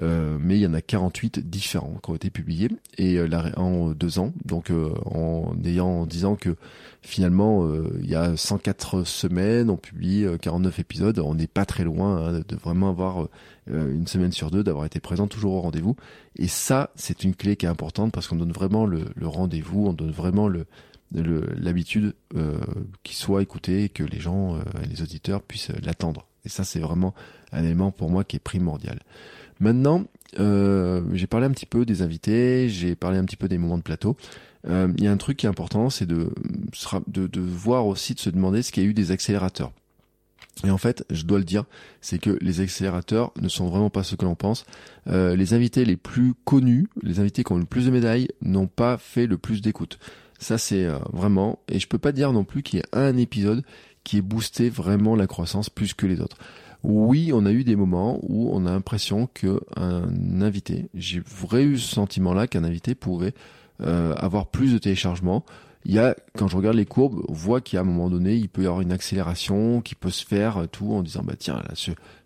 mais 0.00 0.56
il 0.56 0.60
y 0.60 0.66
en 0.66 0.72
a 0.72 0.80
48 0.80 1.40
différents 1.48 1.98
qui 2.02 2.10
ont 2.10 2.14
été 2.14 2.30
publiés 2.30 2.70
et 2.96 3.18
là, 3.26 3.50
en 3.56 3.90
deux 3.90 4.18
ans. 4.18 4.32
Donc 4.44 4.70
en 5.04 5.54
ayant 5.64 5.88
en 5.88 6.06
disant 6.06 6.36
que 6.36 6.56
finalement 7.02 7.68
il 8.00 8.08
y 8.08 8.14
a 8.14 8.36
104 8.36 9.04
semaines, 9.04 9.68
on 9.68 9.76
publie 9.76 10.26
49 10.40 10.78
épisodes, 10.78 11.18
on 11.18 11.34
n'est 11.34 11.46
pas 11.46 11.66
très 11.66 11.84
loin 11.84 12.16
hein, 12.16 12.40
de 12.46 12.56
vraiment 12.56 12.88
avoir 12.88 13.28
une 13.68 14.06
semaine 14.06 14.32
sur 14.32 14.50
deux, 14.50 14.62
d'avoir 14.62 14.84
été 14.84 15.00
présent 15.00 15.26
toujours 15.26 15.54
au 15.54 15.60
rendez-vous. 15.60 15.96
Et 16.36 16.48
ça, 16.48 16.90
c'est 16.94 17.24
une 17.24 17.34
clé 17.34 17.56
qui 17.56 17.66
est 17.66 17.68
importante 17.68 18.12
parce 18.12 18.28
qu'on 18.28 18.36
donne 18.36 18.52
vraiment 18.52 18.86
le, 18.86 19.04
rendez-vous, 19.22 19.86
on 19.86 19.92
donne 19.92 20.12
vraiment 20.12 20.48
l'habitude 21.12 22.14
euh, 22.36 22.58
qu'il 23.02 23.16
soit 23.16 23.42
écouté 23.42 23.84
et 23.84 23.88
que 23.88 24.04
les 24.04 24.20
gens, 24.20 24.54
euh, 24.56 24.60
les 24.88 25.02
auditeurs 25.02 25.42
puissent 25.42 25.72
l'attendre. 25.82 26.26
Et 26.44 26.48
ça, 26.48 26.64
c'est 26.64 26.78
vraiment 26.78 27.14
un 27.52 27.64
élément 27.64 27.90
pour 27.90 28.10
moi 28.10 28.22
qui 28.22 28.36
est 28.36 28.40
primordial. 28.40 29.00
Maintenant, 29.58 30.04
euh, 30.38 31.02
j'ai 31.12 31.26
parlé 31.26 31.46
un 31.46 31.50
petit 31.50 31.66
peu 31.66 31.84
des 31.84 32.02
invités, 32.02 32.68
j'ai 32.68 32.94
parlé 32.94 33.18
un 33.18 33.24
petit 33.24 33.36
peu 33.36 33.48
des 33.48 33.58
moments 33.58 33.78
de 33.78 33.82
plateau. 33.82 34.16
Euh, 34.68 34.92
il 34.98 35.04
y 35.04 35.06
a 35.06 35.12
un 35.12 35.16
truc 35.16 35.38
qui 35.38 35.46
est 35.46 35.48
important, 35.48 35.90
c'est 35.90 36.06
de, 36.06 36.32
de, 37.06 37.26
de 37.26 37.40
voir 37.40 37.86
aussi, 37.86 38.14
de 38.14 38.20
se 38.20 38.30
demander 38.30 38.62
ce 38.62 38.72
qu'il 38.72 38.82
y 38.82 38.86
a 38.86 38.88
eu 38.88 38.94
des 38.94 39.10
accélérateurs. 39.12 39.72
Et 40.64 40.70
en 40.70 40.78
fait, 40.78 41.04
je 41.10 41.24
dois 41.24 41.38
le 41.38 41.44
dire, 41.44 41.64
c'est 42.00 42.18
que 42.18 42.38
les 42.40 42.60
accélérateurs 42.60 43.32
ne 43.40 43.48
sont 43.48 43.68
vraiment 43.68 43.90
pas 43.90 44.02
ce 44.02 44.16
que 44.16 44.24
l'on 44.24 44.34
pense. 44.34 44.64
Euh, 45.06 45.36
les 45.36 45.52
invités 45.52 45.84
les 45.84 45.96
plus 45.96 46.34
connus, 46.44 46.88
les 47.02 47.20
invités 47.20 47.44
qui 47.44 47.52
ont 47.52 47.58
le 47.58 47.66
plus 47.66 47.86
de 47.86 47.90
médailles, 47.90 48.28
n'ont 48.40 48.66
pas 48.66 48.96
fait 48.96 49.26
le 49.26 49.36
plus 49.36 49.60
d'écoute. 49.60 49.98
Ça, 50.38 50.56
c'est 50.56 50.84
euh, 50.84 50.98
vraiment. 51.12 51.58
Et 51.68 51.78
je 51.78 51.86
peux 51.86 51.98
pas 51.98 52.12
dire 52.12 52.32
non 52.32 52.44
plus 52.44 52.62
qu'il 52.62 52.78
y 52.78 52.82
ait 52.82 52.98
un 52.98 53.16
épisode 53.16 53.64
qui 54.02 54.18
ait 54.18 54.22
boosté 54.22 54.70
vraiment 54.70 55.14
la 55.14 55.26
croissance 55.26 55.68
plus 55.68 55.92
que 55.92 56.06
les 56.06 56.20
autres. 56.20 56.38
Oui, 56.82 57.32
on 57.34 57.44
a 57.44 57.52
eu 57.52 57.64
des 57.64 57.76
moments 57.76 58.20
où 58.22 58.50
on 58.52 58.64
a 58.64 58.70
l'impression 58.70 59.26
qu'un 59.26 59.60
invité, 60.40 60.88
j'ai 60.94 61.20
vraiment 61.20 61.72
eu 61.72 61.78
ce 61.78 61.94
sentiment-là 61.94 62.46
qu'un 62.46 62.62
invité 62.64 62.94
pouvait 62.94 63.34
euh, 63.82 64.14
avoir 64.14 64.46
plus 64.46 64.72
de 64.72 64.78
téléchargements 64.78 65.44
il 65.88 65.94
y 65.94 66.00
a, 66.00 66.16
quand 66.36 66.48
je 66.48 66.56
regarde 66.56 66.76
les 66.76 66.84
courbes, 66.84 67.22
on 67.28 67.32
voit 67.32 67.60
qu'à 67.60 67.80
un 67.80 67.84
moment 67.84 68.10
donné, 68.10 68.34
il 68.34 68.48
peut 68.48 68.62
y 68.62 68.66
avoir 68.66 68.80
une 68.80 68.90
accélération 68.90 69.80
qui 69.80 69.94
peut 69.94 70.10
se 70.10 70.26
faire, 70.26 70.58
euh, 70.58 70.66
tout, 70.66 70.92
en 70.92 71.02
disant, 71.02 71.22
bah 71.22 71.34
tiens, 71.38 71.56
là, 71.56 71.74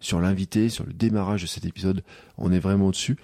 sur, 0.01 0.21
l'invité, 0.21 0.71
sur 0.71 0.87
le 0.87 0.95
démarrage 0.95 1.43
de 1.43 1.47
cet 1.47 1.67
épisode, 1.67 2.03
on 2.39 2.53
est 2.53 2.59
vraiment 2.59 2.87
au-dessus. 2.87 3.19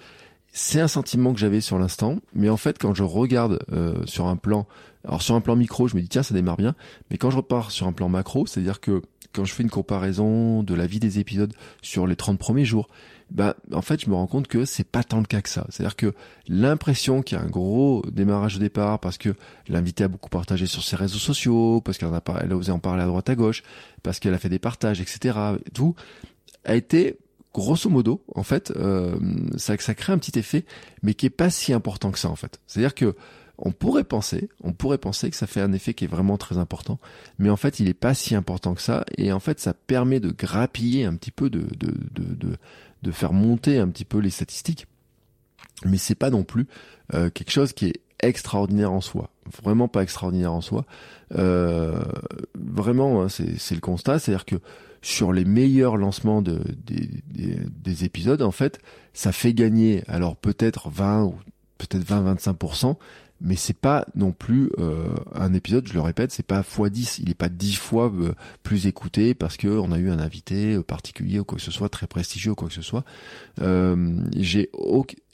c'est 0.53 0.79
un 0.79 0.87
sentiment 0.87 1.33
que 1.33 1.39
j'avais 1.39 1.59
sur 1.59 1.79
l'instant, 1.79 2.17
mais 2.35 2.49
en 2.49 2.57
fait 2.57 2.77
quand 2.77 2.93
je 2.93 3.03
regarde 3.03 3.59
sur 4.05 4.27
un 4.27 4.37
plan, 4.37 4.67
alors 5.03 5.21
sur 5.21 5.35
un 5.35 5.41
plan 5.41 5.55
micro, 5.55 5.87
je 5.87 5.95
me 5.95 6.01
dis 6.01 6.07
tiens 6.07 6.23
ça 6.23 6.33
démarre 6.33 6.57
bien, 6.57 6.75
mais 7.09 7.17
quand 7.17 7.29
je 7.31 7.37
repars 7.37 7.71
sur 7.71 7.87
un 7.87 7.91
plan 7.91 8.09
macro, 8.09 8.45
c'est-à-dire 8.45 8.79
que 8.79 9.01
quand 9.33 9.45
je 9.45 9.53
fais 9.53 9.63
une 9.63 9.69
comparaison 9.69 10.63
de 10.63 10.73
la 10.73 10.87
vie 10.87 10.99
des 10.99 11.19
épisodes 11.19 11.53
sur 11.81 12.07
les 12.07 12.15
30 12.15 12.39
premiers 12.39 12.65
jours, 12.65 12.87
bah 13.29 13.55
en 13.73 13.81
fait 13.81 14.01
je 14.01 14.09
me 14.09 14.15
rends 14.15 14.27
compte 14.27 14.47
que 14.47 14.65
c'est 14.65 14.85
pas 14.85 15.03
tant 15.03 15.19
le 15.19 15.25
cas 15.25 15.41
que 15.41 15.49
ça. 15.49 15.65
C'est-à-dire 15.69 15.95
que 15.95 16.13
l'impression 16.47 17.21
qu'il 17.21 17.37
y 17.37 17.41
a 17.41 17.43
un 17.43 17.49
gros 17.49 18.03
démarrage 18.11 18.57
au 18.57 18.59
départ 18.59 18.99
parce 18.99 19.17
que 19.17 19.35
l'invité 19.67 20.03
a 20.03 20.07
beaucoup 20.07 20.29
partagé 20.29 20.65
sur 20.65 20.83
ses 20.83 20.95
réseaux 20.95 21.17
sociaux, 21.17 21.81
parce 21.81 21.97
qu'elle 21.97 22.13
a, 22.13 22.23
elle 22.41 22.51
a 22.51 22.55
osé 22.55 22.71
en 22.71 22.79
parler 22.79 23.03
à 23.03 23.07
droite 23.07 23.29
à 23.29 23.35
gauche, 23.35 23.63
parce 24.03 24.19
qu'elle 24.19 24.33
a 24.33 24.39
fait 24.39 24.49
des 24.49 24.59
partages, 24.59 25.01
etc. 25.01 25.37
Tout 25.73 25.95
a 26.63 26.75
été 26.75 27.17
grosso 27.53 27.89
modo 27.89 28.23
en 28.35 28.43
fait 28.43 28.71
euh, 28.75 29.17
ça, 29.57 29.77
ça 29.77 29.95
crée 29.95 30.13
un 30.13 30.17
petit 30.17 30.37
effet, 30.37 30.65
mais 31.03 31.13
qui 31.13 31.25
est 31.25 31.31
pas 31.31 31.49
si 31.49 31.73
important 31.73 32.11
que 32.11 32.19
ça 32.19 32.29
en 32.29 32.35
fait. 32.35 32.59
C'est-à-dire 32.67 32.95
que 32.95 33.15
on 33.59 33.71
pourrait 33.71 34.03
penser, 34.03 34.49
on 34.63 34.71
pourrait 34.71 34.99
penser 34.99 35.29
que 35.31 35.35
ça 35.35 35.47
fait 35.47 35.61
un 35.61 35.73
effet 35.73 35.95
qui 35.95 36.05
est 36.05 36.07
vraiment 36.07 36.37
très 36.37 36.59
important, 36.59 36.99
mais 37.39 37.49
en 37.49 37.57
fait 37.57 37.79
il 37.79 37.89
est 37.89 37.95
pas 37.95 38.13
si 38.13 38.35
important 38.35 38.75
que 38.75 38.81
ça, 38.81 39.03
et 39.17 39.31
en 39.31 39.39
fait 39.39 39.59
ça 39.59 39.73
permet 39.73 40.19
de 40.19 40.29
grappiller 40.29 41.05
un 41.05 41.15
petit 41.15 41.31
peu 41.31 41.49
de, 41.49 41.61
de, 41.61 41.93
de, 42.11 42.35
de 42.35 42.57
de 43.03 43.11
faire 43.11 43.33
monter 43.33 43.77
un 43.77 43.87
petit 43.89 44.05
peu 44.05 44.19
les 44.19 44.29
statistiques, 44.29 44.87
mais 45.85 45.97
c'est 45.97 46.15
pas 46.15 46.29
non 46.29 46.43
plus 46.43 46.67
euh, 47.13 47.29
quelque 47.29 47.51
chose 47.51 47.73
qui 47.73 47.87
est 47.87 48.01
extraordinaire 48.19 48.91
en 48.91 49.01
soi, 49.01 49.29
vraiment 49.61 49.87
pas 49.87 50.01
extraordinaire 50.01 50.53
en 50.53 50.61
soi. 50.61 50.85
Euh, 51.35 52.03
vraiment, 52.55 53.23
hein, 53.23 53.27
c'est 53.29 53.75
le 53.75 53.81
constat, 53.81 54.19
c'est-à-dire 54.19 54.45
que 54.45 54.55
sur 55.01 55.31
les 55.31 55.45
meilleurs 55.45 55.97
lancements 55.97 56.41
de, 56.41 56.59
des, 56.85 57.09
des, 57.27 57.59
des, 57.69 58.03
épisodes, 58.03 58.41
en 58.41 58.51
fait, 58.51 58.79
ça 59.13 59.31
fait 59.31 59.53
gagner 59.53 60.03
alors 60.07 60.35
peut-être 60.35 60.89
20 60.89 61.25
ou 61.25 61.35
peut-être 61.77 62.03
20-25%, 62.03 62.95
mais 63.41 63.55
c'est 63.55 63.77
pas 63.77 64.05
non 64.15 64.31
plus 64.31 64.71
euh, 64.79 65.09
un 65.33 65.53
épisode, 65.53 65.87
je 65.87 65.93
le 65.93 66.01
répète, 66.01 66.31
c'est 66.31 66.45
pas 66.45 66.61
x10, 66.61 67.19
il 67.21 67.29
est 67.29 67.35
pas 67.35 67.49
10 67.49 67.75
fois 67.75 68.11
euh, 68.13 68.33
plus 68.63 68.87
écouté 68.87 69.33
parce 69.33 69.57
que 69.57 69.67
on 69.67 69.91
a 69.91 69.99
eu 69.99 70.09
un 70.09 70.19
invité 70.19 70.75
euh, 70.75 70.83
particulier 70.83 71.39
ou 71.39 71.43
quoi 71.43 71.57
que 71.57 71.63
ce 71.63 71.71
soit, 71.71 71.89
très 71.89 72.07
prestigieux 72.07 72.51
ou 72.51 72.55
quoi 72.55 72.67
que 72.67 72.73
ce 72.73 72.81
soit. 72.81 73.03
j'ai 74.35 74.69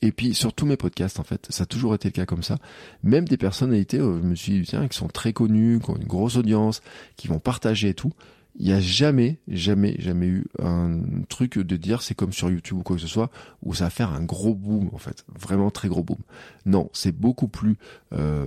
et 0.01 0.11
puis 0.11 0.33
sur 0.33 0.53
tous 0.53 0.65
mes 0.65 0.75
podcasts 0.75 1.19
en 1.19 1.23
fait, 1.23 1.47
ça 1.49 1.63
a 1.63 1.65
toujours 1.65 1.95
été 1.95 2.09
le 2.09 2.13
cas 2.13 2.25
comme 2.25 2.43
ça. 2.43 2.57
Même 3.03 3.25
des 3.25 3.37
personnalités, 3.37 3.99
je 3.99 4.03
me 4.03 4.35
suis 4.35 4.59
dit 4.59 4.67
tiens, 4.67 4.87
qui 4.89 4.97
sont 4.97 5.07
très 5.07 5.31
connues, 5.31 5.79
qui 5.79 5.89
ont 5.91 5.95
une 5.95 6.07
grosse 6.07 6.35
audience, 6.35 6.81
qui 7.15 7.29
vont 7.29 7.39
partager 7.39 7.89
et 7.89 7.93
tout 7.93 8.11
il 8.59 8.67
n'y 8.67 8.73
a 8.73 8.79
jamais, 8.79 9.39
jamais, 9.47 9.95
jamais 9.99 10.27
eu 10.27 10.45
un 10.61 11.01
truc 11.27 11.57
de 11.57 11.75
dire 11.75 12.01
c'est 12.01 12.13
comme 12.13 12.33
sur 12.33 12.51
YouTube 12.51 12.77
ou 12.77 12.83
quoi 12.83 12.95
que 12.95 13.01
ce 13.01 13.07
soit 13.07 13.31
où 13.63 13.73
ça 13.73 13.85
va 13.85 13.89
faire 13.89 14.11
un 14.11 14.23
gros 14.23 14.53
boom 14.53 14.89
en 14.93 14.97
fait, 14.97 15.25
vraiment 15.27 15.71
très 15.71 15.87
gros 15.87 16.03
boom. 16.03 16.19
Non, 16.65 16.89
c'est 16.93 17.11
beaucoup 17.11 17.47
plus 17.47 17.77
euh, 18.13 18.45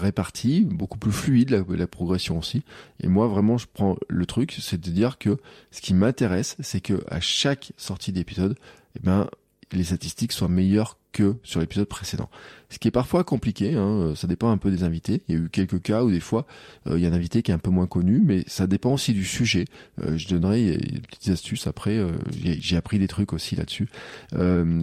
réparti, 0.00 0.62
beaucoup 0.62 0.98
plus 0.98 1.12
fluide 1.12 1.50
la, 1.50 1.62
la, 1.68 1.86
progression 1.86 2.38
aussi. 2.38 2.64
Et 3.00 3.08
moi 3.08 3.28
vraiment, 3.28 3.56
je 3.56 3.66
prends 3.72 3.96
le 4.08 4.26
truc, 4.26 4.56
c'est 4.60 4.80
de 4.80 4.90
dire 4.90 5.18
que 5.18 5.38
ce 5.70 5.80
qui 5.80 5.94
m'intéresse, 5.94 6.56
c'est 6.60 6.80
que 6.80 7.04
à 7.08 7.20
chaque 7.20 7.72
sortie 7.76 8.12
d'épisode, 8.12 8.56
eh 8.96 9.00
ben 9.00 9.28
les 9.70 9.84
statistiques 9.84 10.32
soient 10.32 10.48
meilleures 10.48 10.98
que 11.12 11.36
sur 11.42 11.60
l'épisode 11.60 11.86
précédent. 11.86 12.28
Ce 12.70 12.78
qui 12.78 12.88
est 12.88 12.92
parfois 12.92 13.22
compliqué, 13.22 13.74
hein, 13.74 14.14
ça 14.16 14.26
dépend 14.26 14.50
un 14.50 14.56
peu 14.56 14.70
des 14.70 14.82
invités. 14.82 15.22
Il 15.28 15.34
y 15.34 15.38
a 15.38 15.42
eu 15.42 15.48
quelques 15.50 15.82
cas 15.82 16.02
où 16.02 16.10
des 16.10 16.20
fois 16.20 16.46
euh, 16.86 16.96
il 16.96 17.02
y 17.02 17.06
a 17.06 17.10
un 17.10 17.12
invité 17.12 17.42
qui 17.42 17.50
est 17.50 17.54
un 17.54 17.58
peu 17.58 17.70
moins 17.70 17.86
connu, 17.86 18.22
mais 18.24 18.44
ça 18.46 18.66
dépend 18.66 18.94
aussi 18.94 19.12
du 19.12 19.24
sujet. 19.24 19.66
Euh, 20.02 20.16
je 20.16 20.28
donnerai 20.28 20.78
des 20.78 21.00
petites 21.00 21.32
astuces 21.32 21.66
après. 21.66 21.98
Euh, 21.98 22.12
j'ai 22.32 22.76
appris 22.76 22.98
des 22.98 23.08
trucs 23.08 23.34
aussi 23.34 23.56
là-dessus, 23.56 23.88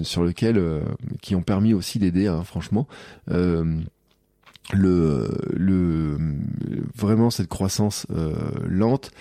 sur 0.03 0.23
lesquels 0.23 0.61
qui 1.21 1.35
ont 1.35 1.41
permis 1.41 1.73
aussi 1.73 1.99
d'aider, 1.99 2.27
hein, 2.27 2.43
franchement. 2.43 2.87
le, 4.71 5.27
le 5.51 6.17
vraiment 6.95 7.31
cette 7.31 7.47
croissance 7.47 8.05
lente 8.67 9.11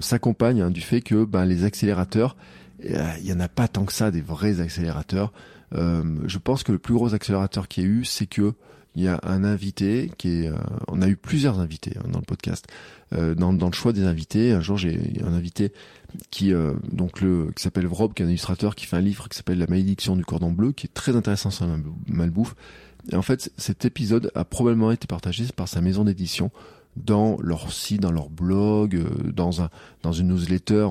s'accompagne 0.00 0.60
hein, 0.60 0.70
du 0.70 0.82
fait 0.82 1.00
que 1.00 1.24
ben, 1.24 1.46
les 1.46 1.64
accélérateurs 1.64 2.36
il 2.84 3.26
y 3.26 3.32
en 3.32 3.40
a 3.40 3.48
pas 3.48 3.68
tant 3.68 3.84
que 3.84 3.92
ça 3.92 4.10
des 4.10 4.20
vrais 4.20 4.60
accélérateurs. 4.60 5.32
Euh, 5.74 6.02
je 6.26 6.38
pense 6.38 6.62
que 6.62 6.72
le 6.72 6.78
plus 6.78 6.94
gros 6.94 7.14
accélérateur 7.14 7.68
qu'il 7.68 7.84
y 7.84 7.86
a 7.86 7.88
eu, 7.88 8.04
c'est 8.04 8.26
que 8.26 8.54
il 8.94 9.02
y 9.02 9.08
a 9.08 9.18
un 9.22 9.42
invité 9.42 10.10
qui 10.18 10.42
est, 10.42 10.48
euh, 10.48 10.56
on 10.86 11.00
a 11.00 11.08
eu 11.08 11.16
plusieurs 11.16 11.60
invités 11.60 11.92
hein, 11.96 12.08
dans 12.10 12.18
le 12.18 12.26
podcast. 12.26 12.66
Euh, 13.14 13.34
dans, 13.34 13.52
le 13.52 13.72
choix 13.72 13.94
des 13.94 14.04
invités, 14.04 14.52
un 14.52 14.60
jour 14.60 14.76
j'ai 14.76 14.98
un 15.24 15.32
invité 15.32 15.72
qui 16.30 16.52
donc 16.90 17.22
le 17.22 17.52
qui 17.56 17.62
s'appelle 17.62 17.86
Vrob, 17.86 18.12
qui 18.12 18.22
est 18.22 18.26
un 18.26 18.28
illustrateur 18.28 18.74
qui 18.74 18.84
fait 18.84 18.96
un 18.96 19.00
livre 19.00 19.30
qui 19.30 19.36
s'appelle 19.36 19.58
La 19.58 19.66
malédiction 19.66 20.14
du 20.14 20.24
cordon 20.26 20.50
bleu, 20.50 20.72
qui 20.72 20.86
est 20.86 20.94
très 20.94 21.16
intéressant 21.16 21.50
sur 21.50 21.66
la 21.66 21.76
malbouffe. 22.06 22.54
Et 23.10 23.16
en 23.16 23.22
fait, 23.22 23.50
cet 23.56 23.86
épisode 23.86 24.30
a 24.34 24.44
probablement 24.44 24.92
été 24.92 25.06
partagé 25.06 25.46
par 25.56 25.68
sa 25.68 25.80
maison 25.80 26.04
d'édition 26.04 26.50
dans 26.96 27.38
leur 27.40 27.72
site, 27.72 28.02
dans 28.02 28.12
leur 28.12 28.28
blog, 28.28 29.02
dans 29.32 29.62
un 29.62 29.70
dans 30.02 30.12
une 30.12 30.28
newsletter 30.28 30.86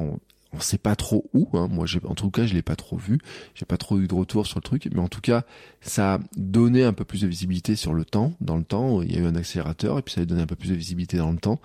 on 0.54 0.60
sait 0.60 0.78
pas 0.78 0.96
trop 0.96 1.30
où. 1.34 1.50
Hein. 1.54 1.68
Moi, 1.70 1.86
j'ai, 1.86 2.00
en 2.06 2.16
tout 2.16 2.30
cas, 2.30 2.46
je 2.46 2.54
l'ai 2.54 2.62
pas 2.62 2.76
trop 2.76 2.98
vu. 2.98 3.20
J'ai 3.56 3.66
pas 3.66 3.78
trop 3.78 4.00
eu 4.00 4.08
de 4.08 4.14
retour 4.14 4.46
sur 4.46 4.60
le 4.60 4.64
truc, 4.64 4.90
mais 4.94 5.00
en 5.00 5.08
tout 5.08 5.22
cas, 5.22 5.44
ça 5.82 6.16
a 6.16 6.20
donné 6.36 6.84
un 6.84 6.94
peu 6.94 7.06
plus 7.06 7.22
de 7.22 7.28
visibilité 7.28 7.76
sur 7.76 7.94
le 7.94 8.06
temps. 8.06 8.34
Dans 8.42 8.58
le 8.58 8.64
temps, 8.64 9.02
il 9.02 9.14
y 9.14 9.18
a 9.18 9.22
eu 9.22 9.26
un 9.26 9.36
accélérateur 9.36 9.98
et 10.00 10.02
puis 10.02 10.14
ça 10.14 10.22
a 10.22 10.26
donné 10.26 10.42
un 10.42 10.48
peu 10.48 10.56
plus 10.56 10.70
de 10.70 10.76
visibilité 10.76 11.18
dans 11.18 11.32
le 11.32 11.38
temps 11.38 11.60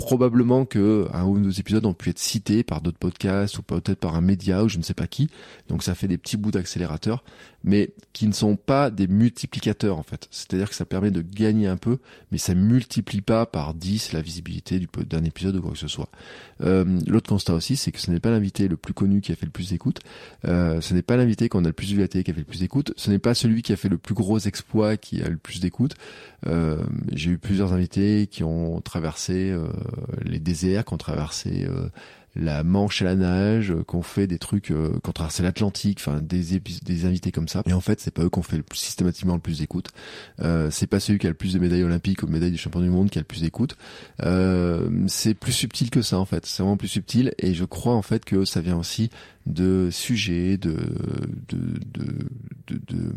probablement 0.00 0.64
que 0.64 1.06
un 1.12 1.26
ou 1.26 1.38
deux 1.38 1.60
épisodes 1.60 1.84
ont 1.84 1.92
pu 1.92 2.08
être 2.08 2.18
cités 2.18 2.62
par 2.62 2.80
d'autres 2.80 2.96
podcasts 2.96 3.58
ou 3.58 3.62
peut-être 3.62 4.00
par 4.00 4.14
un 4.16 4.22
média 4.22 4.64
ou 4.64 4.68
je 4.68 4.78
ne 4.78 4.82
sais 4.82 4.94
pas 4.94 5.06
qui. 5.06 5.28
Donc 5.68 5.82
ça 5.82 5.94
fait 5.94 6.08
des 6.08 6.16
petits 6.16 6.38
bouts 6.38 6.50
d'accélérateur, 6.50 7.22
mais 7.64 7.90
qui 8.14 8.26
ne 8.26 8.32
sont 8.32 8.56
pas 8.56 8.90
des 8.90 9.06
multiplicateurs 9.06 9.98
en 9.98 10.02
fait. 10.02 10.26
C'est-à-dire 10.30 10.70
que 10.70 10.74
ça 10.74 10.86
permet 10.86 11.10
de 11.10 11.20
gagner 11.20 11.66
un 11.66 11.76
peu, 11.76 11.98
mais 12.32 12.38
ça 12.38 12.54
multiplie 12.54 13.20
pas 13.20 13.44
par 13.44 13.74
10 13.74 14.14
la 14.14 14.22
visibilité 14.22 14.80
d'un 15.06 15.22
épisode 15.22 15.56
ou 15.56 15.60
quoi 15.60 15.72
que 15.72 15.78
ce 15.78 15.86
soit. 15.88 16.08
Euh, 16.62 16.98
L'autre 17.06 17.28
constat 17.28 17.52
aussi, 17.52 17.76
c'est 17.76 17.92
que 17.92 18.00
ce 18.00 18.10
n'est 18.10 18.20
pas 18.20 18.30
l'invité 18.30 18.68
le 18.68 18.78
plus 18.78 18.94
connu 18.94 19.20
qui 19.20 19.32
a 19.32 19.36
fait 19.36 19.44
le 19.44 19.52
plus 19.52 19.68
d'écoute. 19.68 20.00
Euh, 20.46 20.80
ce 20.80 20.94
n'est 20.94 21.02
pas 21.02 21.18
l'invité 21.18 21.50
qu'on 21.50 21.64
a 21.64 21.68
le 21.68 21.74
plus 21.74 21.92
vu 21.92 22.02
à 22.02 22.08
télé 22.08 22.24
qui 22.24 22.30
a 22.30 22.34
fait 22.34 22.40
le 22.40 22.46
plus 22.46 22.60
d'écoute. 22.60 22.94
Ce 22.96 23.10
n'est 23.10 23.18
pas 23.18 23.34
celui 23.34 23.60
qui 23.60 23.74
a 23.74 23.76
fait 23.76 23.90
le 23.90 23.98
plus 23.98 24.14
gros 24.14 24.38
exploit 24.38 24.96
qui 24.96 25.20
a 25.20 25.28
le 25.28 25.36
plus 25.36 25.60
d'écoute. 25.60 25.94
Euh, 26.46 26.78
J'ai 27.12 27.32
eu 27.32 27.38
plusieurs 27.38 27.74
invités 27.74 28.28
qui 28.30 28.44
ont 28.44 28.80
traversé 28.80 29.50
euh, 29.50 29.68
les 30.22 30.38
déserts, 30.38 30.84
qui 30.84 30.94
ont 30.94 30.98
traversé 30.98 31.66
euh, 31.68 31.88
la 32.36 32.62
Manche 32.62 33.02
à 33.02 33.06
la 33.06 33.16
nage, 33.16 33.72
euh, 33.72 33.82
qu'on 33.82 34.02
fait 34.02 34.26
des 34.26 34.38
trucs, 34.38 34.70
euh, 34.70 34.98
qu'on 35.02 35.12
traverse 35.12 35.40
l'Atlantique, 35.40 35.98
enfin 36.00 36.20
des 36.22 37.04
invités 37.04 37.32
comme 37.32 37.48
ça. 37.48 37.62
Et 37.66 37.72
en 37.72 37.80
fait, 37.80 38.00
c'est 38.00 38.12
pas 38.12 38.22
eux 38.22 38.28
qu'on 38.28 38.42
fait 38.42 38.62
systématiquement 38.72 39.34
le 39.34 39.40
plus 39.40 39.58
d'écoute. 39.58 39.88
Euh, 40.40 40.70
c'est 40.70 40.86
pas 40.86 41.00
celui 41.00 41.18
qui 41.18 41.26
a 41.26 41.30
le 41.30 41.34
plus 41.34 41.54
de 41.54 41.58
médailles 41.58 41.84
olympiques 41.84 42.22
ou 42.22 42.26
de 42.26 42.32
médailles 42.32 42.52
du 42.52 42.58
champion 42.58 42.80
du 42.80 42.90
monde 42.90 43.10
qui 43.10 43.18
a 43.18 43.22
le 43.22 43.26
plus 43.26 43.42
d'écoute. 43.42 43.76
Euh, 44.22 44.88
c'est 45.06 45.34
plus 45.34 45.52
subtil 45.52 45.90
que 45.90 46.02
ça 46.02 46.18
en 46.18 46.24
fait. 46.24 46.46
C'est 46.46 46.62
vraiment 46.62 46.76
plus 46.76 46.88
subtil 46.88 47.34
et 47.38 47.54
je 47.54 47.64
crois 47.64 47.94
en 47.94 48.02
fait 48.02 48.24
que 48.24 48.44
ça 48.44 48.60
vient 48.60 48.76
aussi 48.76 49.10
de 49.50 49.88
sujets, 49.90 50.56
de 50.56 50.76
de 51.48 51.80
de 52.66 53.12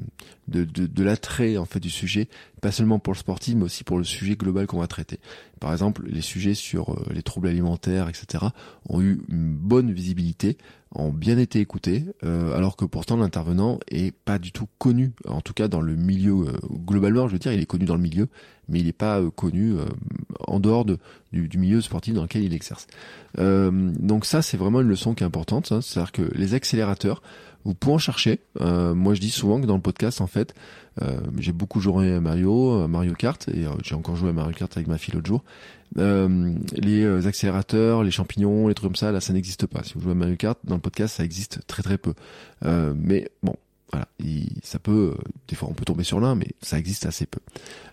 de, 0.48 0.66
de, 0.66 1.04
l'attrait 1.04 1.58
en 1.58 1.66
fait 1.66 1.80
du 1.80 1.90
sujet, 1.90 2.28
pas 2.62 2.72
seulement 2.72 3.00
pour 3.00 3.14
le 3.14 3.18
sportif, 3.18 3.56
mais 3.56 3.64
aussi 3.64 3.84
pour 3.84 3.98
le 3.98 4.04
sujet 4.04 4.36
global 4.36 4.68
qu'on 4.68 4.80
va 4.80 4.88
traiter. 4.88 5.20
Par 5.60 5.72
exemple, 5.72 6.04
les 6.06 6.22
sujets 6.22 6.54
sur 6.54 6.92
euh, 6.92 7.06
les 7.14 7.24
troubles 7.24 7.48
alimentaires, 7.48 8.10
etc., 8.10 8.46
ont 8.90 9.02
eu 9.02 9.22
une 9.30 9.54
bonne 9.56 9.92
visibilité, 9.92 10.58
ont 10.94 11.12
bien 11.12 11.38
été 11.38 11.60
écoutés, 11.60 12.06
euh, 12.24 12.56
alors 12.56 12.76
que 12.76 12.86
pourtant 12.86 13.18
l'intervenant 13.18 13.80
est 13.90 14.14
pas 14.14 14.40
du 14.40 14.52
tout 14.52 14.68
connu, 14.78 15.14
en 15.28 15.42
tout 15.42 15.54
cas 15.54 15.68
dans 15.68 15.82
le 15.82 15.96
milieu 15.96 16.34
euh, 16.34 16.58
globalement, 16.86 17.28
je 17.28 17.34
veux 17.34 17.40
dire, 17.40 17.54
il 17.54 17.62
est 17.62 17.66
connu 17.66 17.86
dans 17.86 17.96
le 17.96 18.02
milieu, 18.02 18.28
mais 18.70 18.80
il 18.80 18.86
n'est 18.86 18.94
pas 18.94 19.22
connu 19.36 19.76
en 20.48 20.60
dehors 20.60 20.86
de, 20.86 20.98
du, 21.32 21.58
milieu 21.58 21.82
sportif 21.82 22.14
dans 22.14 22.24
lequel 22.24 22.44
il 22.44 22.54
exerce. 22.54 22.88
donc 23.38 24.26
ça, 24.26 24.42
c'est 24.42 24.58
vraiment 24.58 24.82
une 24.82 24.88
leçon 24.88 25.14
qui 25.14 25.24
est 25.24 25.28
importante, 25.28 25.72
hein, 25.72 25.82
c'est-à-dire 25.82 26.12
que 26.12 26.22
les 26.36 26.54
accélérateurs 26.54 27.22
vous 27.66 27.74
pouvez 27.74 27.94
en 27.94 27.98
chercher. 27.98 28.42
Euh, 28.62 28.94
moi, 28.94 29.14
je 29.14 29.22
dis 29.22 29.30
souvent 29.30 29.62
que 29.62 29.66
dans 29.66 29.76
le 29.76 29.82
podcast, 29.82 30.22
en 30.22 30.28
fait, 30.28 30.54
euh, 31.02 31.20
j'ai 31.38 31.54
beaucoup 31.54 31.80
joué 31.80 32.14
à 32.14 32.20
Mario, 32.20 32.82
à 32.82 32.88
Mario 32.88 33.14
Kart, 33.14 33.48
et 33.50 33.66
euh, 33.66 33.72
j'ai 33.84 33.96
encore 33.96 34.16
joué 34.16 34.30
à 34.30 34.34
Mario 34.34 34.54
Kart 34.54 34.76
avec 34.76 34.88
ma 34.88 34.98
fille 34.98 35.14
l'autre 35.14 35.28
jour. 35.28 35.44
les 35.96 37.28
accélérateurs, 37.28 38.04
les 38.04 38.12
champignons, 38.12 38.68
les 38.68 38.74
trucs 38.74 38.90
comme 38.90 38.96
ça, 38.96 39.12
là, 39.12 39.22
ça 39.22 39.34
n'existe 39.34 39.66
pas. 39.66 39.84
Si 39.84 39.94
vous 39.94 40.02
jouez 40.02 40.12
à 40.12 40.16
Mario 40.16 40.36
Kart, 40.36 40.60
dans 40.64 40.76
le 40.76 40.82
podcast, 40.82 41.16
ça 41.16 41.24
existe 41.24 41.60
très 41.68 41.84
très 41.84 41.98
peu. 41.98 42.14
mais 42.64 43.30
bon, 43.42 43.56
voilà, 43.94 44.08
ça 44.64 44.80
peut, 44.80 45.14
des 45.48 45.56
fois 45.56 45.70
on 45.70 45.74
peut 45.74 45.86
tomber 45.86 46.04
sur 46.04 46.20
l'un, 46.20 46.34
mais 46.34 46.48
ça 46.62 46.80
existe 46.80 47.06
assez 47.06 47.28
peu. 47.28 47.40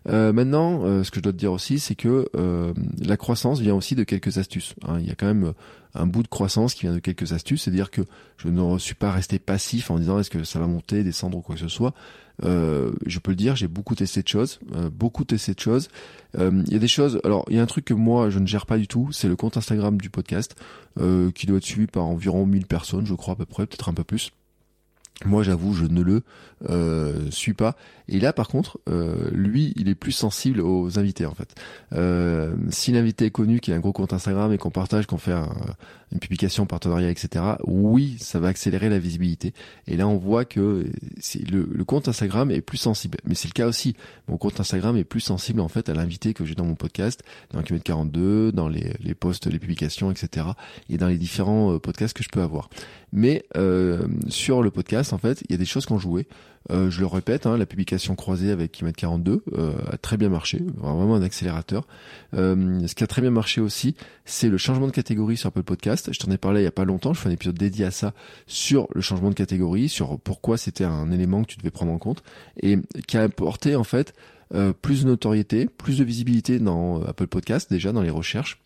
Euh, 0.08 0.32
maintenant, 0.32 0.84
euh, 0.84 1.04
ce 1.04 1.10
que 1.10 1.18
je 1.18 1.22
dois 1.22 1.32
te 1.32 1.36
dire 1.36 1.52
aussi, 1.52 1.78
c'est 1.78 1.94
que 1.94 2.26
euh, 2.34 2.72
la 3.02 3.18
croissance 3.18 3.60
vient 3.60 3.74
aussi 3.74 3.94
de 3.94 4.04
quelques 4.04 4.38
astuces. 4.38 4.74
Hein. 4.86 4.98
Il 5.00 5.06
y 5.06 5.10
a 5.10 5.14
quand 5.14 5.26
même 5.26 5.52
un 5.94 6.06
bout 6.06 6.22
de 6.22 6.28
croissance 6.28 6.72
qui 6.72 6.82
vient 6.82 6.94
de 6.94 7.00
quelques 7.00 7.34
astuces, 7.34 7.64
c'est-à-dire 7.64 7.90
que 7.90 8.00
je 8.38 8.48
ne 8.48 8.78
suis 8.78 8.94
pas 8.94 9.12
resté 9.12 9.38
passif 9.38 9.90
en 9.90 9.98
disant 9.98 10.18
est-ce 10.18 10.30
que 10.30 10.42
ça 10.42 10.58
va 10.58 10.66
monter, 10.66 11.04
descendre 11.04 11.36
ou 11.36 11.42
quoi 11.42 11.54
que 11.56 11.60
ce 11.60 11.68
soit. 11.68 11.92
je 12.42 13.18
peux 13.18 13.32
le 13.32 13.36
dire, 13.36 13.56
j'ai 13.56 13.68
beaucoup 13.68 13.94
testé 13.94 14.22
de 14.22 14.28
choses, 14.28 14.60
beaucoup 14.92 15.24
testé 15.24 15.52
de 15.52 15.60
choses. 15.60 15.88
Il 16.38 16.72
y 16.72 16.76
a 16.76 16.78
des 16.78 16.88
choses. 16.88 17.20
Alors, 17.24 17.44
il 17.50 17.56
y 17.56 17.58
a 17.58 17.62
un 17.62 17.66
truc 17.66 17.84
que 17.84 17.94
moi 17.94 18.30
je 18.30 18.38
ne 18.38 18.46
gère 18.46 18.64
pas 18.64 18.78
du 18.78 18.86
tout, 18.88 19.10
c'est 19.12 19.28
le 19.28 19.36
compte 19.36 19.58
Instagram 19.58 20.00
du 20.00 20.08
podcast, 20.08 20.54
qui 21.34 21.46
doit 21.46 21.58
être 21.58 21.64
suivi 21.64 21.88
par 21.88 22.04
environ 22.06 22.46
1000 22.46 22.66
personnes, 22.66 23.04
je 23.04 23.14
crois 23.14 23.34
à 23.34 23.36
peu 23.36 23.44
près, 23.44 23.66
peut-être 23.66 23.90
un 23.90 23.94
peu 23.94 24.04
plus. 24.04 24.30
Moi, 25.26 25.42
j'avoue, 25.42 25.74
je 25.74 25.84
ne 25.84 26.00
le 26.00 26.22
euh, 26.70 27.30
suis 27.30 27.52
pas. 27.52 27.76
Et 28.08 28.20
là, 28.20 28.32
par 28.32 28.48
contre, 28.48 28.78
euh, 28.88 29.30
lui, 29.32 29.74
il 29.76 29.88
est 29.88 29.94
plus 29.94 30.12
sensible 30.12 30.60
aux 30.60 30.98
invités, 30.98 31.26
en 31.26 31.34
fait. 31.34 31.54
Euh, 31.92 32.54
si 32.70 32.92
l'invité 32.92 33.26
est 33.26 33.30
connu, 33.30 33.60
qui 33.60 33.72
a 33.72 33.76
un 33.76 33.80
gros 33.80 33.92
compte 33.92 34.12
Instagram 34.14 34.52
et 34.52 34.58
qu'on 34.58 34.70
partage, 34.70 35.06
qu'on 35.06 35.18
fait 35.18 35.34
une 36.12 36.18
publication, 36.18 36.66
partenariat, 36.66 37.10
etc., 37.10 37.44
oui, 37.64 38.16
ça 38.20 38.40
va 38.40 38.48
accélérer 38.48 38.88
la 38.88 38.98
visibilité. 38.98 39.54
Et 39.86 39.96
là, 39.96 40.08
on 40.08 40.16
voit 40.16 40.44
que 40.44 40.86
le, 41.50 41.68
le 41.70 41.84
compte 41.84 42.08
Instagram 42.08 42.50
est 42.50 42.60
plus 42.60 42.78
sensible. 42.78 43.18
Mais 43.24 43.34
c'est 43.34 43.48
le 43.48 43.52
cas 43.52 43.66
aussi. 43.66 43.94
Mon 44.28 44.36
compte 44.36 44.58
Instagram 44.60 44.96
est 44.96 45.04
plus 45.04 45.20
sensible, 45.20 45.60
en 45.60 45.68
fait, 45.68 45.88
à 45.88 45.94
l'invité 45.94 46.34
que 46.34 46.44
j'ai 46.44 46.54
dans 46.54 46.64
mon 46.64 46.74
podcast, 46.74 47.22
dans 47.52 47.62
Kilomètre 47.62 47.84
42, 47.84 48.52
dans 48.52 48.68
les, 48.68 49.14
posts, 49.14 49.46
les 49.46 49.58
publications, 49.58 50.10
etc., 50.10 50.46
et 50.88 50.98
dans 50.98 51.08
les 51.08 51.18
différents 51.18 51.74
euh, 51.74 51.78
podcasts 51.78 52.16
que 52.16 52.24
je 52.24 52.28
peux 52.28 52.42
avoir. 52.42 52.70
Mais 53.12 53.44
euh, 53.56 54.06
sur 54.28 54.62
le 54.62 54.70
podcast, 54.70 55.12
en 55.12 55.18
fait, 55.18 55.42
il 55.48 55.52
y 55.52 55.54
a 55.54 55.58
des 55.58 55.64
choses 55.64 55.86
qu'on 55.86 55.98
jouait. 55.98 56.26
Euh, 56.70 56.90
je 56.90 57.00
le 57.00 57.06
répète, 57.06 57.46
hein, 57.46 57.56
la 57.56 57.64
publication 57.64 58.14
croisée 58.14 58.50
avec 58.50 58.72
Kimet 58.72 58.92
42 58.92 59.42
euh, 59.56 59.72
a 59.90 59.96
très 59.96 60.16
bien 60.18 60.28
marché, 60.28 60.62
vraiment 60.76 61.14
un 61.14 61.22
accélérateur. 61.22 61.86
Euh, 62.34 62.86
ce 62.86 62.94
qui 62.94 63.02
a 63.02 63.06
très 63.06 63.22
bien 63.22 63.30
marché 63.30 63.60
aussi, 63.60 63.94
c'est 64.26 64.48
le 64.48 64.58
changement 64.58 64.86
de 64.86 64.92
catégorie 64.92 65.38
sur 65.38 65.48
Apple 65.48 65.62
Podcast. 65.62 66.12
Je 66.12 66.18
t'en 66.18 66.30
ai 66.30 66.36
parlé 66.36 66.60
il 66.60 66.64
y 66.64 66.68
a 66.68 66.72
pas 66.72 66.84
longtemps, 66.84 67.14
je 67.14 67.20
fais 67.20 67.30
un 67.30 67.32
épisode 67.32 67.56
dédié 67.56 67.86
à 67.86 67.90
ça 67.90 68.12
sur 68.46 68.88
le 68.94 69.00
changement 69.00 69.30
de 69.30 69.34
catégorie, 69.34 69.88
sur 69.88 70.20
pourquoi 70.20 70.58
c'était 70.58 70.84
un 70.84 71.10
élément 71.10 71.42
que 71.42 71.48
tu 71.48 71.56
devais 71.56 71.70
prendre 71.70 71.92
en 71.92 71.98
compte 71.98 72.22
et 72.62 72.78
qui 73.06 73.16
a 73.16 73.22
apporté 73.22 73.74
en 73.74 73.84
fait 73.84 74.14
plus 74.82 75.04
de 75.04 75.08
notoriété, 75.08 75.66
plus 75.66 75.98
de 75.98 76.04
visibilité 76.04 76.58
dans 76.58 77.02
Apple 77.02 77.28
Podcast 77.28 77.70
déjà 77.70 77.92
dans 77.92 78.02
les 78.02 78.10
recherches 78.10 78.60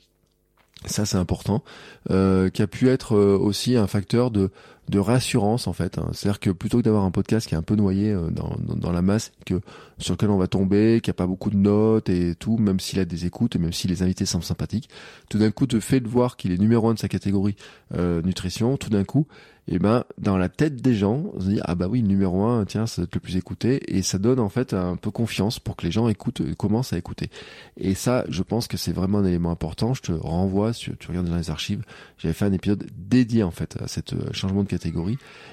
ça 0.87 1.07
c'est 1.07 1.17
important, 1.17 1.63
euh, 2.11 2.51
qui 2.51 2.63
a 2.63 2.67
pu 2.67 2.89
être 2.89 3.17
aussi 3.17 3.77
un 3.77 3.87
facteur 3.87 4.31
de, 4.31 4.51
de 4.89 4.99
réassurance 4.99 5.67
en 5.67 5.73
fait. 5.73 5.99
Hein. 5.99 6.09
C'est-à-dire 6.13 6.41
que 6.41 6.51
plutôt 6.51 6.79
que 6.79 6.83
d'avoir 6.83 7.05
un 7.05 7.11
podcast 7.11 7.47
qui 7.47 7.55
est 7.55 7.59
un 7.59 7.63
peu 7.63 7.77
noyé 7.77 8.13
euh, 8.13 8.31
dans, 8.31 8.57
dans, 8.59 8.93
la 8.93 9.03
masse, 9.03 9.33
que 9.47 9.61
sur 9.99 10.15
lequel 10.15 10.31
on 10.31 10.37
va 10.37 10.47
tomber, 10.47 11.01
qui 11.03 11.11
a 11.11 11.15
pas 11.15 11.27
beaucoup 11.27 11.51
de 11.51 11.57
notes 11.57 12.09
et 12.09 12.35
tout, 12.35 12.59
même 12.59 12.81
s'il 12.81 12.99
a 12.99 13.05
des 13.05 13.27
écoutes 13.27 13.57
et 13.57 13.59
même 13.59 13.73
si 13.73 13.89
les 13.89 14.03
invités 14.03 14.27
semblent 14.27 14.45
sympathiques, 14.45 14.89
tout 15.31 15.39
d'un 15.39 15.51
coup, 15.51 15.67
te 15.67 15.81
fait 15.81 16.01
de 16.01 16.09
voir 16.09 16.37
qu'il 16.37 16.53
est 16.53 16.59
numéro 16.59 16.89
un 16.89 16.95
de 16.95 16.99
sa 16.99 17.09
catégorie 17.09 17.57
euh, 17.95 18.23
nutrition, 18.23 18.77
tout 18.77 18.91
d'un 18.91 19.05
coup, 19.05 19.27
et 19.67 19.77
eh 19.77 19.79
ben 19.79 20.05
dans 20.19 20.37
la 20.37 20.51
tête 20.51 20.83
des 20.83 20.95
gens, 20.95 21.25
on 21.33 21.41
se 21.41 21.49
dit 21.49 21.61
ah 21.63 21.75
bah 21.75 21.87
oui 21.89 22.03
numéro 22.03 22.45
un, 22.45 22.67
tiens 22.67 22.87
ça 22.87 23.01
doit 23.01 23.07
être 23.07 23.15
le 23.15 23.21
plus 23.21 23.37
écouté 23.37 23.97
et 23.97 24.03
ça 24.03 24.19
donne 24.19 24.39
en 24.39 24.51
fait 24.51 24.75
un 24.75 24.97
peu 24.97 25.11
confiance 25.11 25.59
pour 25.59 25.75
que 25.75 25.87
les 25.87 25.91
gens 25.91 26.07
écoutent, 26.07 26.43
commencent 26.57 26.93
à 26.93 26.99
écouter. 26.99 27.31
Et 27.79 27.95
ça, 27.95 28.27
je 28.29 28.43
pense 28.43 28.69
que 28.69 28.77
c'est 28.77 28.93
vraiment 28.93 29.19
un 29.19 29.25
élément 29.25 29.51
important. 29.51 29.95
Je 29.95 30.03
te 30.03 30.13
renvoie, 30.13 30.75
si 30.75 30.91
tu 30.99 31.09
regardes 31.09 31.31
dans 31.31 31.37
les 31.37 31.49
archives, 31.49 31.83
j'avais 32.19 32.35
fait 32.35 32.45
un 32.45 32.53
épisode 32.53 32.87
dédié 32.95 33.43
en 33.43 33.51
fait 33.51 33.81
à 33.83 33.89
cet 33.89 34.13
euh, 34.13 34.31
changement 34.33 34.65
de 34.65 34.69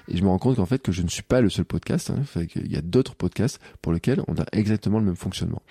et 0.08 0.18
je 0.18 0.24
me 0.24 0.28
rends 0.30 0.40
compte 0.40 0.56
qu'en 0.56 0.66
fait 0.66 0.82
que 0.82 0.92
je 0.92 1.02
ne 1.02 1.08
suis 1.08 1.24
pas 1.24 1.42
le 1.42 1.50
seul 1.50 1.66
podcast. 1.66 2.10
Hein, 2.10 2.24
il 2.56 2.72
y 2.72 2.78
a 2.78 2.82
d'autres 2.82 3.16
podcasts 3.16 3.60
pour 3.82 3.94
lesquels 3.94 4.22
on 4.28 4.36
a 4.36 4.46
exactement 4.52 5.00
le 5.00 5.06
même 5.06 5.16
fonctionnement. 5.16 5.62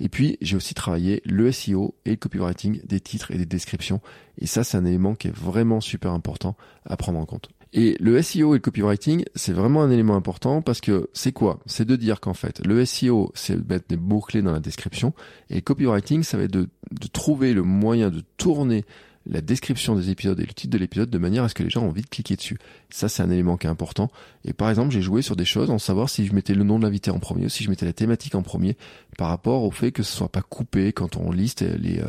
Et 0.00 0.08
puis 0.08 0.38
j'ai 0.40 0.56
aussi 0.56 0.74
travaillé 0.74 1.22
le 1.24 1.50
SEO 1.52 1.94
et 2.04 2.10
le 2.10 2.16
copywriting 2.16 2.80
des 2.84 3.00
titres 3.00 3.30
et 3.30 3.38
des 3.38 3.46
descriptions. 3.46 4.00
Et 4.40 4.46
ça, 4.46 4.64
c'est 4.64 4.76
un 4.76 4.84
élément 4.84 5.14
qui 5.14 5.28
est 5.28 5.36
vraiment 5.36 5.80
super 5.80 6.12
important 6.12 6.56
à 6.84 6.96
prendre 6.96 7.18
en 7.18 7.26
compte. 7.26 7.50
Et 7.74 7.96
le 8.00 8.22
SEO 8.22 8.54
et 8.54 8.58
le 8.58 8.62
copywriting, 8.62 9.24
c'est 9.34 9.52
vraiment 9.52 9.82
un 9.82 9.90
élément 9.90 10.16
important 10.16 10.62
parce 10.62 10.80
que 10.80 11.10
c'est 11.12 11.32
quoi? 11.32 11.60
C'est 11.66 11.84
de 11.84 11.96
dire 11.96 12.20
qu'en 12.20 12.32
fait, 12.32 12.64
le 12.66 12.84
SEO, 12.86 13.30
c'est 13.34 13.56
de 13.56 13.72
mettre 13.72 13.88
des 13.88 13.98
mots-clés 13.98 14.40
dans 14.40 14.52
la 14.52 14.60
description 14.60 15.12
et 15.50 15.56
le 15.56 15.60
copywriting, 15.60 16.22
ça 16.22 16.38
va 16.38 16.44
être 16.44 16.52
de 16.52 16.68
trouver 17.12 17.52
le 17.52 17.62
moyen 17.62 18.10
de 18.10 18.22
tourner 18.38 18.84
la 19.26 19.40
description 19.40 19.94
des 19.94 20.10
épisodes 20.10 20.38
et 20.40 20.46
le 20.46 20.52
titre 20.52 20.72
de 20.72 20.78
l'épisode 20.78 21.10
de 21.10 21.18
manière 21.18 21.44
à 21.44 21.48
ce 21.48 21.54
que 21.54 21.62
les 21.62 21.70
gens 21.70 21.82
aient 21.82 21.88
envie 21.88 22.02
de 22.02 22.08
cliquer 22.08 22.36
dessus. 22.36 22.58
Ça, 22.90 23.08
c'est 23.08 23.22
un 23.22 23.30
élément 23.30 23.56
qui 23.56 23.66
est 23.66 23.70
important. 23.70 24.10
Et 24.44 24.52
par 24.52 24.70
exemple, 24.70 24.90
j'ai 24.90 25.02
joué 25.02 25.22
sur 25.22 25.36
des 25.36 25.44
choses 25.44 25.70
en 25.70 25.78
savoir 25.78 26.08
si 26.08 26.26
je 26.26 26.34
mettais 26.34 26.54
le 26.54 26.64
nom 26.64 26.78
de 26.78 26.84
l'invité 26.84 27.10
en 27.10 27.18
premier 27.18 27.46
ou 27.46 27.48
si 27.48 27.64
je 27.64 27.70
mettais 27.70 27.86
la 27.86 27.92
thématique 27.92 28.34
en 28.34 28.42
premier 28.42 28.76
par 29.16 29.28
rapport 29.28 29.64
au 29.64 29.70
fait 29.70 29.92
que 29.92 30.02
ce 30.02 30.14
soit 30.14 30.30
pas 30.30 30.42
coupé 30.42 30.92
quand 30.92 31.16
on 31.16 31.30
liste 31.30 31.62
les, 31.62 31.98
euh, 31.98 32.06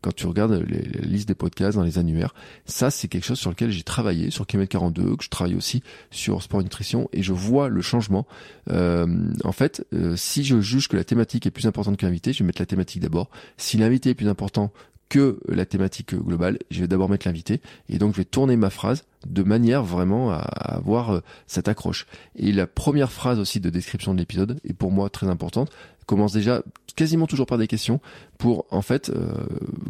quand 0.00 0.14
tu 0.14 0.26
regardes 0.26 0.52
les, 0.52 0.82
listes 1.02 1.28
des 1.28 1.34
podcasts 1.34 1.76
dans 1.76 1.84
les 1.84 1.98
annuaires. 1.98 2.34
Ça, 2.64 2.90
c'est 2.90 3.08
quelque 3.08 3.24
chose 3.24 3.38
sur 3.38 3.50
lequel 3.50 3.70
j'ai 3.70 3.82
travaillé 3.82 4.30
sur 4.30 4.46
Kilomètre 4.46 4.72
42, 4.72 5.16
que 5.16 5.24
je 5.24 5.28
travaille 5.28 5.54
aussi 5.54 5.82
sur 6.10 6.42
Sport 6.42 6.62
Nutrition 6.62 7.08
et 7.12 7.22
je 7.22 7.32
vois 7.32 7.68
le 7.68 7.82
changement. 7.82 8.26
Euh, 8.70 9.32
en 9.44 9.52
fait, 9.52 9.86
euh, 9.92 10.16
si 10.16 10.44
je 10.44 10.60
juge 10.60 10.88
que 10.88 10.96
la 10.96 11.04
thématique 11.04 11.46
est 11.46 11.50
plus 11.50 11.66
importante 11.66 11.96
que 11.96 12.06
l'invité, 12.06 12.32
je 12.32 12.40
vais 12.40 12.46
mettre 12.46 12.62
la 12.62 12.66
thématique 12.66 13.02
d'abord. 13.02 13.30
Si 13.56 13.76
l'invité 13.76 14.10
est 14.10 14.14
plus 14.14 14.28
important 14.28 14.72
que 15.10 15.40
la 15.48 15.66
thématique 15.66 16.14
globale. 16.14 16.58
Je 16.70 16.80
vais 16.80 16.88
d'abord 16.88 17.10
mettre 17.10 17.26
l'invité 17.26 17.60
et 17.90 17.98
donc 17.98 18.12
je 18.12 18.18
vais 18.18 18.24
tourner 18.24 18.56
ma 18.56 18.70
phrase 18.70 19.04
de 19.26 19.42
manière 19.42 19.82
vraiment 19.82 20.30
à 20.30 20.38
avoir 20.38 21.10
euh, 21.10 21.20
cette 21.46 21.68
accroche. 21.68 22.06
Et 22.36 22.52
la 22.52 22.66
première 22.66 23.12
phrase 23.12 23.38
aussi 23.38 23.60
de 23.60 23.68
description 23.68 24.14
de 24.14 24.20
l'épisode 24.20 24.58
est 24.64 24.72
pour 24.72 24.92
moi 24.92 25.10
très 25.10 25.26
importante. 25.26 25.70
Commence 26.06 26.32
déjà 26.32 26.62
quasiment 26.96 27.26
toujours 27.26 27.46
par 27.46 27.58
des 27.58 27.66
questions 27.66 28.00
pour 28.38 28.64
en 28.70 28.82
fait 28.82 29.10
euh, 29.10 29.32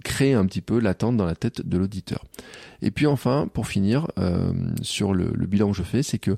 créer 0.03 0.35
un 0.35 0.47
petit 0.47 0.63
peu 0.63 0.81
l'attente 0.81 1.17
dans 1.17 1.27
la 1.27 1.37
tête 1.37 1.67
de 1.67 1.79
l'auditeur. 1.79 2.25
Et 2.83 2.91
puis 2.91 3.07
enfin, 3.07 3.49
pour 3.53 3.69
finir 3.69 4.09
euh, 4.19 4.53
sur 4.83 5.13
le, 5.15 5.31
le 5.35 5.47
bilan 5.47 5.71
que 5.71 5.77
je 5.77 5.83
fais, 5.83 6.03
c'est 6.03 6.19
que 6.19 6.37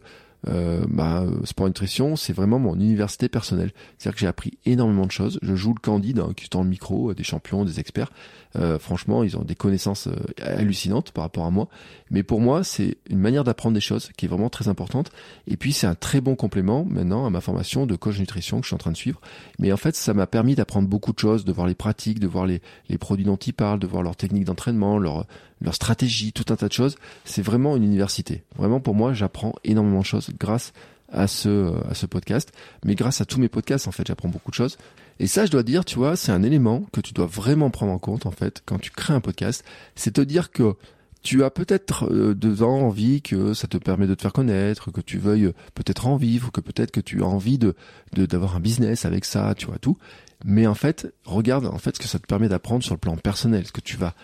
euh, 0.48 0.84
bah, 0.88 1.24
Sport 1.44 1.66
Nutrition, 1.68 2.16
c'est 2.16 2.32
vraiment 2.32 2.58
mon 2.58 2.74
université 2.74 3.28
personnelle. 3.28 3.72
C'est-à-dire 3.98 4.14
que 4.14 4.20
j'ai 4.20 4.26
appris 4.26 4.58
énormément 4.66 5.06
de 5.06 5.10
choses. 5.10 5.38
Je 5.42 5.54
joue 5.54 5.74
le 5.74 5.80
candide, 5.80 6.18
hein, 6.18 6.32
qui 6.36 6.48
tend 6.48 6.62
le 6.62 6.68
micro, 6.68 7.10
euh, 7.10 7.14
des 7.14 7.24
champions, 7.24 7.64
des 7.64 7.80
experts. 7.80 8.10
Euh, 8.56 8.78
franchement, 8.78 9.22
ils 9.22 9.36
ont 9.36 9.42
des 9.42 9.54
connaissances 9.54 10.08
euh, 10.08 10.16
hallucinantes 10.42 11.12
par 11.12 11.24
rapport 11.24 11.46
à 11.46 11.50
moi. 11.50 11.68
Mais 12.10 12.22
pour 12.22 12.40
moi, 12.40 12.64
c'est 12.64 12.98
une 13.08 13.18
manière 13.18 13.44
d'apprendre 13.44 13.74
des 13.74 13.80
choses 13.80 14.10
qui 14.16 14.26
est 14.26 14.28
vraiment 14.28 14.50
très 14.50 14.68
importante. 14.68 15.10
Et 15.46 15.56
puis, 15.56 15.72
c'est 15.72 15.86
un 15.86 15.94
très 15.94 16.20
bon 16.20 16.34
complément 16.34 16.84
maintenant 16.84 17.24
à 17.24 17.30
ma 17.30 17.40
formation 17.40 17.86
de 17.86 17.96
coach 17.96 18.18
nutrition 18.18 18.58
que 18.58 18.64
je 18.64 18.68
suis 18.68 18.74
en 18.74 18.78
train 18.78 18.92
de 18.92 18.96
suivre. 18.96 19.20
Mais 19.58 19.72
en 19.72 19.76
fait, 19.76 19.96
ça 19.96 20.12
m'a 20.12 20.26
permis 20.26 20.54
d'apprendre 20.54 20.88
beaucoup 20.88 21.12
de 21.12 21.18
choses, 21.18 21.44
de 21.44 21.52
voir 21.52 21.66
les 21.66 21.74
pratiques, 21.74 22.18
de 22.18 22.26
voir 22.26 22.46
les, 22.46 22.60
les 22.88 22.98
produits 22.98 23.24
dont 23.24 23.36
ils 23.36 23.54
parlent, 23.54 23.78
de 23.78 23.86
voir 23.86 24.02
leurs 24.02 24.16
techniques 24.16 24.44
d'entraînement, 24.44 24.98
leur, 24.98 25.26
leur 25.62 25.74
stratégie, 25.74 26.32
tout 26.32 26.52
un 26.52 26.56
tas 26.56 26.68
de 26.68 26.72
choses. 26.72 26.96
C'est 27.24 27.42
vraiment 27.42 27.76
une 27.76 27.84
université. 27.84 28.42
Vraiment, 28.56 28.80
pour 28.80 28.94
moi, 28.94 29.12
j'apprends 29.12 29.54
énormément 29.64 30.00
de 30.00 30.06
choses 30.06 30.30
grâce 30.38 30.72
à 31.12 31.26
ce, 31.26 31.72
à 31.88 31.94
ce 31.94 32.06
podcast. 32.06 32.52
Mais 32.84 32.94
grâce 32.94 33.20
à 33.20 33.24
tous 33.24 33.38
mes 33.38 33.48
podcasts, 33.48 33.86
en 33.86 33.92
fait, 33.92 34.06
j'apprends 34.06 34.28
beaucoup 34.28 34.50
de 34.50 34.56
choses. 34.56 34.78
Et 35.20 35.26
ça, 35.26 35.46
je 35.46 35.50
dois 35.50 35.62
dire, 35.62 35.84
tu 35.84 35.96
vois, 35.96 36.16
c'est 36.16 36.32
un 36.32 36.42
élément 36.42 36.84
que 36.92 37.00
tu 37.00 37.12
dois 37.12 37.26
vraiment 37.26 37.70
prendre 37.70 37.92
en 37.92 37.98
compte, 37.98 38.26
en 38.26 38.30
fait, 38.30 38.62
quand 38.64 38.78
tu 38.78 38.90
crées 38.90 39.14
un 39.14 39.20
podcast. 39.20 39.64
C'est 39.94 40.12
te 40.12 40.20
dire 40.20 40.50
que 40.50 40.74
tu 41.22 41.44
as 41.44 41.50
peut-être 41.50 42.10
euh, 42.10 42.62
envie 42.62 43.22
que 43.22 43.54
ça 43.54 43.68
te 43.68 43.76
permet 43.76 44.06
de 44.06 44.14
te 44.14 44.22
faire 44.22 44.32
connaître, 44.32 44.90
que 44.90 45.00
tu 45.00 45.18
veuilles 45.18 45.46
euh, 45.46 45.54
peut-être 45.74 46.06
en 46.06 46.16
vivre, 46.16 46.50
que 46.50 46.60
peut-être 46.60 46.90
que 46.90 47.00
tu 47.00 47.22
as 47.22 47.26
envie 47.26 47.58
de 47.58 47.74
d'avoir 48.12 48.56
un 48.56 48.60
business 48.60 49.04
avec 49.04 49.24
ça, 49.24 49.54
tu 49.56 49.66
vois 49.66 49.78
tout. 49.78 49.96
Mais 50.44 50.66
en 50.66 50.74
fait, 50.74 51.14
regarde 51.24 51.66
en 51.66 51.78
fait 51.78 51.94
ce 51.94 52.00
que 52.00 52.08
ça 52.08 52.18
te 52.18 52.26
permet 52.26 52.48
d'apprendre 52.48 52.82
sur 52.82 52.94
le 52.94 52.98
plan 52.98 53.16
personnel, 53.16 53.64
ce 53.66 53.72
que 53.72 53.80
tu 53.80 53.96
vas 53.96 54.14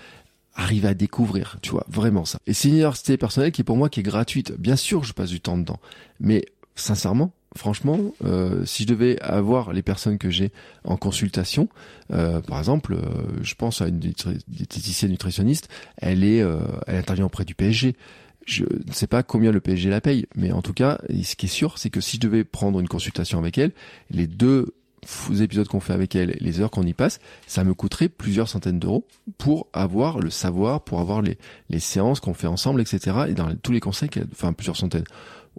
arriver 0.58 0.88
à 0.88 0.94
découvrir, 0.94 1.56
tu 1.62 1.70
vois, 1.70 1.86
vraiment 1.88 2.24
ça. 2.24 2.40
Et 2.46 2.52
c'est 2.52 2.68
une 2.68 2.74
université 2.74 3.16
personnelle 3.16 3.52
qui 3.52 3.62
pour 3.62 3.76
moi 3.76 3.88
qui 3.88 4.00
est 4.00 4.02
gratuite. 4.02 4.52
Bien 4.58 4.76
sûr, 4.76 5.04
je 5.04 5.14
passe 5.14 5.30
du 5.30 5.40
temps 5.40 5.56
dedans, 5.56 5.78
mais 6.20 6.44
sincèrement, 6.74 7.32
franchement, 7.56 7.98
euh, 8.24 8.64
si 8.66 8.82
je 8.82 8.88
devais 8.88 9.20
avoir 9.20 9.72
les 9.72 9.82
personnes 9.82 10.18
que 10.18 10.30
j'ai 10.30 10.52
en 10.84 10.96
consultation, 10.96 11.68
euh, 12.12 12.40
par 12.40 12.58
exemple, 12.58 12.94
euh, 12.94 12.98
je 13.42 13.54
pense 13.54 13.80
à 13.80 13.88
une 13.88 13.98
diététicienne 14.00 15.12
nutritionniste, 15.12 15.68
elle 15.96 16.24
est, 16.24 16.38
elle 16.86 16.96
intervient 16.96 17.26
auprès 17.26 17.44
du 17.44 17.54
PSG. 17.54 17.94
Je 18.44 18.64
ne 18.64 18.92
sais 18.92 19.06
pas 19.06 19.22
combien 19.22 19.52
le 19.52 19.60
PSG 19.60 19.90
la 19.90 20.00
paye, 20.00 20.26
mais 20.34 20.50
en 20.52 20.62
tout 20.62 20.72
cas, 20.72 20.98
ce 21.08 21.36
qui 21.36 21.46
est 21.46 21.50
sûr, 21.50 21.78
c'est 21.78 21.90
que 21.90 22.00
si 22.00 22.16
je 22.16 22.20
devais 22.20 22.44
prendre 22.44 22.80
une 22.80 22.88
consultation 22.88 23.38
avec 23.38 23.58
elle, 23.58 23.72
les 24.10 24.26
deux 24.26 24.74
épisodes 25.40 25.68
qu'on 25.68 25.80
fait 25.80 25.92
avec 25.92 26.14
elle, 26.14 26.36
les 26.40 26.60
heures 26.60 26.70
qu'on 26.70 26.84
y 26.84 26.94
passe, 26.94 27.20
ça 27.46 27.64
me 27.64 27.74
coûterait 27.74 28.08
plusieurs 28.08 28.48
centaines 28.48 28.78
d'euros 28.78 29.06
pour 29.36 29.68
avoir 29.72 30.18
le 30.18 30.30
savoir, 30.30 30.82
pour 30.82 31.00
avoir 31.00 31.22
les, 31.22 31.38
les 31.70 31.80
séances 31.80 32.20
qu'on 32.20 32.34
fait 32.34 32.46
ensemble, 32.46 32.80
etc. 32.80 33.16
Et 33.28 33.34
dans 33.34 33.54
tous 33.56 33.72
les 33.72 33.80
conseils, 33.80 34.10
enfin 34.32 34.52
plusieurs 34.52 34.76
centaines 34.76 35.04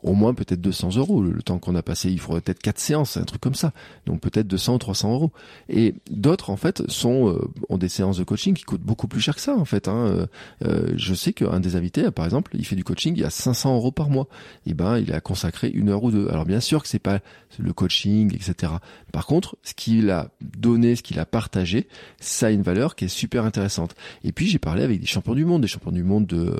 au 0.03 0.13
moins 0.13 0.33
peut-être 0.33 0.61
200 0.61 0.97
euros. 0.97 1.21
Le, 1.21 1.41
temps 1.41 1.59
qu'on 1.59 1.75
a 1.75 1.81
passé, 1.81 2.09
il 2.11 2.19
faudrait 2.19 2.41
peut-être 2.41 2.61
quatre 2.61 2.79
séances, 2.79 3.17
un 3.17 3.23
truc 3.23 3.41
comme 3.41 3.55
ça. 3.55 3.73
Donc 4.05 4.21
peut-être 4.21 4.47
200 4.47 4.75
ou 4.75 4.77
300 4.77 5.13
euros. 5.13 5.31
Et 5.69 5.95
d'autres, 6.09 6.49
en 6.49 6.57
fait, 6.57 6.83
sont 6.89 7.29
euh, 7.29 7.49
ont 7.69 7.77
des 7.77 7.89
séances 7.89 8.17
de 8.17 8.23
coaching 8.23 8.53
qui 8.53 8.63
coûtent 8.63 8.81
beaucoup 8.81 9.07
plus 9.07 9.21
cher 9.21 9.35
que 9.35 9.41
ça, 9.41 9.55
en 9.55 9.65
fait. 9.65 9.87
Hein. 9.87 10.05
Euh, 10.05 10.25
euh 10.65 10.93
je 10.95 11.13
sais 11.13 11.33
qu'un 11.33 11.59
des 11.59 11.75
invités, 11.75 12.09
par 12.11 12.25
exemple, 12.25 12.51
il 12.55 12.65
fait 12.65 12.75
du 12.75 12.83
coaching, 12.83 13.13
il 13.15 13.25
a 13.25 13.29
500 13.29 13.75
euros 13.75 13.91
par 13.91 14.09
mois. 14.09 14.27
Et 14.65 14.73
ben, 14.73 14.97
il 14.99 15.13
a 15.13 15.21
consacré 15.21 15.69
une 15.69 15.89
heure 15.89 16.03
ou 16.03 16.11
deux. 16.11 16.27
Alors 16.29 16.45
bien 16.45 16.59
sûr 16.59 16.81
que 16.81 16.87
c'est 16.87 16.99
pas 16.99 17.19
le 17.57 17.73
coaching, 17.73 18.33
etc. 18.33 18.73
Par 19.11 19.25
contre, 19.25 19.57
ce 19.63 19.73
qu'il 19.73 20.09
a 20.09 20.29
donné, 20.41 20.95
ce 20.95 21.03
qu'il 21.03 21.19
a 21.19 21.25
partagé, 21.25 21.87
ça 22.19 22.47
a 22.47 22.49
une 22.51 22.61
valeur 22.61 22.95
qui 22.95 23.05
est 23.05 23.09
super 23.09 23.45
intéressante. 23.45 23.95
Et 24.23 24.31
puis 24.31 24.47
j'ai 24.47 24.59
parlé 24.59 24.83
avec 24.83 24.99
des 24.99 25.07
champions 25.07 25.35
du 25.35 25.45
monde, 25.45 25.61
des 25.61 25.67
champions 25.67 25.91
du 25.91 26.03
monde 26.03 26.27
de, 26.27 26.55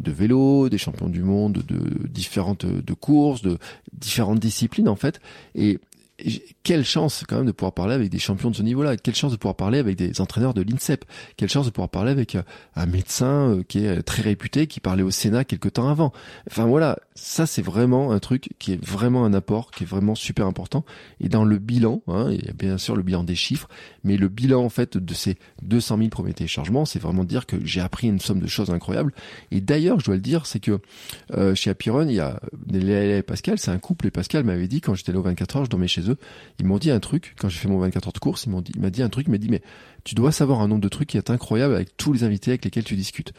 de 0.00 0.10
vélo, 0.10 0.68
des 0.68 0.78
champions 0.78 1.08
du 1.08 1.22
monde 1.22 1.62
de 1.66 2.08
différentes 2.08 2.64
de 2.82 2.94
courses, 2.94 3.42
de 3.42 3.58
différentes 3.92 4.40
disciplines 4.40 4.88
en 4.88 4.96
fait. 4.96 5.20
Et 5.54 5.78
quelle 6.62 6.84
chance 6.84 7.24
quand 7.28 7.36
même 7.36 7.46
de 7.46 7.52
pouvoir 7.52 7.72
parler 7.72 7.94
avec 7.94 8.08
des 8.08 8.18
champions 8.18 8.50
de 8.50 8.56
ce 8.56 8.62
niveau-là, 8.62 8.96
quelle 8.96 9.14
chance 9.14 9.32
de 9.32 9.36
pouvoir 9.36 9.56
parler 9.56 9.78
avec 9.78 9.96
des 9.96 10.20
entraîneurs 10.20 10.54
de 10.54 10.62
l'INSEP, 10.62 11.04
quelle 11.36 11.48
chance 11.48 11.66
de 11.66 11.70
pouvoir 11.70 11.88
parler 11.88 12.10
avec 12.10 12.34
euh, 12.34 12.42
un 12.76 12.86
médecin 12.86 13.50
euh, 13.50 13.62
qui 13.62 13.84
est 13.84 14.02
très 14.02 14.22
réputé, 14.22 14.66
qui 14.66 14.80
parlait 14.80 15.02
au 15.02 15.10
Sénat 15.10 15.44
quelque 15.44 15.68
temps 15.68 15.88
avant? 15.88 16.12
Enfin 16.50 16.66
voilà, 16.66 16.98
ça 17.14 17.46
c'est 17.46 17.62
vraiment 17.62 18.12
un 18.12 18.18
truc 18.18 18.50
qui 18.58 18.72
est 18.72 18.84
vraiment 18.84 19.24
un 19.24 19.34
apport, 19.34 19.70
qui 19.70 19.84
est 19.84 19.86
vraiment 19.86 20.14
super 20.14 20.46
important. 20.46 20.84
Et 21.20 21.28
dans 21.28 21.44
le 21.44 21.58
bilan, 21.58 22.02
hein, 22.08 22.28
il 22.30 22.44
y 22.44 22.48
a 22.48 22.52
bien 22.52 22.78
sûr 22.78 22.96
le 22.96 23.02
bilan 23.02 23.24
des 23.24 23.34
chiffres, 23.34 23.68
mais 24.04 24.16
le 24.16 24.28
bilan 24.28 24.62
en 24.64 24.68
fait 24.68 24.96
de 24.96 25.14
ces 25.14 25.36
200 25.62 25.98
000 25.98 26.08
premiers 26.08 26.34
téléchargements, 26.34 26.84
c'est 26.84 26.98
vraiment 26.98 27.24
dire 27.24 27.46
que 27.46 27.56
j'ai 27.64 27.80
appris 27.80 28.08
une 28.08 28.20
somme 28.20 28.40
de 28.40 28.46
choses 28.46 28.70
incroyables. 28.70 29.12
Et 29.50 29.60
d'ailleurs, 29.60 30.00
je 30.00 30.06
dois 30.06 30.14
le 30.14 30.20
dire, 30.20 30.46
c'est 30.46 30.60
que 30.60 30.80
euh, 31.32 31.54
chez 31.54 31.70
Apiron, 31.70 32.06
il 32.08 32.14
y 32.14 32.20
a 32.20 32.40
Léa 32.70 33.18
et 33.18 33.22
Pascal, 33.22 33.58
c'est 33.58 33.70
un 33.70 33.78
couple, 33.78 34.06
et 34.06 34.10
Pascal 34.10 34.44
m'avait 34.44 34.68
dit 34.68 34.80
quand 34.80 34.94
j'étais 34.94 35.12
là 35.12 35.18
aux 35.18 35.22
24 35.22 35.56
heures, 35.56 35.64
je 35.64 35.70
dormais 35.70 35.88
chez 35.88 36.08
eux, 36.08 36.11
ils 36.58 36.66
m'ont 36.66 36.78
dit 36.78 36.90
un 36.90 37.00
truc, 37.00 37.34
quand 37.38 37.48
j'ai 37.48 37.58
fait 37.58 37.68
mon 37.68 37.78
24 37.78 38.08
heures 38.08 38.12
de 38.12 38.18
course, 38.18 38.44
ils 38.44 38.50
m'ont 38.50 38.60
dit, 38.60 38.72
il 38.74 38.80
m'a 38.80 38.90
dit 38.90 39.02
un 39.02 39.08
truc, 39.08 39.26
il 39.28 39.30
m'a 39.30 39.38
dit, 39.38 39.48
mais 39.48 39.62
tu 40.04 40.14
dois 40.14 40.32
savoir 40.32 40.60
un 40.60 40.68
nombre 40.68 40.80
de 40.80 40.88
trucs 40.88 41.08
qui 41.08 41.16
est 41.16 41.30
incroyable 41.30 41.74
avec 41.74 41.96
tous 41.96 42.12
les 42.12 42.24
invités 42.24 42.50
avec 42.52 42.64
lesquels 42.64 42.84
tu 42.84 42.96
discutes. 42.96 43.32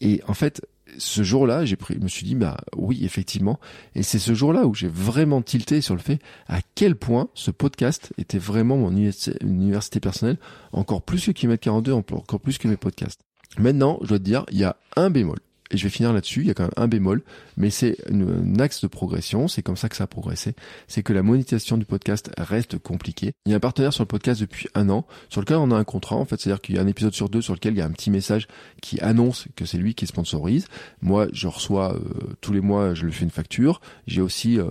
Et 0.00 0.22
en 0.28 0.34
fait, 0.34 0.64
ce 0.96 1.22
jour-là, 1.22 1.64
j'ai 1.64 1.76
pris, 1.76 1.94
je 1.94 2.00
me 2.00 2.08
suis 2.08 2.24
dit, 2.24 2.34
bah 2.34 2.56
oui, 2.76 3.04
effectivement. 3.04 3.58
Et 3.94 4.02
c'est 4.02 4.18
ce 4.18 4.34
jour-là 4.34 4.66
où 4.66 4.74
j'ai 4.74 4.88
vraiment 4.88 5.42
tilté 5.42 5.80
sur 5.80 5.94
le 5.94 6.00
fait 6.00 6.20
à 6.46 6.60
quel 6.74 6.96
point 6.96 7.28
ce 7.34 7.50
podcast 7.50 8.12
était 8.16 8.38
vraiment 8.38 8.76
mon 8.76 8.90
université 8.92 10.00
personnelle, 10.00 10.38
encore 10.72 11.02
plus 11.02 11.26
que 11.26 11.32
Kilomètre 11.32 11.62
42, 11.62 11.92
encore 11.92 12.40
plus 12.40 12.58
que 12.58 12.68
mes 12.68 12.76
podcasts. 12.76 13.20
Maintenant, 13.58 13.98
je 14.02 14.08
dois 14.08 14.18
te 14.18 14.24
dire, 14.24 14.44
il 14.50 14.58
y 14.58 14.64
a 14.64 14.76
un 14.96 15.10
bémol 15.10 15.38
et 15.70 15.76
je 15.76 15.84
vais 15.84 15.90
finir 15.90 16.12
là-dessus, 16.12 16.40
il 16.40 16.46
y 16.46 16.50
a 16.50 16.54
quand 16.54 16.64
même 16.64 16.72
un 16.76 16.88
bémol, 16.88 17.22
mais 17.56 17.70
c'est 17.70 17.96
un 18.10 18.58
axe 18.58 18.80
de 18.80 18.86
progression, 18.86 19.48
c'est 19.48 19.62
comme 19.62 19.76
ça 19.76 19.88
que 19.88 19.96
ça 19.96 20.04
a 20.04 20.06
progressé, 20.06 20.54
c'est 20.86 21.02
que 21.02 21.12
la 21.12 21.22
monétisation 21.22 21.76
du 21.76 21.84
podcast 21.84 22.30
reste 22.38 22.78
compliquée. 22.78 23.32
Il 23.46 23.50
y 23.50 23.52
a 23.52 23.56
un 23.56 23.60
partenaire 23.60 23.92
sur 23.92 24.02
le 24.02 24.08
podcast 24.08 24.40
depuis 24.40 24.68
un 24.74 24.88
an, 24.88 25.06
sur 25.28 25.40
lequel 25.40 25.58
on 25.58 25.70
a 25.70 25.76
un 25.76 25.84
contrat, 25.84 26.16
en 26.16 26.24
fait, 26.24 26.40
c'est-à-dire 26.40 26.60
qu'il 26.60 26.76
y 26.76 26.78
a 26.78 26.82
un 26.82 26.86
épisode 26.86 27.14
sur 27.14 27.28
deux 27.28 27.42
sur 27.42 27.54
lequel 27.54 27.74
il 27.74 27.78
y 27.78 27.82
a 27.82 27.84
un 27.84 27.90
petit 27.90 28.10
message 28.10 28.48
qui 28.80 29.00
annonce 29.00 29.46
que 29.56 29.64
c'est 29.64 29.78
lui 29.78 29.94
qui 29.94 30.06
sponsorise. 30.06 30.66
Moi, 31.02 31.28
je 31.32 31.48
reçois 31.48 31.94
euh, 31.94 32.34
tous 32.40 32.52
les 32.52 32.60
mois, 32.60 32.94
je 32.94 33.04
lui 33.04 33.12
fais 33.12 33.24
une 33.24 33.30
facture. 33.30 33.80
J'ai 34.06 34.20
aussi, 34.20 34.58
euh, 34.58 34.66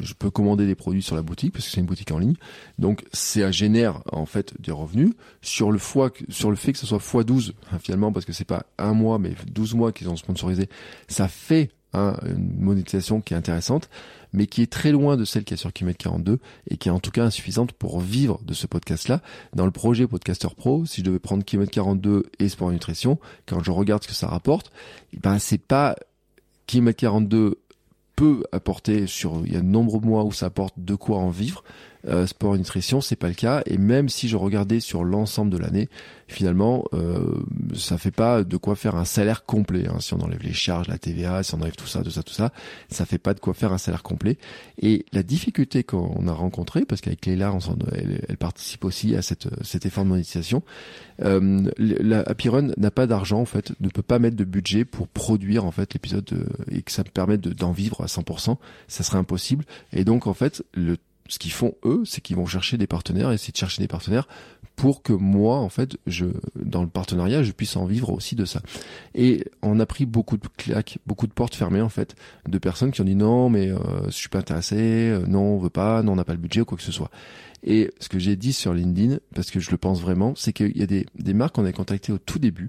je 0.00 0.14
peux 0.14 0.30
commander 0.30 0.66
des 0.66 0.74
produits 0.74 1.02
sur 1.02 1.16
la 1.16 1.22
boutique, 1.22 1.52
parce 1.52 1.64
que 1.64 1.70
c'est 1.70 1.80
une 1.80 1.86
boutique 1.86 2.10
en 2.10 2.18
ligne. 2.18 2.36
Donc, 2.78 3.04
ça 3.12 3.50
génère, 3.50 4.02
en 4.12 4.26
fait, 4.26 4.54
des 4.60 4.72
revenus. 4.72 5.12
Sur 5.40 5.72
le, 5.72 5.78
fois, 5.78 6.10
sur 6.28 6.50
le 6.50 6.56
fait 6.56 6.72
que 6.72 6.78
ce 6.78 6.86
soit 6.86 6.98
x12, 6.98 7.52
hein, 7.72 7.78
finalement, 7.78 8.12
parce 8.12 8.26
que 8.26 8.32
c'est 8.32 8.44
pas 8.44 8.66
un 8.78 8.92
mois, 8.92 9.18
mais 9.18 9.34
12 9.46 9.74
mois 9.74 9.92
qu'ils 9.92 10.08
ont 10.08 10.16
sponsorisé, 10.26 10.68
ça 11.08 11.28
fait 11.28 11.70
hein, 11.92 12.16
une 12.26 12.58
monétisation 12.58 13.20
qui 13.20 13.34
est 13.34 13.36
intéressante, 13.36 13.88
mais 14.32 14.46
qui 14.46 14.62
est 14.62 14.70
très 14.70 14.92
loin 14.92 15.16
de 15.16 15.24
celle 15.24 15.44
qui 15.44 15.54
est 15.54 15.56
sur 15.56 15.72
Kimet 15.72 15.94
42 15.94 16.38
et 16.68 16.76
qui 16.76 16.88
est 16.88 16.92
en 16.92 17.00
tout 17.00 17.10
cas 17.10 17.24
insuffisante 17.24 17.72
pour 17.72 18.00
vivre 18.00 18.40
de 18.44 18.54
ce 18.54 18.66
podcast-là. 18.66 19.22
Dans 19.54 19.64
le 19.64 19.70
projet 19.70 20.06
Podcaster 20.06 20.48
Pro, 20.56 20.84
si 20.84 21.00
je 21.00 21.06
devais 21.06 21.18
prendre 21.18 21.44
Kimet 21.44 21.66
42 21.66 22.24
et 22.38 22.48
Sport 22.48 22.70
Nutrition, 22.72 23.18
quand 23.46 23.62
je 23.62 23.70
regarde 23.70 24.02
ce 24.02 24.08
que 24.08 24.14
ça 24.14 24.26
rapporte, 24.26 24.72
eh 25.14 25.18
ben 25.18 25.38
c'est 25.38 25.58
pas 25.58 25.96
Kimet 26.66 26.94
42 26.94 27.60
peut 28.16 28.42
apporter 28.50 29.06
sur 29.06 29.42
il 29.44 29.52
y 29.52 29.56
a 29.56 29.60
de 29.60 29.66
nombreux 29.66 30.00
mois 30.00 30.24
où 30.24 30.32
ça 30.32 30.46
apporte 30.46 30.74
de 30.78 30.94
quoi 30.94 31.18
en 31.18 31.30
vivre 31.30 31.62
euh, 32.08 32.26
sport 32.26 32.54
et 32.54 32.58
nutrition, 32.58 33.00
c'est 33.00 33.16
pas 33.16 33.28
le 33.28 33.34
cas. 33.34 33.62
Et 33.66 33.78
même 33.78 34.08
si 34.08 34.28
je 34.28 34.36
regardais 34.36 34.80
sur 34.80 35.04
l'ensemble 35.04 35.50
de 35.50 35.58
l'année, 35.58 35.88
finalement, 36.28 36.84
euh, 36.92 37.42
ça 37.74 37.98
fait 37.98 38.10
pas 38.10 38.44
de 38.44 38.56
quoi 38.56 38.74
faire 38.76 38.96
un 38.96 39.04
salaire 39.04 39.44
complet. 39.44 39.86
Hein. 39.88 39.98
Si 40.00 40.14
on 40.14 40.20
enlève 40.20 40.42
les 40.42 40.52
charges, 40.52 40.88
la 40.88 40.98
TVA, 40.98 41.42
si 41.42 41.54
on 41.54 41.60
enlève 41.60 41.76
tout 41.76 41.86
ça, 41.86 42.02
tout 42.02 42.10
ça, 42.10 42.22
tout 42.22 42.32
ça, 42.32 42.52
ça 42.90 43.06
fait 43.06 43.18
pas 43.18 43.34
de 43.34 43.40
quoi 43.40 43.54
faire 43.54 43.72
un 43.72 43.78
salaire 43.78 44.02
complet. 44.02 44.38
Et 44.80 45.04
la 45.12 45.22
difficulté 45.22 45.84
qu'on 45.84 46.26
a 46.26 46.32
rencontrée, 46.32 46.84
parce 46.84 47.00
qu'avec 47.00 47.26
on 47.26 47.58
elle, 47.92 48.24
elle, 48.28 48.36
participe 48.36 48.84
aussi 48.84 49.14
à 49.16 49.22
cet 49.22 49.86
effort 49.86 50.04
de 50.04 50.10
monétisation, 50.10 50.62
euh, 51.22 51.70
la 51.78 52.20
Happy 52.20 52.48
n'a 52.76 52.90
pas 52.90 53.06
d'argent 53.06 53.40
en 53.40 53.46
fait, 53.46 53.72
ne 53.80 53.88
peut 53.88 54.02
pas 54.02 54.18
mettre 54.18 54.36
de 54.36 54.44
budget 54.44 54.84
pour 54.84 55.08
produire 55.08 55.64
en 55.64 55.70
fait 55.70 55.94
l'épisode 55.94 56.28
euh, 56.32 56.46
et 56.70 56.82
que 56.82 56.92
ça 56.92 57.02
me 57.02 57.10
permette 57.10 57.40
d'en 57.40 57.72
vivre 57.72 58.02
à 58.02 58.06
100%, 58.06 58.56
ça 58.88 59.02
serait 59.02 59.18
impossible. 59.18 59.64
Et 59.92 60.04
donc 60.04 60.26
en 60.26 60.34
fait, 60.34 60.62
le 60.74 60.96
ce 61.28 61.38
qu'ils 61.38 61.52
font 61.52 61.74
eux, 61.84 62.02
c'est 62.04 62.20
qu'ils 62.20 62.36
vont 62.36 62.46
chercher 62.46 62.76
des 62.78 62.86
partenaires, 62.86 63.32
essayer 63.32 63.52
de 63.52 63.56
chercher 63.56 63.82
des 63.82 63.88
partenaires 63.88 64.26
pour 64.76 65.02
que 65.02 65.14
moi, 65.14 65.56
en 65.56 65.70
fait, 65.70 65.96
je, 66.06 66.26
dans 66.54 66.82
le 66.82 66.88
partenariat, 66.88 67.42
je 67.42 67.50
puisse 67.52 67.76
en 67.76 67.86
vivre 67.86 68.10
aussi 68.10 68.36
de 68.36 68.44
ça. 68.44 68.60
Et 69.14 69.44
on 69.62 69.80
a 69.80 69.86
pris 69.86 70.04
beaucoup 70.04 70.36
de 70.36 70.46
claques, 70.58 70.98
beaucoup 71.06 71.26
de 71.26 71.32
portes 71.32 71.54
fermées, 71.54 71.80
en 71.80 71.88
fait, 71.88 72.14
de 72.46 72.58
personnes 72.58 72.92
qui 72.92 73.00
ont 73.00 73.04
dit 73.04 73.14
non, 73.14 73.48
mais 73.48 73.70
euh, 73.70 73.78
je 74.06 74.10
suis 74.10 74.28
pas 74.28 74.38
intéressé, 74.38 74.76
euh, 74.76 75.24
non, 75.26 75.40
on 75.40 75.58
veut 75.58 75.70
pas, 75.70 76.02
non, 76.02 76.12
on 76.12 76.16
n'a 76.16 76.24
pas 76.24 76.34
le 76.34 76.38
budget 76.38 76.60
ou 76.60 76.66
quoi 76.66 76.76
que 76.76 76.84
ce 76.84 76.92
soit. 76.92 77.10
Et 77.64 77.90
ce 78.00 78.10
que 78.10 78.18
j'ai 78.18 78.36
dit 78.36 78.52
sur 78.52 78.74
LinkedIn, 78.74 79.18
parce 79.34 79.50
que 79.50 79.60
je 79.60 79.70
le 79.70 79.78
pense 79.78 80.00
vraiment, 80.02 80.34
c'est 80.36 80.52
qu'il 80.52 80.76
y 80.76 80.82
a 80.82 80.86
des, 80.86 81.06
des 81.18 81.32
marques 81.32 81.54
qu'on 81.54 81.64
a 81.64 81.72
contactées 81.72 82.12
au 82.12 82.18
tout 82.18 82.38
début, 82.38 82.68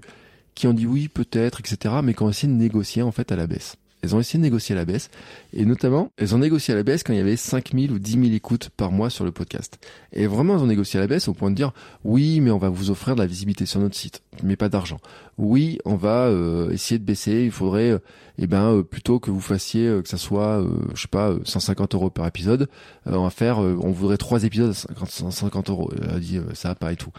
qui 0.54 0.66
ont 0.66 0.72
dit 0.72 0.86
oui, 0.86 1.08
peut-être, 1.08 1.60
etc., 1.60 1.96
mais 2.02 2.14
qui 2.14 2.22
ont 2.22 2.30
essayé 2.30 2.50
de 2.50 2.58
négocier, 2.58 3.02
en 3.02 3.12
fait, 3.12 3.30
à 3.30 3.36
la 3.36 3.46
baisse. 3.46 3.76
Elles 4.02 4.14
ont 4.14 4.20
essayé 4.20 4.38
de 4.38 4.44
négocier 4.44 4.74
à 4.74 4.78
la 4.78 4.84
baisse. 4.84 5.10
Et 5.52 5.64
notamment, 5.64 6.12
elles 6.16 6.34
ont 6.34 6.38
négocié 6.38 6.74
à 6.74 6.76
la 6.76 6.82
baisse 6.82 7.02
quand 7.02 7.12
il 7.12 7.18
y 7.18 7.20
avait 7.20 7.36
5000 7.36 7.92
ou 7.92 7.98
10 7.98 8.12
000 8.12 8.24
écoutes 8.32 8.70
par 8.70 8.92
mois 8.92 9.10
sur 9.10 9.24
le 9.24 9.32
podcast. 9.32 9.78
Et 10.12 10.26
vraiment, 10.26 10.54
elles 10.54 10.62
ont 10.62 10.66
négocié 10.66 10.98
à 10.98 11.02
la 11.02 11.06
baisse 11.06 11.28
au 11.28 11.34
point 11.34 11.50
de 11.50 11.56
dire, 11.56 11.72
oui, 12.04 12.40
mais 12.40 12.50
on 12.50 12.58
va 12.58 12.68
vous 12.68 12.90
offrir 12.90 13.14
de 13.14 13.20
la 13.20 13.26
visibilité 13.26 13.66
sur 13.66 13.80
notre 13.80 13.96
site, 13.96 14.22
mais 14.42 14.56
pas 14.56 14.68
d'argent. 14.68 14.98
Oui, 15.36 15.78
on 15.84 15.96
va 15.96 16.26
euh, 16.26 16.70
essayer 16.70 16.98
de 16.98 17.04
baisser. 17.04 17.44
Il 17.44 17.50
faudrait, 17.50 17.90
euh, 17.90 17.98
eh 18.38 18.46
ben, 18.46 18.74
euh, 18.74 18.82
plutôt 18.82 19.20
que 19.20 19.30
vous 19.30 19.40
fassiez, 19.40 20.00
que 20.02 20.08
ça 20.08 20.16
soit, 20.16 20.64
je 20.94 21.02
sais 21.02 21.08
pas, 21.08 21.34
150 21.44 21.94
euros 21.94 22.10
par 22.10 22.26
épisode, 22.26 22.68
on 23.06 23.22
va 23.22 23.30
faire, 23.30 23.58
on 23.58 23.90
voudrait 23.90 24.16
trois 24.16 24.44
épisodes 24.44 24.74
à 25.00 25.06
150 25.06 25.70
euros. 25.70 25.90
Elle 26.00 26.10
a 26.10 26.20
dit, 26.20 26.40
ça 26.54 26.68
va 26.68 26.74
pas 26.74 26.92
et 26.92 26.96
tout. 26.96 27.10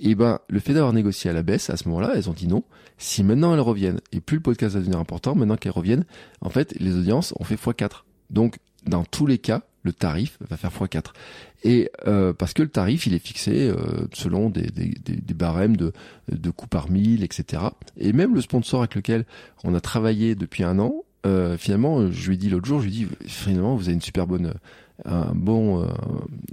Et 0.00 0.14
ben, 0.14 0.40
le 0.48 0.58
fait 0.58 0.74
d'avoir 0.74 0.92
négocié 0.92 1.30
à 1.30 1.32
la 1.32 1.42
baisse, 1.42 1.70
à 1.70 1.76
ce 1.76 1.88
moment-là, 1.88 2.12
elles 2.14 2.28
ont 2.28 2.34
dit 2.34 2.48
non. 2.48 2.64
Si 2.98 3.22
maintenant 3.22 3.54
elles 3.54 3.60
reviennent, 3.60 4.00
et 4.12 4.20
plus 4.20 4.36
le 4.36 4.42
podcast 4.42 4.74
va 4.74 4.80
devenir 4.80 4.98
important, 4.98 5.34
maintenant 5.34 5.56
qu'elles 5.56 5.72
reviennent, 5.72 6.04
en 6.40 6.50
fait, 6.50 6.74
les 6.80 6.96
audiences 6.96 7.34
ont 7.38 7.44
fait 7.44 7.54
x4. 7.54 8.02
Donc, 8.30 8.58
dans 8.84 9.04
tous 9.04 9.26
les 9.26 9.38
cas, 9.38 9.62
le 9.84 9.92
tarif 9.92 10.38
va 10.48 10.56
faire 10.56 10.70
x4. 10.70 11.12
Et 11.64 11.90
euh, 12.06 12.32
parce 12.32 12.52
que 12.52 12.62
le 12.62 12.68
tarif, 12.68 13.06
il 13.06 13.14
est 13.14 13.24
fixé 13.24 13.68
euh, 13.68 14.06
selon 14.12 14.50
des, 14.50 14.70
barèmes 15.34 15.76
de, 15.76 15.92
de 16.30 16.50
coûts 16.50 16.66
par 16.66 16.90
mille, 16.90 17.22
etc. 17.22 17.62
Et 17.96 18.12
même 18.12 18.34
le 18.34 18.40
sponsor 18.40 18.80
avec 18.80 18.94
lequel 18.94 19.24
on 19.62 19.74
a 19.74 19.80
travaillé 19.80 20.34
depuis 20.34 20.64
un 20.64 20.78
an, 20.78 21.04
euh, 21.24 21.56
finalement, 21.56 22.10
je 22.10 22.28
lui 22.28 22.34
ai 22.34 22.38
dit 22.38 22.50
l'autre 22.50 22.66
jour, 22.66 22.80
je 22.80 22.86
lui 22.86 22.92
ai 22.92 23.04
dit, 23.04 23.08
finalement, 23.26 23.76
vous 23.76 23.84
avez 23.84 23.94
une 23.94 24.00
super 24.00 24.26
bonne 24.26 24.54
un 25.04 25.34
bon, 25.34 25.82
euh, 25.82 25.88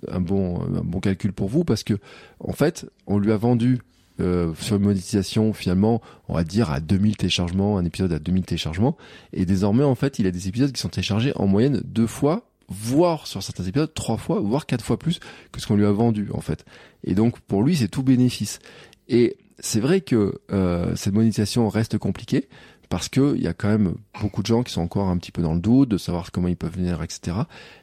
un 0.10 0.22
bon, 0.22 0.62
un 0.62 0.82
bon 0.82 1.00
calcul 1.00 1.34
pour 1.34 1.50
vous 1.50 1.64
parce 1.64 1.84
que 1.84 1.96
en 2.40 2.54
fait, 2.54 2.90
on 3.08 3.18
lui 3.18 3.32
a 3.32 3.38
vendu 3.38 3.80
euh, 4.20 4.54
sur 4.60 4.76
une 4.76 4.84
monétisation 4.84 5.54
finalement, 5.54 6.02
on 6.28 6.34
va 6.34 6.44
dire 6.44 6.72
à 6.72 6.80
2000 6.80 7.16
téléchargements, 7.16 7.78
un 7.78 7.86
épisode 7.86 8.12
à 8.12 8.20
2000 8.20 8.44
téléchargements, 8.44 8.98
et 9.32 9.46
désormais 9.46 9.84
en 9.84 9.96
fait, 9.96 10.20
il 10.20 10.28
a 10.28 10.32
des 10.32 10.48
épisodes 10.48 10.72
qui 10.72 10.82
sont 10.82 10.90
téléchargés 10.90 11.32
en 11.36 11.48
moyenne 11.48 11.82
deux 11.86 12.08
fois, 12.08 12.50
voire 12.68 13.28
sur 13.28 13.42
certains 13.42 13.64
épisodes 13.64 13.94
trois 13.94 14.18
fois, 14.18 14.42
voire 14.42 14.66
quatre 14.66 14.84
fois 14.84 15.00
plus 15.00 15.20
que 15.52 15.62
ce 15.62 15.68
qu'on 15.68 15.76
lui 15.76 15.86
a 15.86 15.92
vendu 15.92 16.30
en 16.34 16.42
fait. 16.42 16.66
Et 17.06 17.14
donc 17.14 17.40
pour 17.40 17.64
lui, 17.64 17.78
c'est 17.78 17.88
tout 17.88 18.04
bénéfice. 18.04 18.60
Et 19.08 19.38
c'est 19.60 19.80
vrai 19.80 20.02
que 20.02 20.40
euh, 20.52 20.96
cette 20.96 21.14
monétisation 21.14 21.70
reste 21.70 21.98
compliquée 21.98 22.50
parce 22.90 23.08
que 23.08 23.36
il 23.36 23.44
y 23.44 23.48
a 23.48 23.54
quand 23.54 23.70
même 23.70 23.96
beaucoup 24.20 24.42
de 24.42 24.48
gens 24.48 24.64
qui 24.64 24.74
sont 24.74 24.82
encore 24.82 25.08
un 25.08 25.18
petit 25.18 25.32
peu 25.32 25.42
dans 25.42 25.54
le 25.54 25.60
doute 25.60 25.90
de 25.90 25.98
savoir 25.98 26.32
comment 26.32 26.48
ils 26.48 26.58
peuvent 26.58 26.76
venir, 26.76 27.02
etc. 27.04 27.38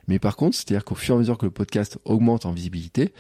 Mais 0.09 0.19
par 0.19 0.37
contre, 0.37 0.57
c'est-à-dire 0.57 0.85
qu'au 0.85 0.97
fur 0.97 1.15
et 1.15 1.17
à 1.17 1.19
mesure 1.21 1.39
que 1.39 1.47
le 1.47 1.53
podcast 1.53 1.99
augmente 2.05 2.45
en 2.45 2.53
visibilité, 2.53 3.13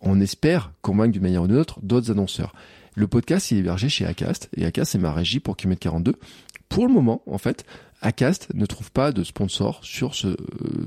on 0.00 0.20
espère 0.20 0.72
convaincre 0.82 1.12
d'une 1.12 1.22
manière 1.22 1.42
ou 1.42 1.48
d'une 1.48 1.56
autre 1.56 1.78
d'autres 1.82 2.10
annonceurs. 2.10 2.54
Le 2.94 3.08
podcast 3.08 3.50
est 3.50 3.56
hébergé 3.56 3.88
chez 3.88 4.06
Acast 4.06 4.48
et 4.56 4.64
Acast 4.64 4.92
c'est 4.92 4.98
ma 4.98 5.12
régie 5.12 5.40
pour 5.40 5.56
Kimet 5.56 5.76
42. 5.76 6.14
Pour 6.68 6.86
le 6.86 6.92
moment, 6.92 7.22
en 7.26 7.38
fait, 7.38 7.64
Acast 8.04 8.48
ne 8.54 8.66
trouve 8.66 8.92
pas 8.92 9.12
de 9.12 9.24
sponsor 9.24 9.80
euh, 10.02 10.36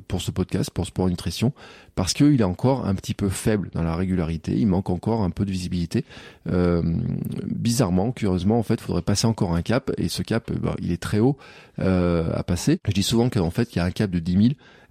pour 0.07 0.21
ce 0.21 0.29
podcast, 0.29 0.69
pour 0.69 0.85
Sport 0.85 1.09
Nutrition, 1.09 1.51
parce 1.95 2.13
qu'il 2.13 2.39
est 2.39 2.43
encore 2.43 2.85
un 2.85 2.93
petit 2.93 3.15
peu 3.15 3.27
faible 3.27 3.69
dans 3.73 3.81
la 3.81 3.95
régularité, 3.95 4.53
il 4.55 4.67
manque 4.67 4.91
encore 4.91 5.23
un 5.23 5.31
peu 5.31 5.43
de 5.43 5.51
visibilité. 5.51 6.05
Euh, 6.47 6.83
bizarrement, 7.43 8.11
curieusement, 8.11 8.59
en 8.59 8.63
fait, 8.63 8.75
il 8.75 8.81
faudrait 8.81 9.01
passer 9.01 9.25
encore 9.25 9.55
un 9.55 9.63
cap, 9.63 9.91
et 9.97 10.09
ce 10.09 10.21
cap, 10.21 10.51
bah, 10.51 10.75
il 10.79 10.91
est 10.91 11.01
très 11.01 11.19
haut 11.19 11.37
euh, 11.79 12.31
à 12.33 12.43
passer. 12.43 12.79
Je 12.87 12.91
dis 12.93 13.03
souvent 13.03 13.29
qu'en 13.29 13.49
fait, 13.49 13.75
il 13.75 13.79
y 13.79 13.81
a 13.81 13.85
un 13.85 13.91
cap 13.91 14.11
de 14.11 14.19
10 14.19 14.31
000, 14.33 14.43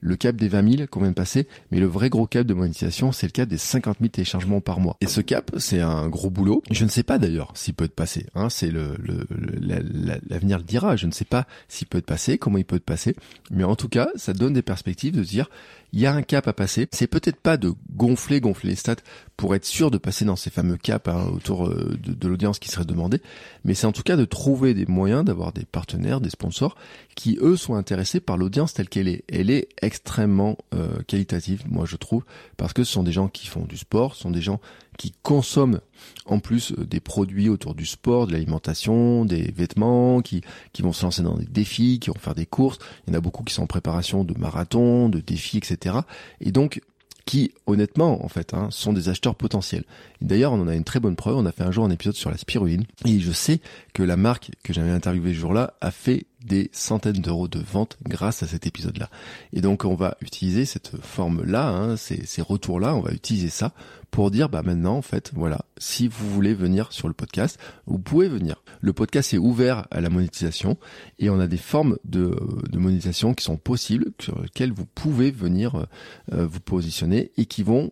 le 0.07 0.17
cap 0.17 0.37
des 0.37 0.49
20 0.49 0.77
000 0.77 0.87
qu'on 0.89 1.01
vient 1.01 1.11
de 1.11 1.15
passer, 1.15 1.49
mais 1.73 1.81
le 1.81 1.87
vrai 1.87 2.11
gros 2.11 2.27
cap 2.27 2.47
de 2.47 2.55
monétisation, 2.55 3.11
c'est 3.11 3.27
le 3.27 3.33
cap 3.33 3.49
des 3.49 3.59
50 3.59 3.99
000 3.99 4.09
téléchargements 4.11 4.61
par 4.61 4.79
mois. 4.79 4.97
Et 5.01 5.07
ce 5.07 5.21
cap, 5.21 5.51
c'est 5.59 5.81
un 5.81 6.09
gros 6.09 6.31
boulot. 6.31 6.63
Je 6.71 6.85
ne 6.85 6.91
sais 6.91 7.03
pas 7.03 7.19
d'ailleurs 7.19 7.51
s'il 7.55 7.75
peut 7.75 7.87
être 7.87 7.95
passé. 7.95 8.27
Hein, 8.37 8.49
c'est 8.49 8.71
l'avenir 8.71 10.59
le 10.59 10.65
dira. 10.65 10.95
Je 10.95 11.07
ne 11.07 11.13
sais 11.13 11.25
pas 11.25 11.47
s'il 11.69 11.89
peut 11.89 11.99
être 11.99 12.07
passé, 12.07 12.39
comment 12.39 12.59
il 12.59 12.65
peut 12.65 12.77
être 12.77 12.85
passé, 12.85 13.17
mais 13.51 13.65
en 13.65 13.75
tout 13.75 13.89
cas, 13.89 14.09
ça 14.15 14.33
donne 14.33 14.53
des 14.53 14.63
perspectives 14.63 15.15
de 15.15 15.25
dire 15.25 15.51
il 15.97 16.03
y 16.03 16.07
a 16.07 16.13
un 16.13 16.21
cap 16.21 16.47
à 16.47 16.53
passer. 16.53 16.89
C'est 16.93 17.07
peut-être 17.07 17.41
pas 17.41 17.57
de 17.57 17.73
gonfler, 17.97 18.43
gonfler 18.43 18.69
les 18.69 18.77
stats 18.77 18.97
pour 19.39 19.55
être 19.55 19.65
sûr 19.65 19.91
de 19.91 19.97
passer 19.97 20.27
dans 20.27 20.37
ces 20.37 20.51
fameux 20.51 20.77
caps 20.77 21.09
hein, 21.09 21.27
autour 21.33 21.69
euh, 21.69 21.97
de, 21.99 22.29
l'audience 22.29 22.59
qui 22.59 22.69
serait 22.69 22.85
demandée, 22.85 23.23
mais 23.65 23.73
c'est 23.73 23.87
en 23.87 23.93
tout 23.93 24.03
cas 24.03 24.17
de 24.17 24.27
trouver 24.27 24.75
des 24.75 24.85
moyens 24.85 25.25
d'avoir 25.25 25.53
des 25.53 25.65
partenaires, 25.65 26.21
des 26.21 26.29
sponsors 26.29 26.77
qui 27.15 27.39
eux 27.41 27.57
sont 27.57 27.77
intéressés 27.77 28.21
par 28.21 28.37
l'audience 28.37 28.75
telle 28.75 28.91
qu'elle 28.91 29.09
est. 29.09 29.25
Elle 29.33 29.49
est 29.49 29.69
extrêmement 29.81 30.59
euh, 30.75 31.03
qualitative, 31.07 31.63
moi 31.67 31.87
je 31.87 31.97
trouve, 31.97 32.25
parce 32.59 32.75
que 32.75 32.85
ce 32.85 32.93
sont 32.93 33.03
des 33.03 33.13
gens 33.13 33.29
qui 33.29 33.47
font 33.47 33.65
du 33.65 33.79
sport, 33.79 34.17
ce 34.17 34.23
sont 34.23 34.31
des 34.31 34.43
gens 34.43 34.61
qui 34.99 35.15
consomment 35.23 35.81
en 36.27 36.39
plus 36.39 36.73
euh, 36.73 36.87
des 36.87 37.01
produits 37.01 37.49
autour 37.49 37.75
du 37.75 37.87
sport, 37.87 38.27
de 38.27 38.33
l'alimentation, 38.33 39.25
des 39.25 39.51
vêtements, 39.51 40.21
qui, 40.21 40.43
qui 40.73 40.83
vont 40.83 40.93
se 40.93 41.05
lancer 41.05 41.23
dans 41.23 41.37
des 41.37 41.47
défis, 41.47 41.99
qui 42.01 42.11
vont 42.11 42.19
faire 42.19 42.35
des 42.35 42.47
courses. 42.47 42.79
Il 43.07 43.13
y 43.13 43.17
en 43.17 43.19
a 43.19 43.21
beaucoup 43.21 43.45
qui 43.45 43.55
sont 43.55 43.63
en 43.63 43.67
préparation 43.67 44.25
de 44.25 44.39
marathon, 44.39 45.09
de 45.09 45.21
défis, 45.21 45.59
etc. 45.59 45.97
Et 46.41 46.53
donc, 46.53 46.81
qui, 47.27 47.53
honnêtement, 47.67 48.25
en 48.25 48.29
fait, 48.29 48.55
hein, 48.55 48.69
sont 48.71 48.93
des 48.93 49.09
acheteurs 49.09 49.35
potentiels. 49.35 49.85
D'ailleurs, 50.21 50.53
on 50.53 50.61
en 50.61 50.69
a 50.69 50.75
une 50.75 50.85
très 50.85 51.01
bonne 51.01 51.17
preuve. 51.17 51.37
On 51.37 51.45
a 51.45 51.53
fait 51.53 51.65
un 51.65 51.73
jour 51.73 51.85
un 51.85 51.91
épisode 51.91 52.15
sur 52.15 52.31
la 52.31 52.39
spiruline. 52.39 52.85
Et 53.05 53.19
je 53.19 53.33
sais 53.33 53.61
que 53.93 54.05
la 54.05 54.17
marque 54.17 54.53
que 54.63 54.73
j'avais 54.73 54.93
interviewée 54.93 55.35
ce 55.35 55.41
jour-là 55.41 55.75
a 55.81 55.91
fait 55.91 56.27
des 56.47 56.71
centaines 56.73 57.21
d'euros 57.21 57.49
de 57.49 57.59
vente 57.59 57.97
grâce 58.09 58.43
à 58.43 58.47
cet 58.47 58.67
épisode-là. 58.67 59.11
Et 59.53 59.61
donc 59.61 59.85
on 59.85 59.95
va 59.95 60.17
utiliser 60.21 60.65
cette 60.65 60.93
forme-là, 61.03 61.69
hein, 61.69 61.97
ces, 61.97 62.43
retours-là, 62.43 62.95
on 62.95 63.01
va 63.01 63.13
utiliser 63.13 63.49
ça 63.49 63.73
pour 64.11 64.31
dire 64.31 64.49
bah 64.49 64.63
maintenant 64.65 64.97
en 64.97 65.03
fait 65.03 65.33
voilà 65.35 65.67
si 65.79 66.07
vous 66.07 66.31
voulez 66.31 66.55
venir 66.55 66.93
sur 66.93 67.09
le 67.09 67.13
podcast 67.13 67.59
vous 67.87 67.99
pouvez 67.99 68.29
venir 68.29 68.63
le 68.81 68.93
podcast 68.93 69.35
est 69.35 69.39
ouvert 69.39 69.89
à 69.91 70.01
la 70.01 70.09
monétisation 70.09 70.79
et 71.19 71.29
on 71.29 71.41
a 71.41 71.49
des 71.49 71.57
formes 71.57 71.99
de, 72.05 72.39
de 72.71 72.79
monétisation 72.79 73.35
qui 73.35 73.45
sont 73.45 73.57
possibles 73.57 74.13
sur 74.21 74.41
lesquelles 74.41 74.73
vous 74.73 74.87
pouvez 74.87 75.33
venir 75.33 75.87
euh, 76.33 76.47
vous 76.47 76.61
positionner 76.61 77.33
et 77.37 77.47
qui 77.47 77.65
vont 77.65 77.91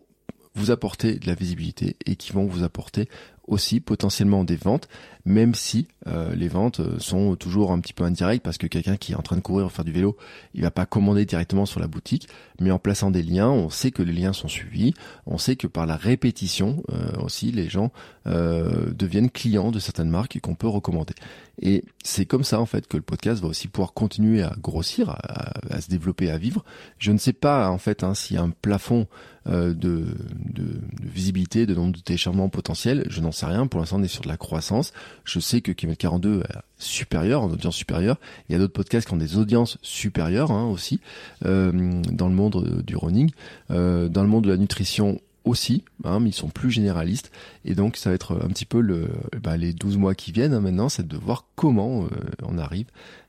vous 0.55 0.71
apporter 0.71 1.19
de 1.19 1.27
la 1.27 1.35
visibilité 1.35 1.97
et 2.05 2.15
qui 2.15 2.31
vont 2.31 2.45
vous 2.45 2.63
apporter 2.63 3.09
aussi 3.47 3.79
potentiellement 3.79 4.43
des 4.43 4.55
ventes, 4.55 4.87
même 5.25 5.55
si 5.55 5.87
euh, 6.07 6.35
les 6.35 6.47
ventes 6.47 6.79
euh, 6.79 6.99
sont 6.99 7.35
toujours 7.35 7.71
un 7.71 7.79
petit 7.79 7.93
peu 7.93 8.03
indirectes 8.03 8.43
parce 8.43 8.59
que 8.59 8.67
quelqu'un 8.67 8.95
qui 8.95 9.13
est 9.13 9.15
en 9.15 9.23
train 9.23 9.35
de 9.35 9.41
courir 9.41 9.65
ou 9.65 9.69
faire 9.69 9.83
du 9.85 9.91
vélo, 9.91 10.15
il 10.53 10.61
va 10.61 10.69
pas 10.69 10.85
commander 10.85 11.25
directement 11.25 11.65
sur 11.65 11.79
la 11.79 11.87
boutique, 11.87 12.29
mais 12.59 12.69
en 12.69 12.77
plaçant 12.77 13.09
des 13.09 13.23
liens, 13.23 13.49
on 13.49 13.71
sait 13.71 13.89
que 13.89 14.03
les 14.03 14.13
liens 14.13 14.33
sont 14.33 14.47
suivis, 14.47 14.93
on 15.25 15.39
sait 15.39 15.55
que 15.55 15.65
par 15.65 15.87
la 15.87 15.95
répétition 15.95 16.83
euh, 16.91 17.11
aussi, 17.23 17.51
les 17.51 17.69
gens 17.69 17.91
deviennent 18.25 19.29
clients 19.29 19.69
de 19.69 19.77
certaines 19.77 20.09
marques 20.09 20.39
qu'on 20.39 20.55
peut 20.55 20.67
recommander. 20.67 21.13
Et 21.61 21.83
c'est 22.03 22.25
comme 22.25 22.43
ça 22.43 22.59
en 22.59 22.65
fait 22.65 22.87
que 22.87 22.97
le 22.97 23.03
podcast 23.03 23.39
va 23.39 23.47
aussi 23.47 23.67
pouvoir 23.67 23.93
continuer 23.93 24.41
à 24.41 24.55
grossir, 24.59 25.11
à, 25.11 25.79
se 25.79 25.89
développer, 25.89 26.31
à 26.31 26.39
vivre. 26.39 26.65
Je 26.97 27.11
ne 27.11 27.19
sais 27.19 27.33
pas 27.33 27.69
en 27.69 27.77
fait 27.77 28.03
hein, 28.03 28.15
s'il 28.15 28.37
y 28.37 28.39
a 28.39 28.41
un 28.41 28.49
plafond 28.49 29.05
de, 29.45 29.73
de, 29.73 30.07
de, 30.53 30.81
visibilité, 31.03 31.67
de 31.67 31.75
nombre 31.75 31.95
de 31.95 32.01
téléchargements 32.01 32.49
potentiels, 32.49 33.05
je 33.09 33.21
n'en 33.21 33.31
sais 33.35 33.45
rien. 33.45 33.67
Pour 33.67 33.79
l'instant, 33.79 33.97
on 33.99 34.03
est 34.03 34.07
sur 34.07 34.23
de 34.23 34.27
la 34.27 34.37
croissance. 34.37 34.93
Je 35.23 35.39
sais 35.39 35.61
que 35.61 35.71
Kilomètre 35.71 36.01
42 36.01 36.41
est 36.41 36.53
supérieur, 36.77 37.41
en 37.41 37.49
audience 37.51 37.75
supérieure. 37.75 38.17
Il 38.49 38.53
y 38.53 38.55
a 38.55 38.59
d'autres 38.59 38.73
podcasts 38.73 39.07
qui 39.07 39.13
ont 39.13 39.17
des 39.17 39.37
audiences 39.37 39.77
supérieures 39.81 40.51
hein, 40.51 40.65
aussi 40.65 40.99
euh, 41.45 42.01
dans 42.11 42.27
le 42.27 42.35
monde 42.35 42.81
du 42.85 42.95
running, 42.95 43.31
euh, 43.71 44.09
dans 44.09 44.23
le 44.23 44.29
monde 44.29 44.45
de 44.45 44.49
la 44.49 44.57
nutrition 44.57 45.19
aussi, 45.45 45.83
hein, 46.03 46.19
mais 46.19 46.29
ils 46.29 46.33
sont 46.33 46.49
plus 46.49 46.71
généralistes. 46.71 47.31
Et 47.63 47.75
donc, 47.75 47.97
ça 47.97 48.09
va 48.09 48.15
être 48.15 48.33
un 48.43 48.47
petit 48.49 48.65
peu 48.65 48.81
le, 48.81 49.09
bah, 49.41 49.57
les 49.57 49.73
12 49.73 49.97
mois 49.97 50.15
qui 50.15 50.31
viennent 50.31 50.53
hein, 50.53 50.59
maintenant, 50.59 50.89
c'est 50.89 51.07
de 51.07 51.17
voir 51.17 51.45
comment 51.55 52.03
euh, 52.03 52.07
on 52.43 52.57
arrive 52.57 52.87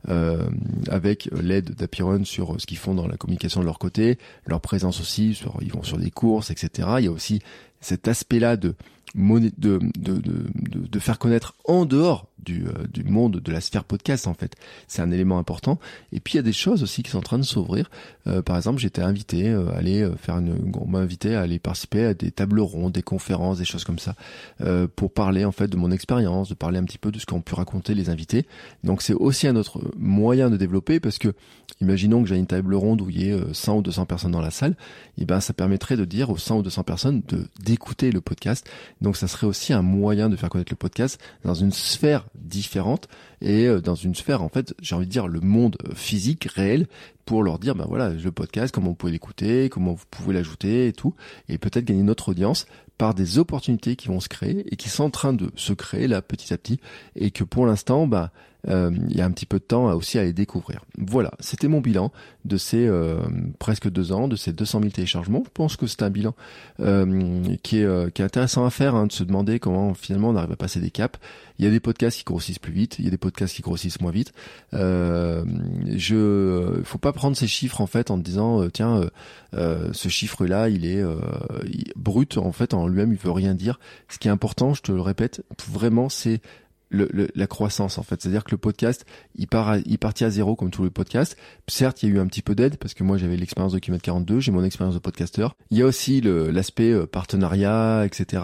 euh, 0.09 0.47
avec 0.89 1.29
l'aide 1.33 1.75
d'Apiron 1.75 2.25
sur 2.25 2.61
ce 2.61 2.67
qu'ils 2.67 2.79
font 2.79 2.95
dans 2.95 3.07
la 3.07 3.17
communication 3.17 3.61
de 3.61 3.67
leur 3.67 3.79
côté, 3.79 4.19
leur 4.47 4.61
présence 4.61 5.01
aussi, 5.01 5.35
sur, 5.35 5.59
ils 5.61 5.73
vont 5.73 5.83
sur 5.83 5.99
des 5.99 6.11
courses, 6.11 6.51
etc. 6.51 6.89
Il 6.99 7.05
y 7.05 7.09
a 7.09 7.13
aussi 7.13 7.41
cet 7.81 8.09
aspect-là 8.09 8.57
de 8.57 8.75
de, 9.17 9.51
de, 9.59 9.81
de, 9.97 10.45
de, 10.87 10.99
faire 10.99 11.19
connaître 11.19 11.55
en 11.65 11.85
dehors 11.87 12.29
du, 12.39 12.67
euh, 12.67 12.87
du 12.93 13.05
monde 13.05 13.41
de 13.41 13.53
la 13.53 13.61
sphère 13.61 13.85
podcast 13.85 14.27
en 14.27 14.35
fait. 14.35 14.55
C'est 14.89 15.03
un 15.03 15.11
élément 15.11 15.39
important. 15.39 15.79
Et 16.13 16.21
puis 16.21 16.35
il 16.35 16.37
y 16.37 16.41
a 16.41 16.43
des 16.43 16.53
choses 16.53 16.83
aussi 16.83 17.03
qui 17.03 17.11
sont 17.11 17.19
en 17.19 17.23
train 17.23 17.39
de 17.39 17.45
s'ouvrir. 17.45 17.91
Euh, 18.27 18.43
par 18.43 18.57
exemple, 18.57 18.79
j'étais 18.79 19.03
invité 19.03 19.49
euh, 19.49 19.71
à 19.71 19.79
aller 19.79 20.09
faire 20.19 20.39
une, 20.39 20.73
on 20.79 20.87
m'a 20.87 20.99
invité 20.99 21.35
à 21.35 21.43
aller 21.43 21.59
participer 21.59 22.05
à 22.07 22.15
des 22.15 22.31
tables 22.31 22.61
rondes, 22.61 22.93
des 22.93 23.03
conférences, 23.03 23.59
des 23.59 23.65
choses 23.65 23.85
comme 23.85 23.99
ça, 23.99 24.15
pour 24.97 25.13
parler 25.13 25.45
en 25.45 25.53
fait 25.53 25.69
de 25.69 25.77
mon 25.77 25.91
expérience, 25.91 26.49
de 26.49 26.55
parler 26.55 26.79
un 26.79 26.85
petit 26.85 26.99
peu 26.99 27.11
de 27.11 27.19
ce 27.19 27.27
qu'ont 27.27 27.41
pu 27.41 27.55
raconter 27.55 27.95
les 27.95 28.11
invités. 28.11 28.47
Donc 28.85 29.03
c'est 29.03 29.15
aussi 29.15 29.47
un 29.47 29.57
autre 29.57 29.81
moyen 29.97 30.51
de 30.51 30.57
développer 30.57 31.01
parce 31.01 31.19
que 31.19 31.35
imaginons 31.81 32.23
que 32.23 32.29
j'ai 32.29 32.37
une 32.37 32.47
table 32.47 32.75
ronde 32.75 33.01
où 33.01 33.11
il 33.11 33.21
y 33.21 33.31
ait 33.31 33.41
100 33.53 33.79
ou 33.79 33.83
200 33.83 34.07
personnes 34.07 34.33
dans 34.33 34.41
la 34.41 34.51
salle, 34.51 34.77
et 35.19 35.25
ben 35.25 35.41
ça 35.41 35.53
permettrait 35.53 35.97
de 35.97 36.05
dire 36.05 36.31
aux 36.31 36.39
100 36.39 36.59
ou 36.59 36.63
200 36.63 36.83
personnes 36.85 37.23
de 37.29 37.47
d'écouter 37.61 38.11
le 38.11 38.21
podcast. 38.21 38.69
Donc 39.01 39.17
ça 39.17 39.29
serait 39.29 39.47
aussi 39.47 39.73
un 39.73 39.83
moyen 39.83 40.29
de 40.29 40.37
faire 40.37 40.49
connaître 40.49 40.73
le 40.73 40.77
podcast 40.77 41.21
dans 41.45 41.55
une 41.55 41.73
sphère 41.73 42.27
différente 42.41 43.09
et 43.41 43.67
euh, 43.67 43.81
dans 43.81 43.95
une 43.95 44.15
sphère 44.15 44.43
en 44.43 44.49
fait 44.49 44.75
j'ai 44.81 44.95
envie 44.95 45.07
de 45.07 45.11
dire 45.11 45.29
le 45.29 45.41
monde 45.41 45.77
physique 45.95 46.45
réel 46.45 46.87
pour 47.25 47.43
leur 47.43 47.59
dire 47.59 47.75
ben 47.75 47.87
voilà 47.89 48.11
le 48.11 48.33
podcast 48.33 48.75
comment 48.75 48.89
vous 48.89 48.95
pouvez 48.95 49.13
l'écouter 49.13 49.69
comment 49.69 49.95
vous 49.95 50.05
pouvez 50.11 50.35
l'ajouter 50.35 50.89
et 50.89 50.93
tout 50.93 51.15
et 51.49 51.59
peut-être 51.59 51.85
gagner 51.85 52.03
notre 52.03 52.31
audience 52.31 52.67
par 52.99 53.15
des 53.15 53.39
opportunités 53.39 53.97
qui 53.97 54.09
vont 54.09 54.21
se 54.21 54.29
créer 54.29 54.65
et 54.73 54.77
qui 54.77 54.89
sont 54.89 55.05
en 55.05 55.11
train 55.11 55.33
de 55.33 55.51
se 55.57 55.73
créer 55.73 56.07
là 56.07 56.23
petit 56.23 56.53
à 56.53 56.59
petit 56.59 56.81
et 57.15 57.31
que 57.31 57.45
pour 57.45 57.67
l'instant 57.67 58.07
bah 58.07 58.33
euh, 58.69 58.91
il 59.09 59.17
y 59.17 59.21
a 59.21 59.25
un 59.25 59.31
petit 59.31 59.47
peu 59.47 59.59
de 59.59 59.65
temps 59.65 59.93
aussi 59.93 60.19
à 60.19 60.25
les 60.25 60.33
découvrir. 60.33 60.85
Voilà, 60.99 61.33
c'était 61.41 61.69
mon 61.69 61.81
bilan 61.81 62.13
de 62.45 62.57
ces 62.57 62.87
euh, 62.87 63.19
presque 63.59 63.89
deux 63.89 64.13
ans, 64.13 64.29
de 64.29 64.37
ces 64.37 64.53
200 64.53 64.81
000 64.81 64.91
téléchargements. 64.91 65.43
Je 65.45 65.51
pense 65.53 65.77
que 65.77 65.87
c'est 65.87 66.03
un 66.03 66.11
bilan 66.11 66.35
euh, 66.81 67.43
qui, 67.63 67.79
est, 67.79 68.13
qui 68.13 68.23
est 68.23 68.25
intéressant 68.25 68.65
à 68.65 68.71
faire, 68.71 68.95
hein, 68.95 69.07
de 69.07 69.13
se 69.13 69.25
demander 69.25 69.59
comment 69.59 69.95
finalement 69.95 70.31
on 70.31 70.37
arrive 70.37 70.53
à 70.53 70.57
passer 70.57 70.81
des 70.81 70.91
caps. 70.91 71.19
Il 71.59 71.65
y 71.65 71.69
a 71.69 71.71
des 71.71 71.81
podcasts 71.81 72.19
qui 72.19 72.25
grossissent 72.25 72.59
plus 72.59 72.73
vite, 72.73 72.99
il 72.99 73.05
y 73.05 73.09
a 73.09 73.11
des 73.11 73.19
podcasts 73.19 73.55
qui 73.55 73.63
grossissent 73.63 74.01
moins 74.01 74.11
vite. 74.11 74.33
Euh, 74.75 75.45
je, 75.95 76.81
faut 76.85 76.99
pas 76.99 77.13
prendre 77.13 77.37
ces 77.37 77.47
chiffres 77.47 77.81
en 77.81 77.87
fait 77.87 78.11
en 78.11 78.19
disant 78.19 78.69
tiens 78.69 79.09
ce 79.53 80.09
chiffre-là 80.09 80.69
il 80.69 80.85
est 80.85 81.03
brut 81.97 82.37
en 82.37 82.53
fait 82.53 82.75
en 82.75 82.87
lui-même 82.87 83.13
il 83.13 83.19
veut 83.19 83.31
rien 83.31 83.55
dire. 83.55 83.79
Ce 84.09 84.19
qui 84.19 84.29
est 84.29 84.31
important, 84.31 84.75
je 84.75 84.83
te 84.83 84.93
le 84.93 85.01
répète, 85.01 85.43
vraiment 85.69 86.09
c'est 86.09 86.41
le, 86.91 87.29
la 87.35 87.47
croissance 87.47 87.99
en 87.99 88.03
fait. 88.03 88.21
C'est-à-dire 88.21 88.45
que 88.45 88.51
le 88.53 88.59
podcast, 88.59 89.05
il 89.35 89.47
part, 89.47 89.77
il 89.85 89.99
partit 89.99 90.25
à 90.25 90.31
zéro 90.31 90.57
comme 90.57 90.71
tous 90.71 90.85
les 90.85 90.91
podcasts. 90.91 91.37
Certes, 91.69 92.03
il 92.03 92.09
y 92.09 92.13
a 92.13 92.15
eu 92.17 92.19
un 92.19 92.27
petit 92.27 92.43
peu 92.43 92.55
d'aide 92.55 92.77
parce 92.77 92.95
que 92.95 93.05
moi 93.05 93.19
j'avais 93.19 93.37
l'expérience 93.37 93.73
de 93.73 93.79
Kilomètre 93.79 94.05
42, 94.05 94.41
j'ai 94.41 94.53
mon 94.53 94.65
expérience 94.65 94.95
de 94.95 95.01
podcasteur. 95.01 95.57
Il 95.71 95.79
y 95.79 95.83
a 95.83 95.87
aussi 95.87 96.21
l'aspect 96.21 96.93
euh, 96.93 97.07
partenariat, 97.07 98.05
etc. 98.05 98.43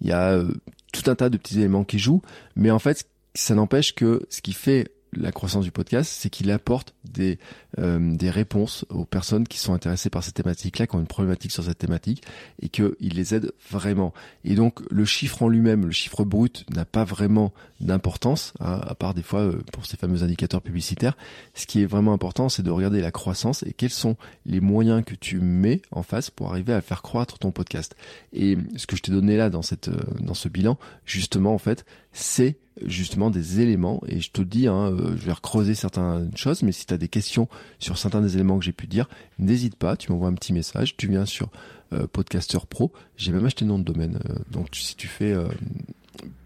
Il 0.00 0.08
y 0.08 0.12
a 0.12 0.32
euh, 0.32 0.48
tout 0.92 1.10
un 1.10 1.14
tas 1.14 1.28
de 1.28 1.36
petits 1.36 1.58
éléments 1.58 1.84
qui 1.84 1.98
jouent, 1.98 2.22
mais 2.56 2.70
en 2.70 2.78
fait, 2.78 3.06
ça 3.34 3.54
n'empêche 3.54 3.94
que 3.94 4.26
ce 4.30 4.40
qui 4.40 4.52
fait 4.52 4.90
la 5.12 5.32
croissance 5.32 5.64
du 5.64 5.70
podcast, 5.70 6.10
c'est 6.12 6.30
qu'il 6.30 6.50
apporte 6.50 6.94
des, 7.04 7.38
euh, 7.78 8.16
des 8.16 8.30
réponses 8.30 8.84
aux 8.90 9.04
personnes 9.04 9.46
qui 9.46 9.58
sont 9.58 9.72
intéressées 9.72 10.10
par 10.10 10.22
cette 10.22 10.34
thématique-là, 10.34 10.86
qui 10.86 10.96
ont 10.96 11.00
une 11.00 11.06
problématique 11.06 11.52
sur 11.52 11.64
cette 11.64 11.78
thématique, 11.78 12.22
et 12.60 12.68
qu'il 12.68 12.94
les 13.00 13.34
aide 13.34 13.52
vraiment. 13.70 14.12
Et 14.44 14.54
donc 14.54 14.80
le 14.90 15.04
chiffre 15.04 15.42
en 15.42 15.48
lui-même, 15.48 15.86
le 15.86 15.92
chiffre 15.92 16.24
brut, 16.24 16.64
n'a 16.70 16.84
pas 16.84 17.04
vraiment 17.04 17.52
d'importance, 17.80 18.52
hein, 18.60 18.80
à 18.86 18.94
part 18.94 19.14
des 19.14 19.22
fois 19.22 19.40
euh, 19.40 19.62
pour 19.72 19.86
ces 19.86 19.96
fameux 19.96 20.22
indicateurs 20.22 20.62
publicitaires. 20.62 21.16
Ce 21.54 21.66
qui 21.66 21.82
est 21.82 21.86
vraiment 21.86 22.12
important, 22.12 22.48
c'est 22.48 22.62
de 22.62 22.70
regarder 22.70 23.00
la 23.00 23.10
croissance 23.10 23.62
et 23.62 23.72
quels 23.72 23.90
sont 23.90 24.16
les 24.46 24.60
moyens 24.60 25.04
que 25.04 25.14
tu 25.14 25.40
mets 25.40 25.82
en 25.90 26.02
face 26.02 26.30
pour 26.30 26.50
arriver 26.50 26.72
à 26.72 26.80
faire 26.80 27.02
croître 27.02 27.38
ton 27.38 27.50
podcast. 27.50 27.96
Et 28.32 28.58
ce 28.76 28.86
que 28.86 28.96
je 28.96 29.02
t'ai 29.02 29.12
donné 29.12 29.36
là 29.36 29.50
dans 29.50 29.62
cette 29.62 29.88
euh, 29.88 30.00
dans 30.20 30.34
ce 30.34 30.48
bilan, 30.48 30.78
justement 31.04 31.54
en 31.54 31.58
fait, 31.58 31.84
c'est 32.18 32.58
justement 32.84 33.30
des 33.30 33.60
éléments 33.60 34.02
et 34.06 34.20
je 34.20 34.30
te 34.30 34.42
dis 34.42 34.68
hein, 34.68 34.92
euh, 34.92 35.16
je 35.16 35.26
vais 35.26 35.32
recreuser 35.32 35.74
certaines 35.74 36.30
choses 36.36 36.62
mais 36.62 36.72
si 36.72 36.86
tu 36.86 36.94
as 36.94 36.96
des 36.96 37.08
questions 37.08 37.48
sur 37.78 37.98
certains 37.98 38.20
des 38.20 38.34
éléments 38.34 38.58
que 38.58 38.64
j'ai 38.64 38.72
pu 38.72 38.86
dire 38.86 39.08
n'hésite 39.38 39.76
pas 39.76 39.96
tu 39.96 40.12
m'envoies 40.12 40.28
un 40.28 40.34
petit 40.34 40.52
message 40.52 40.96
tu 40.96 41.08
viens 41.08 41.26
sur 41.26 41.48
euh, 41.92 42.06
Podcaster 42.06 42.58
Pro 42.68 42.92
j'ai 43.16 43.32
même 43.32 43.44
acheté 43.44 43.64
le 43.64 43.70
nom 43.70 43.78
de 43.78 43.84
domaine 43.84 44.20
euh, 44.30 44.34
donc 44.50 44.68
si 44.72 44.96
tu 44.96 45.08
fais 45.08 45.34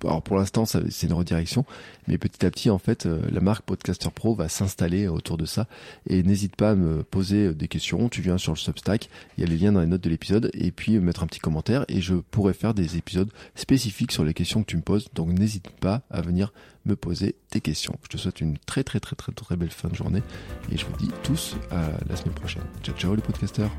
alors 0.02 0.22
pour 0.22 0.36
l'instant 0.36 0.64
c'est 0.64 1.06
une 1.06 1.12
redirection, 1.12 1.64
mais 2.08 2.18
petit 2.18 2.44
à 2.44 2.50
petit 2.50 2.70
en 2.70 2.78
fait 2.78 3.06
euh, 3.06 3.20
la 3.30 3.40
marque 3.40 3.64
Podcaster 3.64 4.10
Pro 4.14 4.34
va 4.34 4.48
s'installer 4.48 5.08
autour 5.08 5.36
de 5.36 5.44
ça 5.44 5.66
et 6.08 6.22
n'hésite 6.22 6.56
pas 6.56 6.70
à 6.70 6.74
me 6.74 7.02
poser 7.02 7.54
des 7.54 7.68
questions. 7.68 8.08
Tu 8.08 8.22
viens 8.22 8.38
sur 8.38 8.52
le 8.52 8.58
Substack, 8.58 9.08
il 9.36 9.44
y 9.44 9.46
a 9.46 9.50
les 9.50 9.56
liens 9.56 9.72
dans 9.72 9.80
les 9.80 9.86
notes 9.86 10.02
de 10.02 10.10
l'épisode 10.10 10.50
et 10.54 10.70
puis 10.70 10.98
mettre 10.98 11.22
un 11.22 11.26
petit 11.26 11.40
commentaire 11.40 11.84
et 11.88 12.00
je 12.00 12.14
pourrais 12.14 12.54
faire 12.54 12.74
des 12.74 12.96
épisodes 12.96 13.30
spécifiques 13.54 14.12
sur 14.12 14.24
les 14.24 14.34
questions 14.34 14.62
que 14.62 14.68
tu 14.68 14.76
me 14.76 14.82
poses. 14.82 15.08
Donc 15.14 15.28
n'hésite 15.28 15.68
pas 15.70 16.02
à 16.10 16.20
venir 16.20 16.52
me 16.84 16.96
poser 16.96 17.36
tes 17.50 17.60
questions. 17.60 17.96
Je 18.02 18.08
te 18.08 18.16
souhaite 18.16 18.40
une 18.40 18.58
très 18.58 18.84
très 18.84 19.00
très 19.00 19.16
très 19.16 19.32
très 19.32 19.56
belle 19.56 19.70
fin 19.70 19.88
de 19.88 19.94
journée 19.94 20.22
et 20.70 20.76
je 20.76 20.86
vous 20.86 20.96
dis 20.96 21.10
tous 21.22 21.56
à 21.70 21.90
la 22.08 22.16
semaine 22.16 22.34
prochaine. 22.34 22.64
Ciao 22.82 22.96
ciao 22.96 23.14
les 23.14 23.22
podcasters. 23.22 23.70